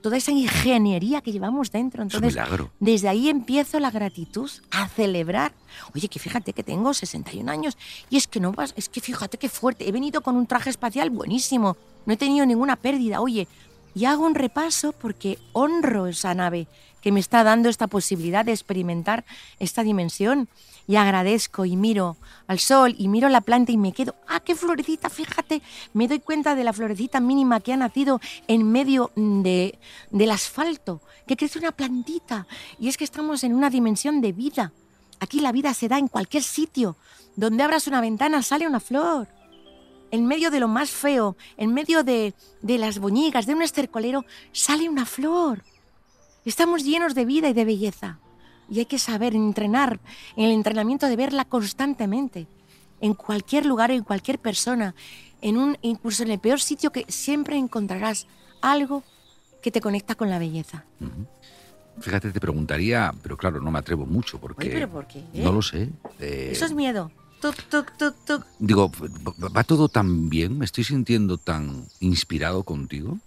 Toda 0.00 0.16
esa 0.16 0.30
ingeniería 0.30 1.20
que 1.20 1.32
llevamos 1.32 1.72
dentro. 1.72 2.02
Entonces, 2.02 2.36
desde 2.78 3.08
ahí 3.08 3.28
empiezo 3.28 3.80
la 3.80 3.90
gratitud 3.90 4.50
a 4.70 4.88
celebrar. 4.88 5.52
Oye, 5.94 6.08
que 6.08 6.18
fíjate 6.18 6.52
que 6.52 6.62
tengo 6.62 6.94
61 6.94 7.50
años 7.50 7.76
y 8.10 8.16
es 8.16 8.26
que 8.26 8.40
no 8.40 8.52
vas, 8.52 8.74
es 8.76 8.88
que 8.88 9.00
fíjate 9.00 9.38
qué 9.38 9.48
fuerte. 9.48 9.88
He 9.88 9.92
venido 9.92 10.20
con 10.20 10.36
un 10.36 10.46
traje 10.46 10.70
espacial 10.70 11.10
buenísimo. 11.10 11.76
No 12.06 12.14
he 12.14 12.16
tenido 12.16 12.46
ninguna 12.46 12.76
pérdida. 12.76 13.20
Oye, 13.20 13.48
y 13.94 14.04
hago 14.04 14.24
un 14.24 14.34
repaso 14.34 14.92
porque 14.92 15.38
honro 15.52 16.06
esa 16.06 16.34
nave 16.34 16.68
que 17.00 17.12
me 17.12 17.20
está 17.20 17.44
dando 17.44 17.68
esta 17.68 17.86
posibilidad 17.86 18.44
de 18.44 18.52
experimentar 18.52 19.24
esta 19.58 19.82
dimensión. 19.82 20.48
Y 20.86 20.96
agradezco 20.96 21.66
y 21.66 21.76
miro 21.76 22.16
al 22.46 22.58
sol 22.58 22.94
y 22.98 23.08
miro 23.08 23.28
la 23.28 23.42
planta 23.42 23.72
y 23.72 23.76
me 23.76 23.92
quedo, 23.92 24.14
ah, 24.26 24.40
qué 24.40 24.54
florecita, 24.54 25.10
fíjate, 25.10 25.60
me 25.92 26.08
doy 26.08 26.18
cuenta 26.18 26.54
de 26.54 26.64
la 26.64 26.72
florecita 26.72 27.20
mínima 27.20 27.60
que 27.60 27.74
ha 27.74 27.76
nacido 27.76 28.20
en 28.46 28.72
medio 28.72 29.10
de, 29.14 29.78
del 30.10 30.30
asfalto, 30.30 31.02
que 31.26 31.36
crece 31.36 31.58
una 31.58 31.72
plantita. 31.72 32.46
Y 32.80 32.88
es 32.88 32.96
que 32.96 33.04
estamos 33.04 33.44
en 33.44 33.54
una 33.54 33.68
dimensión 33.68 34.22
de 34.22 34.32
vida. 34.32 34.72
Aquí 35.20 35.40
la 35.40 35.52
vida 35.52 35.74
se 35.74 35.88
da 35.88 35.98
en 35.98 36.08
cualquier 36.08 36.42
sitio. 36.42 36.96
Donde 37.36 37.62
abras 37.62 37.86
una 37.86 38.00
ventana 38.00 38.42
sale 38.42 38.66
una 38.66 38.80
flor. 38.80 39.28
En 40.10 40.26
medio 40.26 40.50
de 40.50 40.60
lo 40.60 40.68
más 40.68 40.90
feo, 40.90 41.36
en 41.58 41.74
medio 41.74 42.02
de, 42.02 42.34
de 42.62 42.78
las 42.78 42.98
boñigas, 42.98 43.44
de 43.46 43.54
un 43.54 43.62
estercolero, 43.62 44.24
sale 44.52 44.88
una 44.88 45.04
flor. 45.04 45.62
Estamos 46.48 46.82
llenos 46.82 47.14
de 47.14 47.26
vida 47.26 47.50
y 47.50 47.52
de 47.52 47.66
belleza. 47.66 48.18
Y 48.70 48.78
hay 48.78 48.86
que 48.86 48.98
saber 48.98 49.34
entrenar, 49.34 50.00
en 50.34 50.46
el 50.46 50.52
entrenamiento 50.52 51.06
de 51.06 51.14
verla 51.14 51.44
constantemente, 51.44 52.46
en 53.02 53.12
cualquier 53.12 53.66
lugar, 53.66 53.90
en 53.90 54.02
cualquier 54.02 54.38
persona, 54.38 54.94
en 55.42 55.58
un, 55.58 55.76
incluso 55.82 56.22
en 56.22 56.30
el 56.30 56.38
peor 56.38 56.58
sitio 56.58 56.90
que 56.90 57.04
siempre 57.08 57.58
encontrarás 57.58 58.26
algo 58.62 59.04
que 59.60 59.70
te 59.70 59.82
conecta 59.82 60.14
con 60.14 60.30
la 60.30 60.38
belleza. 60.38 60.86
Fíjate, 62.00 62.32
te 62.32 62.40
preguntaría, 62.40 63.14
pero 63.22 63.36
claro, 63.36 63.60
no 63.60 63.70
me 63.70 63.80
atrevo 63.80 64.06
mucho 64.06 64.40
porque... 64.40 64.70
¿pero 64.70 64.88
por 64.88 65.06
qué? 65.06 65.22
No 65.34 65.52
lo 65.52 65.60
sé. 65.60 65.90
Eh, 66.18 66.48
Eso 66.52 66.64
es 66.64 66.72
miedo. 66.72 67.10
Tuc, 67.42 67.56
tuc, 67.68 67.92
tuc, 68.24 68.46
Digo, 68.58 68.90
va 69.54 69.64
todo 69.64 69.90
tan 69.90 70.30
bien, 70.30 70.56
me 70.56 70.64
estoy 70.64 70.84
sintiendo 70.84 71.36
tan 71.36 71.84
inspirado 72.00 72.62
contigo 72.62 73.18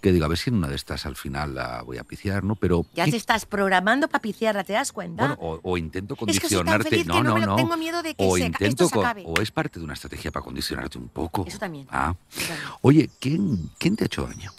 que 0.00 0.12
digo, 0.12 0.24
a 0.24 0.28
ver 0.28 0.38
si 0.38 0.50
en 0.50 0.56
una 0.56 0.68
de 0.68 0.76
estas 0.76 1.06
al 1.06 1.16
final 1.16 1.54
la 1.54 1.82
voy 1.82 1.98
a 1.98 2.04
piciar, 2.04 2.44
¿no? 2.44 2.56
Pero... 2.56 2.86
Ya 2.94 3.04
te 3.04 3.16
estás 3.16 3.46
programando 3.46 4.08
para 4.08 4.22
piciarla, 4.22 4.64
¿te 4.64 4.74
das 4.74 4.92
cuenta? 4.92 5.36
Bueno, 5.36 5.60
o, 5.62 5.78
intento 5.78 6.16
condicionarte... 6.16 7.04
no, 7.04 7.22
no, 7.22 7.38
no, 7.38 7.56
Tengo 7.56 7.76
miedo 7.76 8.02
de 8.02 8.14
que, 8.14 8.24
o 8.24 8.36
se, 8.36 8.44
intento 8.44 8.84
esto 8.84 8.88
se 8.88 8.98
acabe. 8.98 9.24
O 9.26 9.40
es 9.40 9.50
parte 9.50 9.78
de 9.78 9.84
una 9.84 9.94
estrategia 9.94 10.30
para 10.30 10.44
condicionarte 10.44 10.98
un 10.98 11.08
poco. 11.08 11.44
Eso 11.46 11.58
también. 11.58 11.86
Ah. 11.90 12.14
Oye, 12.82 13.10
¿quién, 13.18 13.70
¿quién 13.78 13.96
te 13.96 14.04
ha 14.04 14.06
hecho 14.06 14.26
daño? 14.26 14.52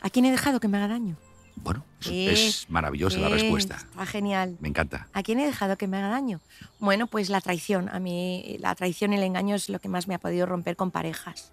¿A 0.00 0.10
quién 0.10 0.26
he 0.26 0.30
dejado 0.30 0.60
que 0.60 0.68
me 0.68 0.76
haga 0.76 0.88
daño? 0.88 1.16
Bueno, 1.56 1.84
es 2.04 2.66
maravillosa 2.68 3.18
la 3.18 3.28
respuesta. 3.28 3.76
Está 3.76 4.06
genial. 4.06 4.56
Me 4.60 4.68
encanta. 4.68 5.08
¿A 5.12 5.22
quién 5.22 5.38
he 5.40 5.46
dejado 5.46 5.78
que 5.78 5.86
me 5.86 5.96
haga 5.96 6.08
daño? 6.08 6.40
Bueno, 6.78 7.06
pues 7.06 7.30
la 7.30 7.40
traición. 7.40 7.88
A 7.88 8.00
mí 8.00 8.56
la 8.60 8.74
traición 8.74 9.12
y 9.12 9.16
el 9.16 9.22
engaño 9.22 9.54
es 9.54 9.68
lo 9.68 9.78
que 9.78 9.88
más 9.88 10.08
me 10.08 10.14
ha 10.14 10.18
podido 10.18 10.46
romper 10.46 10.76
con 10.76 10.90
parejas. 10.90 11.52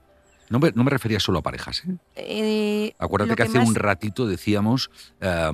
No 0.51 0.59
me, 0.59 0.73
no 0.75 0.83
me 0.83 0.91
refería 0.91 1.19
solo 1.21 1.39
a 1.39 1.41
parejas. 1.41 1.83
¿eh? 1.87 1.97
eh 2.17 2.95
Acuérdate 2.99 3.35
que, 3.35 3.43
hace 3.43 3.57
un 3.57 3.73
ratito 3.73 4.27
decíamos 4.27 4.91
eh, 5.21 5.51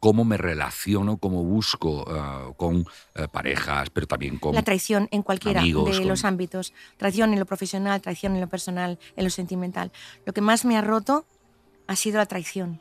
cómo 0.00 0.24
me 0.24 0.38
relaciono, 0.38 1.18
cómo 1.18 1.44
busco 1.44 2.06
eh, 2.08 2.54
con 2.56 2.86
parejas, 3.30 3.90
pero 3.90 4.06
también 4.06 4.38
con. 4.38 4.54
La 4.54 4.62
traición 4.62 5.06
en 5.10 5.22
cualquiera 5.22 5.62
de 5.62 6.04
los 6.06 6.24
ámbitos. 6.24 6.72
Traición 6.96 7.34
en 7.34 7.40
lo 7.40 7.44
profesional, 7.44 8.00
traición 8.00 8.34
en 8.34 8.40
lo 8.40 8.48
personal, 8.48 8.98
en 9.16 9.24
lo 9.24 9.30
sentimental. 9.30 9.92
Lo 10.24 10.32
que 10.32 10.40
más 10.40 10.64
me 10.64 10.78
ha 10.78 10.80
roto 10.80 11.26
ha 11.86 11.94
sido 11.94 12.16
la 12.16 12.26
traición. 12.26 12.80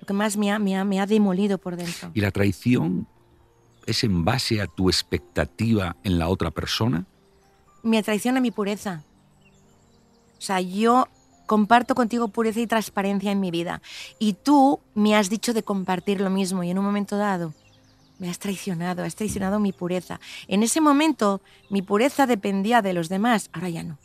Lo 0.00 0.06
que 0.06 0.14
más 0.14 0.38
me 0.38 0.50
ha, 0.50 0.58
me 0.58 0.78
ha, 0.78 0.84
me 0.84 0.98
ha 0.98 1.04
demolido 1.04 1.58
por 1.58 1.76
dentro. 1.76 2.10
¿Y 2.14 2.22
la 2.22 2.30
traición 2.30 3.06
es 3.84 4.02
en 4.02 4.24
base 4.24 4.62
a 4.62 4.66
tu 4.66 4.88
expectativa 4.88 5.94
en 6.04 6.18
la 6.18 6.28
otra 6.28 6.50
persona? 6.50 7.04
Mi 7.82 8.02
traición 8.02 8.38
a 8.38 8.40
mi 8.40 8.50
pureza 8.50 9.04
o 10.40 10.42
sea, 10.42 10.60
yo 10.62 11.06
comparto 11.44 11.94
contigo 11.94 12.28
pureza 12.28 12.60
y 12.60 12.66
transparencia 12.66 13.30
en 13.30 13.40
mi 13.40 13.50
vida. 13.50 13.82
Y 14.18 14.32
tú 14.32 14.80
me 14.94 15.14
has 15.14 15.28
dicho 15.28 15.52
de 15.52 15.62
compartir 15.62 16.20
lo 16.20 16.30
mismo 16.30 16.64
y 16.64 16.70
en 16.70 16.78
un 16.78 16.84
momento 16.84 17.18
dado 17.18 17.52
me 18.18 18.30
has 18.30 18.38
traicionado, 18.38 19.02
has 19.02 19.16
traicionado 19.16 19.60
mi 19.60 19.72
pureza. 19.72 20.18
En 20.48 20.62
ese 20.62 20.80
momento 20.80 21.42
mi 21.68 21.82
pureza 21.82 22.26
dependía 22.26 22.80
de 22.80 22.94
los 22.94 23.10
demás, 23.10 23.50
ahora 23.52 23.68
ya 23.68 23.82
no. 23.82 23.98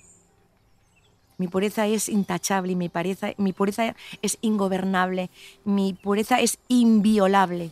Mi 1.37 1.47
pureza 1.47 1.87
es 1.87 2.09
intachable 2.09 2.73
y 2.73 2.75
mi, 2.75 2.91
mi 3.37 3.53
pureza 3.53 3.95
es 4.21 4.37
ingobernable, 4.41 5.29
mi 5.63 5.93
pureza 5.93 6.41
es 6.41 6.59
inviolable. 6.67 7.71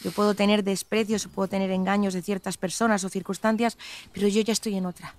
Yo 0.00 0.10
puedo 0.10 0.34
tener 0.34 0.64
desprecios 0.64 1.28
puedo 1.28 1.48
tener 1.48 1.70
engaños 1.70 2.12
de 2.12 2.22
ciertas 2.22 2.58
personas 2.58 3.04
o 3.04 3.08
circunstancias, 3.08 3.78
pero 4.12 4.28
yo 4.28 4.42
ya 4.42 4.52
estoy 4.52 4.76
en 4.76 4.86
otra 4.86 5.14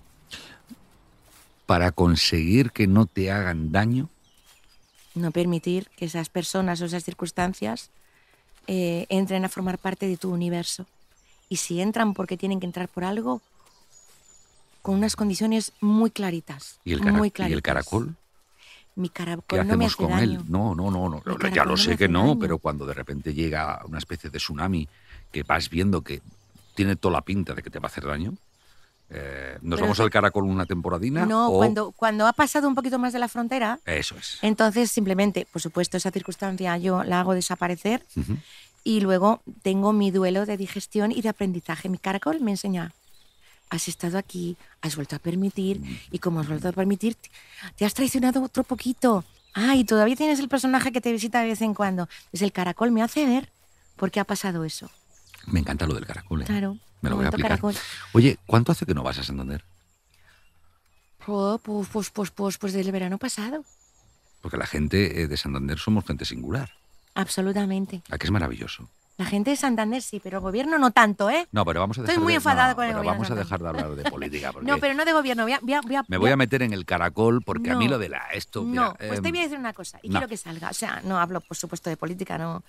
para 1.66 1.92
conseguir 1.92 2.70
que 2.70 2.86
no 2.86 3.06
te 3.06 3.30
hagan 3.30 3.72
daño? 3.72 4.08
No 5.14 5.30
permitir 5.30 5.88
que 5.96 6.06
esas 6.06 6.28
personas 6.28 6.80
o 6.80 6.86
esas 6.86 7.04
circunstancias 7.04 7.90
eh, 8.66 9.06
entren 9.08 9.44
a 9.44 9.48
formar 9.48 9.78
parte 9.78 10.06
de 10.06 10.16
tu 10.16 10.30
universo. 10.30 10.86
Y 11.48 11.56
si 11.56 11.80
entran 11.80 12.14
porque 12.14 12.36
tienen 12.36 12.60
que 12.60 12.66
entrar 12.66 12.88
por 12.88 13.04
algo, 13.04 13.40
con 14.82 14.96
unas 14.96 15.16
condiciones 15.16 15.72
muy 15.80 16.10
claritas. 16.10 16.78
¿Y 16.84 16.92
el, 16.92 17.00
muy 17.00 17.32
¿y 17.36 17.52
el 17.52 17.62
caracol? 17.62 18.16
Mi 18.96 19.08
¿Qué 19.08 19.24
no 19.24 19.76
me 19.76 19.86
hacemos 19.86 19.86
hace 19.86 19.96
con 19.96 20.10
daño. 20.10 20.22
él? 20.22 20.40
No, 20.48 20.74
no, 20.74 20.90
no, 20.90 21.08
no. 21.08 21.22
Ya 21.50 21.64
lo 21.64 21.72
no 21.72 21.76
sé 21.76 21.96
que 21.96 22.08
no, 22.08 22.28
daño. 22.28 22.38
pero 22.38 22.58
cuando 22.58 22.86
de 22.86 22.94
repente 22.94 23.34
llega 23.34 23.80
una 23.86 23.98
especie 23.98 24.30
de 24.30 24.38
tsunami 24.38 24.88
que 25.32 25.42
vas 25.42 25.68
viendo 25.68 26.02
que 26.02 26.22
tiene 26.74 26.96
toda 26.96 27.14
la 27.14 27.22
pinta 27.22 27.54
de 27.54 27.62
que 27.62 27.70
te 27.70 27.78
va 27.78 27.86
a 27.86 27.90
hacer 27.90 28.04
daño, 28.04 28.34
eh, 29.16 29.58
¿nos 29.62 29.76
Pero 29.78 29.82
vamos 29.86 30.00
al 30.00 30.10
caracol 30.10 30.44
una 30.44 30.66
temporadina? 30.66 31.24
No, 31.24 31.48
o- 31.48 31.56
cuando, 31.58 31.92
cuando 31.92 32.26
ha 32.26 32.32
pasado 32.32 32.66
un 32.66 32.74
poquito 32.74 32.98
más 32.98 33.12
de 33.12 33.18
la 33.20 33.28
frontera, 33.28 33.78
Eso 33.86 34.16
es. 34.16 34.38
entonces 34.42 34.90
simplemente, 34.90 35.46
por 35.52 35.62
supuesto, 35.62 35.96
esa 35.96 36.10
circunstancia 36.10 36.76
yo 36.78 37.04
la 37.04 37.20
hago 37.20 37.34
desaparecer 37.34 38.04
y 38.82 39.00
luego 39.00 39.40
tengo 39.62 39.92
mi 39.92 40.10
duelo 40.10 40.44
de 40.46 40.56
digestión 40.56 41.12
y 41.12 41.22
de 41.22 41.28
aprendizaje. 41.28 41.88
Mi 41.88 41.98
caracol 41.98 42.40
me 42.40 42.50
enseña, 42.50 42.92
has 43.70 43.88
estado 43.88 44.18
aquí, 44.18 44.56
has 44.82 44.96
vuelto 44.96 45.16
a 45.16 45.18
permitir 45.18 45.80
y 46.10 46.18
como 46.18 46.40
has 46.40 46.48
vuelto 46.48 46.68
a 46.68 46.72
permitir, 46.72 47.14
te- 47.14 47.30
te 47.76 47.84
has 47.84 47.94
traicionado 47.94 48.42
otro 48.42 48.64
poquito. 48.64 49.24
Ah, 49.54 49.76
y 49.76 49.84
todavía 49.84 50.16
tienes 50.16 50.40
el 50.40 50.48
personaje 50.48 50.90
que 50.90 51.00
te 51.00 51.12
visita 51.12 51.40
de 51.40 51.46
vez 51.48 51.62
en 51.62 51.74
cuando. 51.74 52.08
Pues 52.32 52.42
el 52.42 52.50
caracol 52.52 52.90
me 52.90 53.02
hace 53.02 53.24
ver 53.24 53.48
por 53.96 54.10
qué 54.10 54.18
ha 54.18 54.24
pasado 54.24 54.64
eso. 54.64 54.90
Me 55.46 55.60
encanta 55.60 55.86
lo 55.86 55.94
del 55.94 56.06
caracol. 56.06 56.42
¿eh? 56.42 56.44
Claro. 56.44 56.76
Me 57.04 57.10
lo 57.10 57.16
voy 57.16 57.24
a 57.26 57.28
aplicar. 57.28 57.50
caracol. 57.52 57.74
Oye, 58.12 58.38
¿cuánto 58.46 58.72
hace 58.72 58.84
que 58.86 58.94
no 58.94 59.02
vas 59.02 59.18
a 59.18 59.22
Santander? 59.22 59.62
Oh, 61.26 61.58
pues, 61.62 61.88
pues, 61.88 62.10
pues, 62.10 62.30
pues, 62.30 62.58
pues 62.58 62.72
del 62.72 62.90
verano 62.92 63.18
pasado. 63.18 63.64
Porque 64.42 64.56
la 64.58 64.66
gente 64.66 65.22
eh, 65.22 65.26
de 65.26 65.36
Santander 65.36 65.78
somos 65.78 66.04
gente 66.04 66.24
singular. 66.24 66.70
Absolutamente. 67.14 68.02
¿A 68.10 68.18
que 68.18 68.26
es 68.26 68.30
maravilloso? 68.30 68.88
La 69.16 69.24
gente 69.24 69.50
de 69.50 69.56
Santander 69.56 70.02
sí, 70.02 70.20
pero 70.20 70.38
el 70.38 70.42
gobierno 70.42 70.76
no 70.76 70.90
tanto, 70.90 71.30
¿eh? 71.30 71.46
No, 71.52 71.64
pero 71.64 71.78
vamos 71.78 71.96
a 71.98 72.00
Estoy 72.00 72.14
dejar 72.14 72.22
muy 72.24 72.32
de, 72.32 72.36
enfadada 72.38 72.70
no, 72.70 72.74
con 72.74 72.84
el 72.84 72.90
pero 72.90 72.98
gobierno 72.98 73.12
vamos 73.20 73.30
a 73.30 73.34
de 73.34 73.40
dejar 73.44 73.62
de 73.62 73.68
hablar 73.68 73.94
de 73.94 74.02
política. 74.10 74.52
No, 74.60 74.78
pero 74.78 74.94
no 74.94 75.04
de 75.04 75.12
gobierno. 75.12 75.44
Voy 75.44 75.52
a, 75.52 75.60
voy 75.60 75.72
a- 75.74 75.80
voy 75.82 75.94
a- 75.94 76.04
me 76.08 76.16
voy 76.18 76.30
a- 76.32 76.36
meter 76.36 76.62
en 76.62 76.72
el 76.72 76.84
caracol 76.84 77.40
porque 77.42 77.70
a 77.70 77.76
mí 77.76 77.84
No. 77.84 77.92
lo 77.92 77.98
de 77.98 78.08
la 78.08 78.26
esto. 78.32 78.62
No, 78.62 78.66
mira, 78.66 78.94
pues 78.98 79.22
te 79.22 79.28
em, 79.28 79.32
voy 79.32 79.38
a 79.38 79.42
decir 79.44 79.58
una 79.58 79.72
cosa 79.72 80.00
y 80.02 80.08
no. 80.08 80.14
quiero 80.14 80.28
que 80.28 80.36
salga. 80.36 80.68
O 80.70 80.74
sea, 80.74 81.00
no 81.04 81.18
hablo, 81.20 81.40
por 81.40 81.56
supuesto, 81.56 81.88
de 81.90 81.96
política, 81.96 82.36
no. 82.38 82.64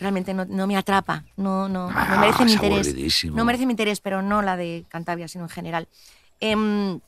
Realmente 0.00 0.32
no, 0.32 0.46
no 0.46 0.66
me 0.66 0.78
atrapa, 0.78 1.24
no, 1.36 1.68
no, 1.68 1.90
Ah, 1.92 2.14
no 2.14 2.20
merece 2.20 2.44
mi 2.46 2.52
interés. 2.52 3.24
No 3.26 3.44
merece 3.44 3.66
mi 3.66 3.72
interés, 3.74 4.00
pero 4.00 4.22
no 4.22 4.40
la 4.40 4.56
de 4.56 4.86
Cantabria, 4.88 5.28
sino 5.28 5.44
en 5.44 5.50
general. 5.50 5.88
Em, 6.40 6.98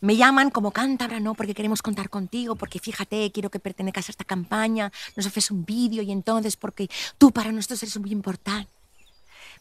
me 0.00 0.16
llaman 0.16 0.50
como 0.50 0.72
cántabra, 0.72 1.20
¿no? 1.20 1.34
Porque 1.34 1.54
queremos 1.54 1.80
contar 1.80 2.10
contigo, 2.10 2.56
porque 2.56 2.80
fíjate, 2.80 3.30
quiero 3.30 3.50
que 3.50 3.60
pertenezcas 3.60 4.08
a 4.08 4.12
esta 4.12 4.24
campaña, 4.24 4.90
nos 5.14 5.26
haces 5.26 5.52
un 5.52 5.64
vídeo 5.64 6.02
y 6.02 6.10
entonces 6.10 6.56
porque 6.56 6.88
tú 7.18 7.30
para 7.30 7.52
nosotros 7.52 7.82
eres 7.84 7.96
muy 7.98 8.10
importante. 8.10 8.70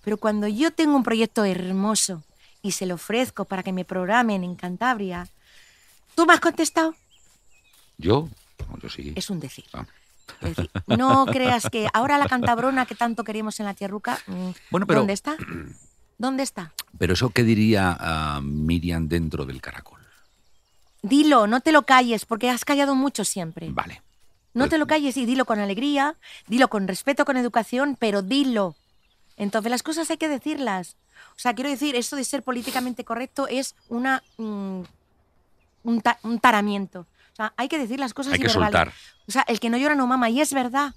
Pero 0.03 0.17
cuando 0.17 0.47
yo 0.47 0.71
tengo 0.71 0.95
un 0.95 1.03
proyecto 1.03 1.45
hermoso 1.45 2.23
y 2.63 2.71
se 2.71 2.87
lo 2.87 2.95
ofrezco 2.95 3.45
para 3.45 3.61
que 3.61 3.73
me 3.73 3.85
programen 3.85 4.43
en 4.43 4.55
Cantabria, 4.55 5.27
¿tú 6.15 6.25
me 6.25 6.33
has 6.33 6.39
contestado? 6.39 6.95
¿Yo? 7.99 8.29
No, 8.67 8.79
yo 8.79 8.89
sí. 8.89 9.13
Es 9.15 9.29
un 9.29 9.39
decir. 9.39 9.65
Ah. 9.73 9.85
Es 10.41 10.55
decir, 10.55 10.71
no 10.88 11.25
creas 11.25 11.67
que 11.71 11.88
ahora 11.93 12.17
la 12.17 12.27
cantabrona 12.27 12.86
que 12.86 12.95
tanto 12.95 13.23
queremos 13.23 13.59
en 13.59 13.65
la 13.65 13.73
tierruca, 13.73 14.19
mm, 14.27 14.49
Bueno, 14.71 14.88
pero- 14.88 14.99
¿dónde 15.01 15.13
está? 15.13 15.36
¿Dónde 16.17 16.43
está? 16.43 16.73
Pero 16.97 17.13
eso, 17.13 17.30
¿qué 17.30 17.43
diría 17.43 17.95
ah, 17.99 18.41
Miriam 18.43 19.07
dentro 19.07 19.45
del 19.45 19.61
caracol? 19.61 19.99
Dilo, 21.01 21.47
no 21.47 21.61
te 21.61 21.71
lo 21.71 21.84
calles, 21.84 22.25
porque 22.25 22.49
has 22.49 22.65
callado 22.65 22.93
mucho 22.95 23.23
siempre. 23.23 23.69
Vale. 23.71 24.01
No 24.53 24.63
Pues- 24.63 24.71
te 24.71 24.77
lo 24.77 24.88
calles 24.88 25.15
y 25.15 25.25
dilo 25.25 25.45
con 25.45 25.59
alegría, 25.59 26.15
dilo 26.47 26.67
con 26.69 26.88
respeto, 26.88 27.23
con 27.23 27.38
educación, 27.38 27.95
pero 27.97 28.21
dilo. 28.21 28.75
Entonces 29.38 29.69
las 29.69 29.84
cosas 29.84 30.09
hay 30.11 30.17
que 30.17 30.27
decirlas. 30.27 30.97
O 31.38 31.39
sea, 31.39 31.53
quiero 31.53 31.69
decir, 31.69 31.95
esto 31.95 32.15
de 32.17 32.23
ser 32.25 32.43
políticamente 32.43 33.05
correcto 33.05 33.47
es 33.47 33.75
una 33.88 34.21
mm, 34.38 34.82
un, 35.84 36.01
ta- 36.01 36.19
un 36.23 36.39
taramiento. 36.39 37.05
Sea, 37.39 37.53
hay 37.55 37.69
que 37.69 37.77
decir 37.77 37.99
las 37.99 38.13
cosas 38.13 38.33
Hay 38.33 38.39
y 38.39 38.43
que 38.43 38.49
soltar. 38.49 38.91
O 39.25 39.31
sea, 39.31 39.43
el 39.47 39.59
que 39.59 39.69
no 39.69 39.77
llora 39.77 39.95
no 39.95 40.07
mama, 40.07 40.29
y 40.29 40.41
es 40.41 40.53
verdad. 40.53 40.93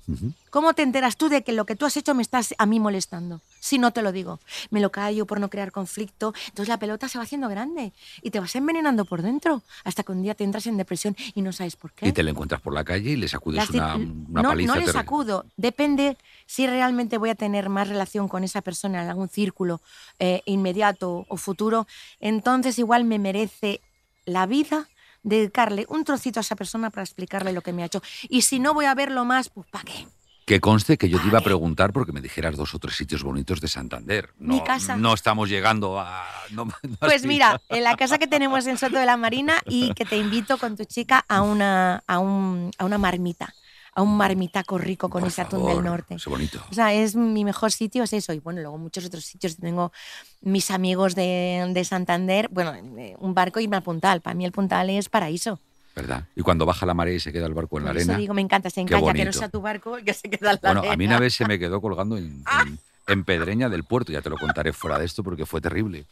¿Cómo 0.50 0.72
te 0.72 0.82
enteras 0.82 1.16
tú 1.16 1.28
de 1.28 1.44
que 1.44 1.52
lo 1.52 1.66
que 1.66 1.76
tú 1.76 1.86
has 1.86 1.96
hecho 1.96 2.14
me 2.14 2.22
estás 2.22 2.54
a 2.58 2.66
mí 2.66 2.80
molestando? 2.80 3.42
Si 3.60 3.78
no 3.78 3.92
te 3.92 4.02
lo 4.02 4.10
digo. 4.10 4.40
Me 4.70 4.80
lo 4.80 4.90
callo 4.90 5.26
por 5.26 5.38
no 5.38 5.50
crear 5.50 5.70
conflicto. 5.70 6.34
Entonces 6.48 6.68
la 6.68 6.78
pelota 6.78 7.08
se 7.08 7.18
va 7.18 7.24
haciendo 7.24 7.48
grande 7.48 7.92
y 8.22 8.30
te 8.30 8.40
vas 8.40 8.56
envenenando 8.56 9.04
por 9.04 9.22
dentro 9.22 9.62
hasta 9.84 10.02
que 10.02 10.12
un 10.12 10.22
día 10.22 10.34
te 10.34 10.44
entras 10.44 10.66
en 10.66 10.78
depresión 10.78 11.14
y 11.34 11.42
no 11.42 11.52
sabes 11.52 11.76
por 11.76 11.92
qué. 11.92 12.08
Y 12.08 12.12
te 12.12 12.22
lo 12.22 12.30
encuentras 12.30 12.60
por 12.60 12.72
la 12.72 12.82
calle 12.82 13.10
y 13.10 13.16
le 13.16 13.28
sacudes 13.28 13.70
una, 13.70 13.94
una 13.96 14.42
no, 14.42 14.48
paliza. 14.48 14.74
no 14.74 14.80
le 14.80 14.90
sacudo. 14.90 15.44
Depende 15.56 16.16
si 16.46 16.66
realmente 16.66 17.18
voy 17.18 17.30
a 17.30 17.34
tener 17.34 17.68
más 17.68 17.88
relación 17.88 18.28
con 18.28 18.42
esa 18.42 18.62
persona 18.62 19.02
en 19.02 19.10
algún 19.10 19.28
círculo 19.28 19.80
eh, 20.18 20.42
inmediato 20.46 21.26
o 21.28 21.36
futuro. 21.36 21.86
Entonces 22.18 22.78
igual 22.78 23.04
me 23.04 23.18
merece 23.18 23.80
la 24.24 24.46
vida 24.46 24.88
dedicarle 25.22 25.86
un 25.88 26.04
trocito 26.04 26.40
a 26.40 26.42
esa 26.42 26.56
persona 26.56 26.90
para 26.90 27.02
explicarle 27.04 27.52
lo 27.52 27.60
que 27.62 27.72
me 27.72 27.82
ha 27.82 27.86
hecho. 27.86 28.02
Y 28.28 28.42
si 28.42 28.58
no 28.58 28.74
voy 28.74 28.86
a 28.86 28.94
verlo 28.94 29.24
más, 29.24 29.48
pues 29.48 29.66
¿para 29.68 29.84
qué? 29.84 30.06
Que 30.44 30.58
conste 30.60 30.98
que 30.98 31.08
yo 31.08 31.20
te 31.20 31.28
iba 31.28 31.38
a 31.38 31.42
preguntar 31.42 31.92
porque 31.92 32.10
me 32.10 32.20
dijeras 32.20 32.56
dos 32.56 32.74
o 32.74 32.78
tres 32.80 32.96
sitios 32.96 33.22
bonitos 33.22 33.60
de 33.60 33.68
Santander. 33.68 34.30
No, 34.40 34.54
Mi 34.54 34.64
casa. 34.64 34.96
No 34.96 35.14
estamos 35.14 35.48
llegando 35.48 36.00
a... 36.00 36.24
no- 36.50 36.64
no 36.64 36.72
has 36.82 36.98
Pues 36.98 37.24
mira, 37.24 37.60
en 37.68 37.84
la 37.84 37.96
casa 37.96 38.18
que 38.18 38.26
tenemos 38.26 38.66
en 38.66 38.76
Soto 38.76 38.98
de 38.98 39.06
la 39.06 39.16
Marina 39.16 39.54
y 39.66 39.94
que 39.94 40.04
te 40.04 40.16
invito 40.16 40.58
con 40.58 40.76
tu 40.76 40.84
chica 40.84 41.24
a 41.28 41.42
una, 41.42 42.02
a 42.08 42.18
un- 42.18 42.72
a 42.76 42.84
una 42.84 42.98
marmita, 42.98 43.54
a 43.94 44.02
un 44.02 44.16
marmitaco 44.16 44.78
rico 44.78 45.08
con 45.10 45.20
Por 45.20 45.28
ese 45.28 45.42
atún 45.42 45.60
favor, 45.60 45.74
del 45.76 45.84
norte. 45.84 46.14
Es 46.14 46.24
bonito. 46.26 46.62
O 46.70 46.74
sea, 46.74 46.92
es 46.94 47.14
mi 47.14 47.44
mejor 47.44 47.72
sitio, 47.72 48.02
es 48.04 48.12
eso. 48.14 48.32
Y 48.32 48.38
bueno, 48.38 48.60
luego 48.62 48.78
muchos 48.78 49.04
otros 49.04 49.24
sitios. 49.24 49.56
Tengo 49.56 49.92
mis 50.40 50.70
amigos 50.70 51.14
de, 51.14 51.70
de 51.74 51.84
Santander, 51.84 52.48
bueno, 52.50 52.72
eh, 52.98 53.16
un 53.18 53.34
barco 53.34 53.60
y 53.60 53.68
al 53.72 53.82
Puntal. 53.82 54.20
Para 54.22 54.34
mí 54.34 54.44
el 54.46 54.52
Puntal 54.52 54.88
es 54.90 55.08
paraíso. 55.08 55.60
¿Verdad? 55.94 56.26
Y 56.34 56.40
cuando 56.40 56.64
baja 56.64 56.86
la 56.86 56.94
marea 56.94 57.14
y 57.14 57.20
se 57.20 57.32
queda 57.34 57.44
el 57.46 57.52
barco 57.52 57.76
en 57.76 57.84
la 57.84 57.90
Por 57.90 57.98
eso 57.98 58.10
arena. 58.12 58.18
digo, 58.18 58.32
me 58.32 58.40
encanta, 58.40 58.70
se 58.70 58.80
encalla, 58.80 59.12
que 59.12 59.26
no 59.26 59.32
sea 59.34 59.50
tu 59.50 59.60
barco 59.60 59.98
el 59.98 60.04
que 60.04 60.14
se 60.14 60.30
queda 60.30 60.52
en 60.52 60.58
la 60.62 60.72
Bueno, 60.72 60.80
a 60.80 60.84
mí 60.84 61.04
arena. 61.04 61.10
una 61.16 61.20
vez 61.20 61.34
se 61.34 61.44
me 61.46 61.58
quedó 61.58 61.82
colgando 61.82 62.16
en, 62.16 62.42
en- 62.66 62.78
en 63.08 63.24
Pedreña 63.24 63.68
del 63.68 63.84
puerto, 63.84 64.10
ya 64.10 64.22
te 64.22 64.30
lo 64.30 64.38
contaré 64.38 64.72
fuera 64.72 64.98
de 64.98 65.04
esto 65.04 65.22
porque 65.22 65.44
fue 65.44 65.60
terrible. 65.60 66.06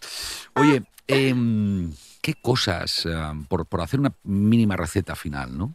Oye, 0.55 0.83
em, 1.07 1.91
¿qué 2.21 2.35
cosas, 2.35 3.07
ah, 3.07 3.33
por, 3.49 3.65
por 3.65 3.81
hacer 3.81 4.01
una 4.01 4.13
mínima 4.25 4.77
receta 4.77 5.15
final, 5.17 5.57
¿no? 5.57 5.75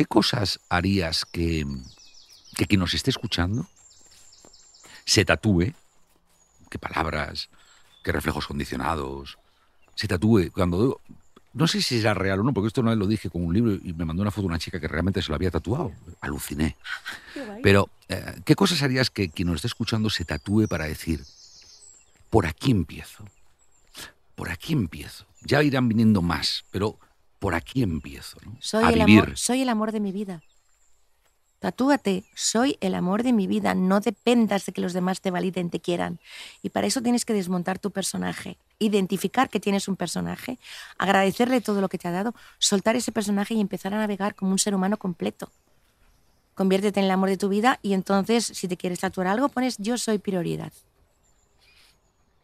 ¿Qué 0.00 0.06
cosas 0.06 0.60
harías 0.70 1.26
que, 1.26 1.66
que 2.56 2.66
quien 2.66 2.80
nos 2.80 2.94
esté 2.94 3.10
escuchando 3.10 3.66
se 5.04 5.26
tatúe? 5.26 5.74
¿Qué 6.70 6.78
palabras? 6.78 7.50
¿Qué 8.02 8.10
reflejos 8.10 8.46
condicionados? 8.46 9.36
Se 9.96 10.08
tatúe 10.08 10.52
cuando... 10.54 11.02
No 11.52 11.66
sé 11.66 11.82
si 11.82 11.98
será 11.98 12.14
real 12.14 12.40
o 12.40 12.44
no, 12.44 12.54
porque 12.54 12.68
esto 12.68 12.80
una 12.80 12.92
vez 12.92 12.98
lo 12.98 13.06
dije 13.06 13.28
con 13.28 13.44
un 13.44 13.52
libro 13.52 13.74
y 13.74 13.92
me 13.92 14.06
mandó 14.06 14.22
una 14.22 14.30
foto 14.30 14.46
una 14.46 14.58
chica 14.58 14.80
que 14.80 14.88
realmente 14.88 15.20
se 15.20 15.28
lo 15.28 15.34
había 15.34 15.50
tatuado. 15.50 15.92
Aluciné. 16.22 16.78
Pero, 17.62 17.90
eh, 18.08 18.40
¿qué 18.46 18.54
cosas 18.56 18.82
harías 18.82 19.10
que 19.10 19.28
quien 19.28 19.48
nos 19.48 19.56
esté 19.56 19.66
escuchando 19.66 20.08
se 20.08 20.24
tatúe 20.24 20.66
para 20.66 20.86
decir, 20.86 21.22
por 22.30 22.46
aquí 22.46 22.70
empiezo? 22.70 23.26
Por 24.34 24.48
aquí 24.48 24.72
empiezo. 24.72 25.26
Ya 25.42 25.62
irán 25.62 25.90
viniendo 25.90 26.22
más, 26.22 26.64
pero 26.70 26.98
por 27.40 27.56
aquí 27.56 27.82
empiezo. 27.82 28.38
¿no? 28.44 28.56
Soy 28.60 28.84
a 28.84 28.90
el, 28.90 29.00
vivir. 29.00 29.24
amor, 29.24 29.36
soy 29.36 29.62
el 29.62 29.68
amor 29.68 29.90
de 29.90 29.98
mi 29.98 30.12
vida. 30.12 30.42
Tatúate, 31.58 32.24
soy 32.34 32.78
el 32.80 32.94
amor 32.94 33.22
de 33.22 33.32
mi 33.32 33.46
vida. 33.46 33.74
No 33.74 34.00
dependas 34.00 34.64
de 34.64 34.72
que 34.72 34.80
los 34.80 34.92
demás 34.92 35.20
te 35.20 35.30
validen, 35.30 35.68
te 35.68 35.80
quieran. 35.80 36.20
Y 36.62 36.70
para 36.70 36.86
eso 36.86 37.02
tienes 37.02 37.24
que 37.24 37.34
desmontar 37.34 37.78
tu 37.78 37.90
personaje, 37.90 38.56
identificar 38.78 39.50
que 39.50 39.60
tienes 39.60 39.88
un 39.88 39.96
personaje, 39.96 40.58
agradecerle 40.96 41.60
todo 41.60 41.80
lo 41.80 41.88
que 41.88 41.98
te 41.98 42.08
ha 42.08 42.12
dado, 42.12 42.34
soltar 42.58 42.96
ese 42.96 43.12
personaje 43.12 43.54
y 43.54 43.60
empezar 43.60 43.92
a 43.92 43.98
navegar 43.98 44.34
como 44.34 44.52
un 44.52 44.58
ser 44.58 44.74
humano 44.74 44.96
completo. 44.96 45.50
Conviértete 46.54 47.00
en 47.00 47.06
el 47.06 47.12
amor 47.12 47.28
de 47.28 47.36
tu 47.36 47.48
vida 47.48 47.78
y 47.82 47.92
entonces, 47.94 48.44
si 48.44 48.68
te 48.68 48.76
quieres 48.76 49.00
tatuar 49.00 49.26
algo, 49.26 49.48
pones 49.48 49.76
yo 49.78 49.98
soy 49.98 50.18
prioridad. 50.18 50.72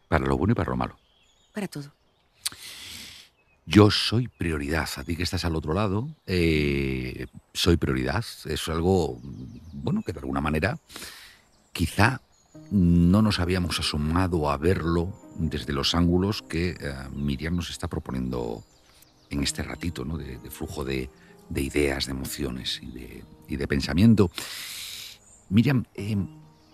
Para 0.07 0.25
lo 0.25 0.37
bueno 0.37 0.51
y 0.51 0.55
para 0.55 0.69
lo 0.69 0.77
malo. 0.77 0.95
Para 1.53 1.67
todo. 1.67 1.91
Yo 3.69 3.91
soy 3.91 4.29
prioridad. 4.29 4.87
A 4.95 5.03
ti 5.03 5.17
que 5.17 5.23
estás 5.23 5.43
al 5.43 5.53
otro 5.55 5.73
lado, 5.73 6.07
eh, 6.25 7.27
soy 7.53 7.75
prioridad. 7.75 8.23
Es 8.45 8.67
algo, 8.69 9.19
bueno, 9.73 10.01
que 10.03 10.13
de 10.13 10.19
alguna 10.19 10.39
manera 10.39 10.79
quizá 11.73 12.21
no 12.71 13.21
nos 13.21 13.39
habíamos 13.41 13.77
asomado 13.77 14.49
a 14.49 14.57
verlo 14.57 15.13
desde 15.35 15.73
los 15.73 15.93
ángulos 15.95 16.41
que 16.41 16.77
eh, 16.79 16.93
Miriam 17.13 17.57
nos 17.57 17.69
está 17.69 17.89
proponiendo 17.89 18.63
en 19.29 19.43
este 19.43 19.63
ratito, 19.63 20.05
¿no? 20.05 20.17
De, 20.17 20.37
de 20.37 20.49
flujo 20.49 20.85
de, 20.85 21.09
de 21.49 21.61
ideas, 21.61 22.05
de 22.05 22.13
emociones 22.13 22.79
y 22.81 22.91
de, 22.91 23.23
y 23.49 23.57
de 23.57 23.67
pensamiento. 23.67 24.31
Miriam, 25.49 25.83
eh, 25.93 26.15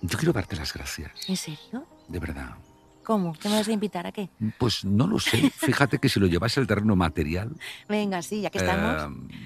yo 0.02 0.18
quiero 0.20 0.32
darte 0.32 0.56
las 0.56 0.72
gracias, 0.74 1.12
¿En 1.28 1.38
serio? 1.38 1.88
de 2.08 2.20
verdad. 2.20 2.56
¿Cómo? 3.04 3.34
¿Qué 3.34 3.50
me 3.50 3.56
vas 3.56 3.68
a 3.68 3.72
invitar 3.72 4.08
a 4.08 4.12
qué? 4.12 4.30
Pues 4.58 4.86
no 4.86 5.08
lo 5.08 5.20
sé. 5.20 5.50
Fíjate 5.50 6.00
que 6.00 6.10
si 6.10 6.20
lo 6.20 6.28
llevas 6.28 6.58
al 6.58 6.68
terreno 6.68 6.96
material, 6.96 7.52
Venga, 7.90 8.22
sí, 8.22 8.42
ya 8.42 8.50
que 8.50 8.60
estamos. 8.60 9.12
eh, 9.30 9.38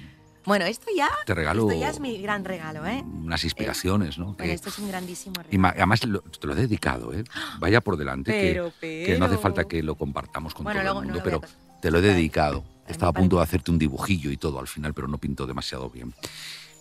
bueno, 0.44 0.64
esto 0.64 0.86
ya, 0.96 1.10
te 1.26 1.34
regalo 1.34 1.68
esto 1.68 1.78
ya 1.78 1.90
es 1.90 2.00
mi 2.00 2.22
gran 2.22 2.42
regalo, 2.44 2.86
¿eh? 2.86 3.02
unas 3.04 3.44
inspiraciones, 3.44 4.16
¿no? 4.18 4.26
Bueno, 4.26 4.38
Que- 4.38 4.52
esto 4.54 4.70
es 4.70 4.78
un 4.78 4.88
grandísimo 4.88 5.34
regalo. 5.42 5.50
y 5.52 5.78
además 5.78 6.04
lo- 6.06 6.22
te 6.22 6.46
lo 6.46 6.54
he 6.54 6.56
dedicado, 6.56 7.12
¿eh? 7.12 7.24
Vaya 7.60 7.82
por 7.82 7.98
delante, 7.98 8.32
que- 8.32 8.48
Pero, 8.52 8.72
que, 8.80 9.16
no 9.18 9.26
hace 9.26 9.32
pero- 9.34 9.42
falta 9.42 9.64
que 9.64 9.82
lo 9.82 9.96
compartamos 9.96 10.54
con 10.54 10.64
Bueno, 10.64 10.80
todo 10.80 10.84
luego 10.84 11.00
el 11.02 11.08
no 11.08 11.14
mundo, 11.14 11.24
voy 11.30 11.40
pero 11.40 11.54
a 11.76 11.80
Te 11.82 11.90
lo 11.90 11.98
he 11.98 12.00
dedicado. 12.02 12.64
Ay, 12.86 12.92
Estaba 12.92 13.10
a 13.10 13.12
punto 13.12 13.36
de 13.36 13.42
hacerte 13.42 13.70
un 13.70 13.78
dibujillo 13.78 14.30
y 14.30 14.36
todo 14.38 14.58
al 14.58 14.68
final, 14.68 14.94
pero 14.94 15.06
no 15.06 15.18
pintó 15.18 15.46
demasiado 15.46 15.90
bien. 15.90 16.14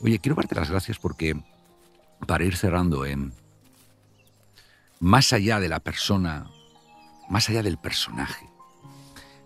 Oye, 0.02 0.18
quiero 0.20 0.36
darte 0.36 0.56
las 0.56 0.70
gracias 0.72 0.98
porque, 0.98 1.36
para 2.26 2.46
ir 2.46 2.56
cerrando, 2.56 3.06
em, 3.06 3.32
más 5.00 5.34
allá 5.34 5.60
de 5.60 5.70
la 5.70 5.80
persona, 5.82 6.48
más 7.30 7.50
allá 7.50 7.64
del 7.64 7.78
personaje, 7.78 8.48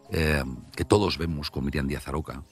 em, 0.10 0.58
que 0.76 0.86
todos 0.86 1.18
vemos 1.18 1.52
con 1.52 1.66
Miriam 1.66 1.88
Díaz 1.88 2.08
Aroca, 2.08 2.44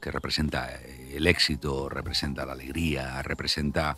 que 0.00 0.10
representa 0.10 0.68
eh, 0.70 1.16
el 1.16 1.26
éxito, 1.26 1.88
representa 1.88 2.44
la 2.44 2.52
alegría, 2.52 3.22
representa 3.22 3.96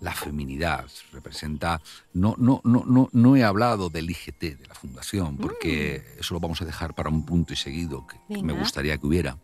la 0.00 0.12
feminidad, 0.12 0.86
representa... 1.12 1.80
No, 2.12 2.34
no, 2.38 2.60
no, 2.64 2.84
no, 2.86 3.08
no 3.12 3.36
he 3.36 3.44
hablado 3.44 3.88
del 3.88 4.10
IGT, 4.10 4.40
de 4.40 4.66
la 4.66 4.74
fundación, 4.74 5.36
porque 5.38 6.16
eso 6.18 6.34
lo 6.34 6.40
vamos 6.40 6.60
a 6.60 6.64
dejar 6.64 6.94
para 6.94 7.08
un 7.08 7.24
punto 7.24 7.52
y 7.52 7.56
seguido 7.56 8.06
que, 8.06 8.42
me 8.42 8.52
gustaría 8.52 8.98
que 8.98 9.06
hubiera. 9.06 9.38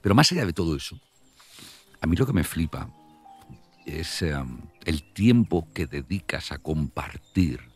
Pero 0.00 0.14
más 0.14 0.32
allá 0.32 0.46
de 0.46 0.52
todo 0.52 0.76
eso, 0.76 0.98
a 2.00 2.06
mí 2.06 2.16
lo 2.16 2.26
que 2.26 2.32
me 2.32 2.44
flipa 2.44 2.88
es 3.84 4.22
eh, 4.22 4.34
el 4.84 5.02
tiempo 5.12 5.68
que 5.74 5.86
dedicas 5.86 6.52
a 6.52 6.58
compartir 6.58 7.71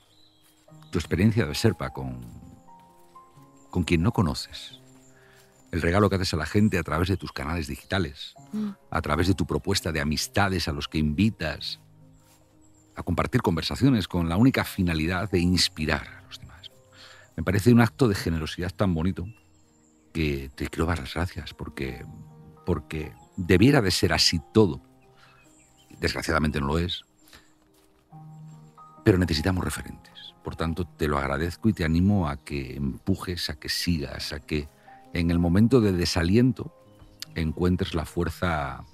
tu 0.90 0.98
experiencia 0.98 1.46
de 1.46 1.54
Serpa 1.54 1.90
con, 1.90 2.20
con 3.70 3.84
quien 3.84 4.02
no 4.02 4.12
conoces. 4.12 4.80
El 5.72 5.82
regalo 5.82 6.08
que 6.08 6.16
haces 6.16 6.32
a 6.34 6.38
la 6.38 6.46
gente 6.46 6.78
a 6.78 6.82
través 6.82 7.08
de 7.08 7.16
tus 7.16 7.32
canales 7.32 7.66
digitales, 7.66 8.34
a 8.90 9.02
través 9.02 9.26
de 9.26 9.34
tu 9.34 9.46
propuesta 9.46 9.92
de 9.92 10.00
amistades 10.00 10.68
a 10.68 10.72
los 10.72 10.88
que 10.88 10.98
invitas 10.98 11.80
a 12.94 13.02
compartir 13.02 13.42
conversaciones 13.42 14.08
con 14.08 14.28
la 14.28 14.36
única 14.36 14.64
finalidad 14.64 15.30
de 15.30 15.40
inspirar 15.40 16.08
a 16.08 16.22
los 16.26 16.40
demás. 16.40 16.70
Me 17.36 17.42
parece 17.42 17.72
un 17.72 17.80
acto 17.80 18.08
de 18.08 18.14
generosidad 18.14 18.70
tan 18.70 18.94
bonito 18.94 19.26
que 20.14 20.50
te 20.54 20.68
quiero 20.68 20.86
dar 20.86 20.98
las 20.98 21.12
gracias 21.12 21.52
porque, 21.52 22.06
porque 22.64 23.12
debiera 23.36 23.82
de 23.82 23.90
ser 23.90 24.14
así 24.14 24.40
todo. 24.54 24.80
Desgraciadamente 26.00 26.58
no 26.60 26.68
lo 26.68 26.78
es. 26.78 27.02
Pero 29.04 29.18
necesitamos 29.18 29.62
referentes. 29.62 30.15
Por 30.46 30.54
tanto, 30.54 30.84
te 30.84 31.08
lo 31.08 31.18
agradezco 31.18 31.68
y 31.68 31.72
te 31.72 31.84
animo 31.84 32.28
a 32.28 32.36
que 32.36 32.76
empujes, 32.76 33.50
a 33.50 33.56
que 33.58 33.68
sigas, 33.68 34.32
a 34.32 34.38
que 34.38 34.68
en 35.12 35.32
el 35.32 35.40
momento 35.40 35.80
de 35.80 35.90
desaliento 35.90 36.72
encuentres 37.34 37.94
la 37.96 38.04
fuerza, 38.04 38.84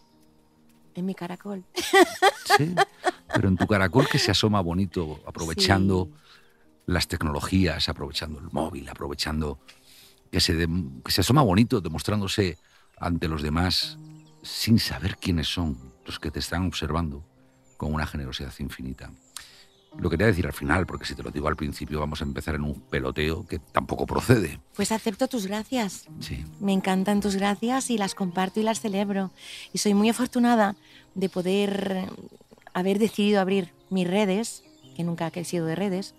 En 0.94 1.05
mi 1.05 1.14
caracol. 1.14 1.62
sí, 2.57 2.74
pero 3.34 3.48
en 3.48 3.59
tu 3.59 3.66
caracol 3.66 4.09
que 4.09 4.18
se 4.18 4.30
asoma 4.30 4.62
bonito, 4.62 5.20
aprovechando 5.26 6.09
las 6.86 7.07
tecnologías, 7.07 7.86
aprovechando 7.90 8.38
el 8.38 8.48
móvil, 8.50 8.88
aprovechando 8.88 9.59
que 10.30 10.40
se, 10.40 10.55
dem- 10.59 11.03
que 11.03 11.12
se 11.12 11.20
asoma 11.20 11.42
bonito, 11.42 11.82
demostrándose 11.82 12.57
ante 12.98 13.28
los 13.28 13.42
demás 13.42 13.98
sin 14.42 14.78
saber 14.78 15.18
quiénes 15.18 15.48
son 15.48 15.76
los 16.07 16.18
que 16.18 16.30
te 16.30 16.38
están 16.38 16.64
observando 16.66 17.22
con 17.76 17.92
una 17.92 18.07
generosidad 18.07 18.55
infinita. 18.59 19.12
Lo 19.99 20.09
quería 20.09 20.26
decir 20.26 20.47
al 20.47 20.53
final, 20.53 20.86
porque 20.86 21.05
si 21.05 21.14
te 21.14 21.22
lo 21.22 21.30
digo 21.30 21.49
al 21.49 21.57
principio 21.57 22.01
vamos 22.01 22.20
a 22.22 22.24
empezar 22.24 22.55
en 22.55 22.62
un 22.62 22.80
peloteo 22.80 23.47
que 23.47 23.59
tampoco 23.59 24.07
procede. 24.07 24.61
Pues 24.74 24.90
acepto 24.90 25.28
tus 25.28 25.47
gracias. 25.47 26.07
Sí, 26.20 26.45
Me 26.61 26.72
encantan 26.72 27.20
tus 27.20 27.36
gracias 27.36 27.90
y 27.90 27.99
las 27.99 28.14
comparto 28.14 28.61
y 28.61 28.62
las 28.62 28.80
celebro. 28.80 29.30
Y 29.72 29.78
soy 29.78 29.95
muy 29.95 30.09
afortunada 30.09 30.76
de 31.14 31.28
poder 31.28 32.09
haber 32.72 32.99
decidido 32.99 33.40
abrir 33.40 33.72
mis 33.90 34.09
redes, 34.09 34.64
que 34.97 35.05
nunca 35.05 35.30
he 35.34 35.45
sido 35.45 35.66
de 35.66 35.74
redes, 35.74 36.14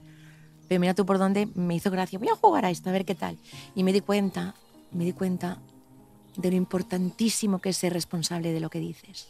pero 0.67 0.79
mira 0.79 0.93
tú 0.93 1.05
por 1.05 1.17
dónde 1.17 1.47
me 1.55 1.75
hizo 1.75 1.91
gracia. 1.91 2.19
Voy 2.19 2.29
a 2.29 2.35
jugar 2.35 2.65
a 2.65 2.71
esto, 2.71 2.89
a 2.89 2.93
ver 2.93 3.05
qué 3.05 3.15
tal. 3.15 3.37
Y 3.75 3.83
me 3.83 3.93
di 3.93 4.01
cuenta, 4.01 4.55
me 4.91 5.03
di 5.03 5.13
cuenta 5.13 5.59
de 6.35 6.49
lo 6.49 6.55
importantísimo 6.55 7.59
que 7.59 7.69
es 7.69 7.77
ser 7.77 7.93
responsable 7.93 8.53
de 8.53 8.59
lo 8.59 8.69
que 8.69 8.79
dices. 8.79 9.27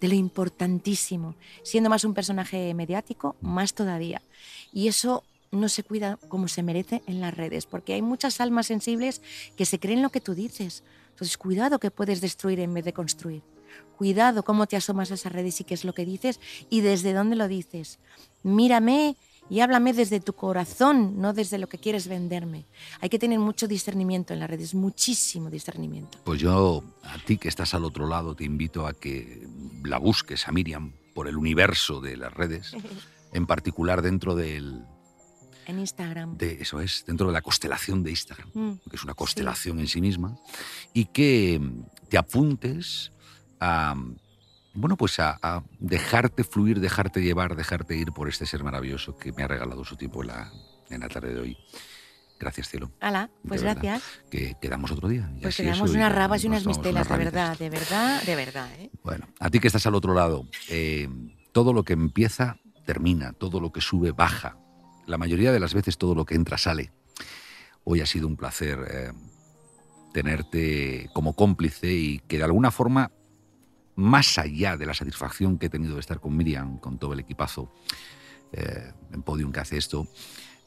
De 0.00 0.08
lo 0.08 0.14
importantísimo. 0.14 1.34
Siendo 1.62 1.90
más 1.90 2.04
un 2.04 2.14
personaje 2.14 2.72
mediático, 2.74 3.36
más 3.40 3.74
todavía. 3.74 4.22
Y 4.72 4.88
eso 4.88 5.24
no 5.52 5.68
se 5.68 5.82
cuida 5.82 6.16
como 6.28 6.48
se 6.48 6.62
merece 6.62 7.02
en 7.06 7.20
las 7.20 7.36
redes, 7.36 7.66
porque 7.66 7.94
hay 7.94 8.02
muchas 8.02 8.40
almas 8.40 8.66
sensibles 8.66 9.20
que 9.56 9.66
se 9.66 9.78
creen 9.78 10.02
lo 10.02 10.10
que 10.10 10.20
tú 10.20 10.34
dices. 10.34 10.82
Entonces, 11.10 11.36
cuidado 11.36 11.78
que 11.78 11.90
puedes 11.90 12.20
destruir 12.20 12.60
en 12.60 12.72
vez 12.72 12.84
de 12.84 12.92
construir. 12.92 13.42
Cuidado 13.98 14.42
cómo 14.42 14.66
te 14.66 14.76
asomas 14.76 15.10
a 15.10 15.14
esas 15.14 15.32
redes 15.32 15.60
y 15.60 15.64
qué 15.64 15.74
es 15.74 15.84
lo 15.84 15.92
que 15.92 16.06
dices 16.06 16.40
y 16.70 16.80
desde 16.80 17.12
dónde 17.12 17.36
lo 17.36 17.48
dices. 17.48 17.98
Mírame 18.42 19.16
y 19.50 19.60
háblame 19.60 19.92
desde 19.92 20.20
tu 20.20 20.32
corazón, 20.32 21.20
no 21.20 21.32
desde 21.32 21.58
lo 21.58 21.68
que 21.68 21.76
quieres 21.76 22.06
venderme. 22.06 22.64
Hay 23.00 23.08
que 23.08 23.18
tener 23.18 23.38
mucho 23.38 23.66
discernimiento 23.66 24.32
en 24.32 24.40
las 24.40 24.48
redes, 24.48 24.74
muchísimo 24.74 25.50
discernimiento. 25.50 26.18
Pues 26.24 26.40
yo, 26.40 26.82
a 27.02 27.18
ti 27.18 27.36
que 27.36 27.48
estás 27.48 27.74
al 27.74 27.84
otro 27.84 28.06
lado, 28.06 28.34
te 28.34 28.44
invito 28.44 28.86
a 28.86 28.94
que 28.94 29.46
la 29.84 29.98
busques 29.98 30.48
a 30.48 30.52
Miriam 30.52 30.92
por 31.14 31.28
el 31.28 31.36
universo 31.36 32.00
de 32.00 32.16
las 32.16 32.32
redes, 32.32 32.72
en 33.32 33.46
particular 33.46 34.02
dentro 34.02 34.34
del, 34.34 34.84
En 35.66 35.78
Instagram. 35.78 36.36
de 36.36 36.52
eso 36.60 36.80
es, 36.80 37.04
dentro 37.06 37.26
de 37.26 37.32
la 37.32 37.42
constelación 37.42 38.02
de 38.02 38.10
Instagram, 38.10 38.50
Mm, 38.54 38.72
que 38.88 38.96
es 38.96 39.04
una 39.04 39.14
constelación 39.14 39.78
en 39.80 39.88
sí 39.88 40.00
misma, 40.00 40.36
y 40.92 41.06
que 41.06 41.58
mm, 41.60 42.08
te 42.08 42.18
apuntes 42.18 43.12
a, 43.60 43.94
bueno, 44.74 44.96
pues 44.96 45.18
a, 45.20 45.38
a 45.42 45.62
dejarte 45.78 46.44
fluir, 46.44 46.80
dejarte 46.80 47.22
llevar, 47.22 47.56
dejarte 47.56 47.96
ir 47.96 48.12
por 48.12 48.28
este 48.28 48.46
ser 48.46 48.64
maravilloso 48.64 49.16
que 49.16 49.32
me 49.32 49.42
ha 49.42 49.48
regalado 49.48 49.84
su 49.84 49.96
tiempo 49.96 50.22
en 50.22 50.28
la, 50.28 50.52
en 50.90 51.00
la 51.00 51.08
tarde 51.08 51.34
de 51.34 51.40
hoy. 51.40 51.58
Gracias, 52.40 52.70
cielo. 52.70 52.90
Ala, 53.00 53.30
pues 53.46 53.62
verdad. 53.62 53.82
gracias. 53.82 54.02
Que 54.30 54.56
quedamos 54.62 54.90
otro 54.90 55.08
día. 55.08 55.30
y 55.36 55.42
Pues 55.42 55.58
quedamos 55.58 55.90
eso, 55.90 55.98
unas 55.98 56.10
rabas 56.10 56.42
y 56.42 56.46
unas 56.46 56.64
mistelas, 56.64 57.06
de 57.06 57.16
verdad, 57.18 57.58
de 57.58 57.68
verdad, 57.68 58.22
de 58.22 58.34
verdad. 58.34 58.68
¿eh? 58.78 58.90
Bueno, 59.04 59.28
a 59.38 59.50
ti 59.50 59.60
que 59.60 59.66
estás 59.66 59.86
al 59.86 59.94
otro 59.94 60.14
lado, 60.14 60.48
eh, 60.70 61.06
todo 61.52 61.74
lo 61.74 61.84
que 61.84 61.92
empieza, 61.92 62.56
termina, 62.86 63.34
todo 63.34 63.60
lo 63.60 63.72
que 63.72 63.82
sube, 63.82 64.12
baja. 64.12 64.56
La 65.06 65.18
mayoría 65.18 65.52
de 65.52 65.60
las 65.60 65.74
veces 65.74 65.98
todo 65.98 66.14
lo 66.14 66.24
que 66.24 66.34
entra, 66.34 66.56
sale. 66.56 66.92
Hoy 67.84 68.00
ha 68.00 68.06
sido 68.06 68.26
un 68.26 68.36
placer 68.36 68.78
eh, 68.90 69.12
tenerte 70.14 71.10
como 71.12 71.34
cómplice 71.34 71.92
y 71.92 72.20
que 72.20 72.38
de 72.38 72.44
alguna 72.44 72.70
forma, 72.70 73.12
más 73.96 74.38
allá 74.38 74.78
de 74.78 74.86
la 74.86 74.94
satisfacción 74.94 75.58
que 75.58 75.66
he 75.66 75.70
tenido 75.70 75.94
de 75.94 76.00
estar 76.00 76.20
con 76.20 76.34
Miriam, 76.34 76.78
con 76.78 76.98
todo 76.98 77.12
el 77.12 77.20
equipazo 77.20 77.70
en 78.52 79.22
Podium 79.22 79.52
que 79.52 79.60
hace 79.60 79.76
esto, 79.76 80.08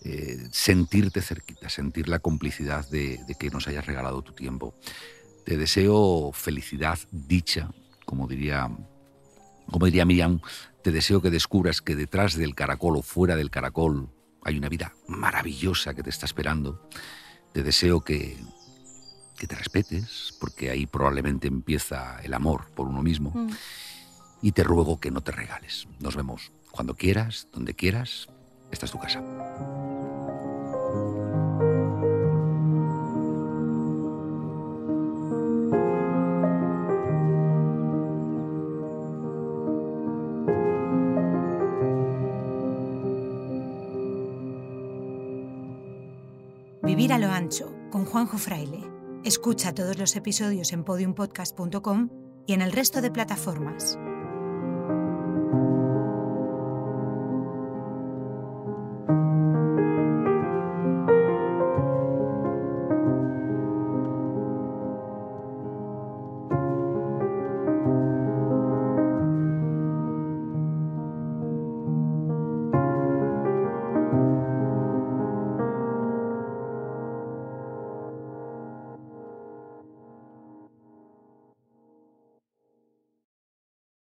eh, 0.04 0.48
sentirte 0.52 1.22
cerquita, 1.22 1.70
sentir 1.70 2.10
la 2.10 2.20
complicidad 2.20 2.88
de, 2.90 3.20
de 3.26 3.36
que 3.36 3.50
nos 3.50 3.68
hayas 3.68 3.86
regalado 3.86 4.22
tu 4.22 4.34
tiempo. 4.34 4.76
Te 5.46 5.58
deseo 5.58 6.32
felicidad, 6.34 7.00
dicha, 7.12 7.72
como 8.06 8.28
diría, 8.28 8.70
como 9.70 9.86
diría 9.86 10.06
Miriam, 10.06 10.42
te 10.84 10.92
deseo 10.92 11.22
que 11.22 11.30
descubras 11.30 11.82
que 11.82 11.96
detrás 11.96 12.36
del 12.36 12.56
caracol 12.56 12.98
o 12.98 13.02
fuera 13.02 13.36
del 13.36 13.50
caracol 13.50 14.10
hay 14.44 14.58
una 14.58 14.70
vida 14.70 14.94
maravillosa 15.08 15.94
que 15.94 16.04
te 16.04 16.10
está 16.10 16.26
esperando. 16.26 16.90
Te 17.54 17.64
deseo 17.64 18.02
que, 18.02 18.38
que 19.38 19.48
te 19.48 19.56
respetes, 19.56 20.36
porque 20.40 20.70
ahí 20.70 20.86
probablemente 20.86 21.48
empieza 21.48 22.20
el 22.24 22.34
amor 22.34 22.72
por 22.76 22.88
uno 22.88 23.02
mismo. 23.02 23.32
Mm. 23.34 23.50
Y 24.42 24.52
te 24.52 24.64
ruego 24.64 25.00
que 25.00 25.12
no 25.12 25.22
te 25.22 25.32
regales. 25.32 25.88
Nos 26.00 26.18
vemos 26.18 26.52
cuando 26.72 26.96
quieras, 26.96 27.48
donde 27.54 27.74
quieras. 27.74 28.28
Esta 28.74 28.88
es 28.88 28.92
tu 28.92 28.98
casa. 28.98 29.22
Vivir 46.82 47.14
a 47.14 47.20
lo 47.20 47.32
ancho 47.32 47.72
con 47.92 48.06
Juanjo 48.06 48.40
Fraile. 48.40 48.80
Escucha 49.24 49.76
todos 49.76 50.00
los 50.00 50.16
episodios 50.16 50.74
en 50.74 50.84
podiumpodcast.com 50.84 52.10
y 52.48 52.54
en 52.54 52.62
el 52.64 52.72
resto 52.72 53.02
de 53.02 53.12
plataformas. 53.12 54.00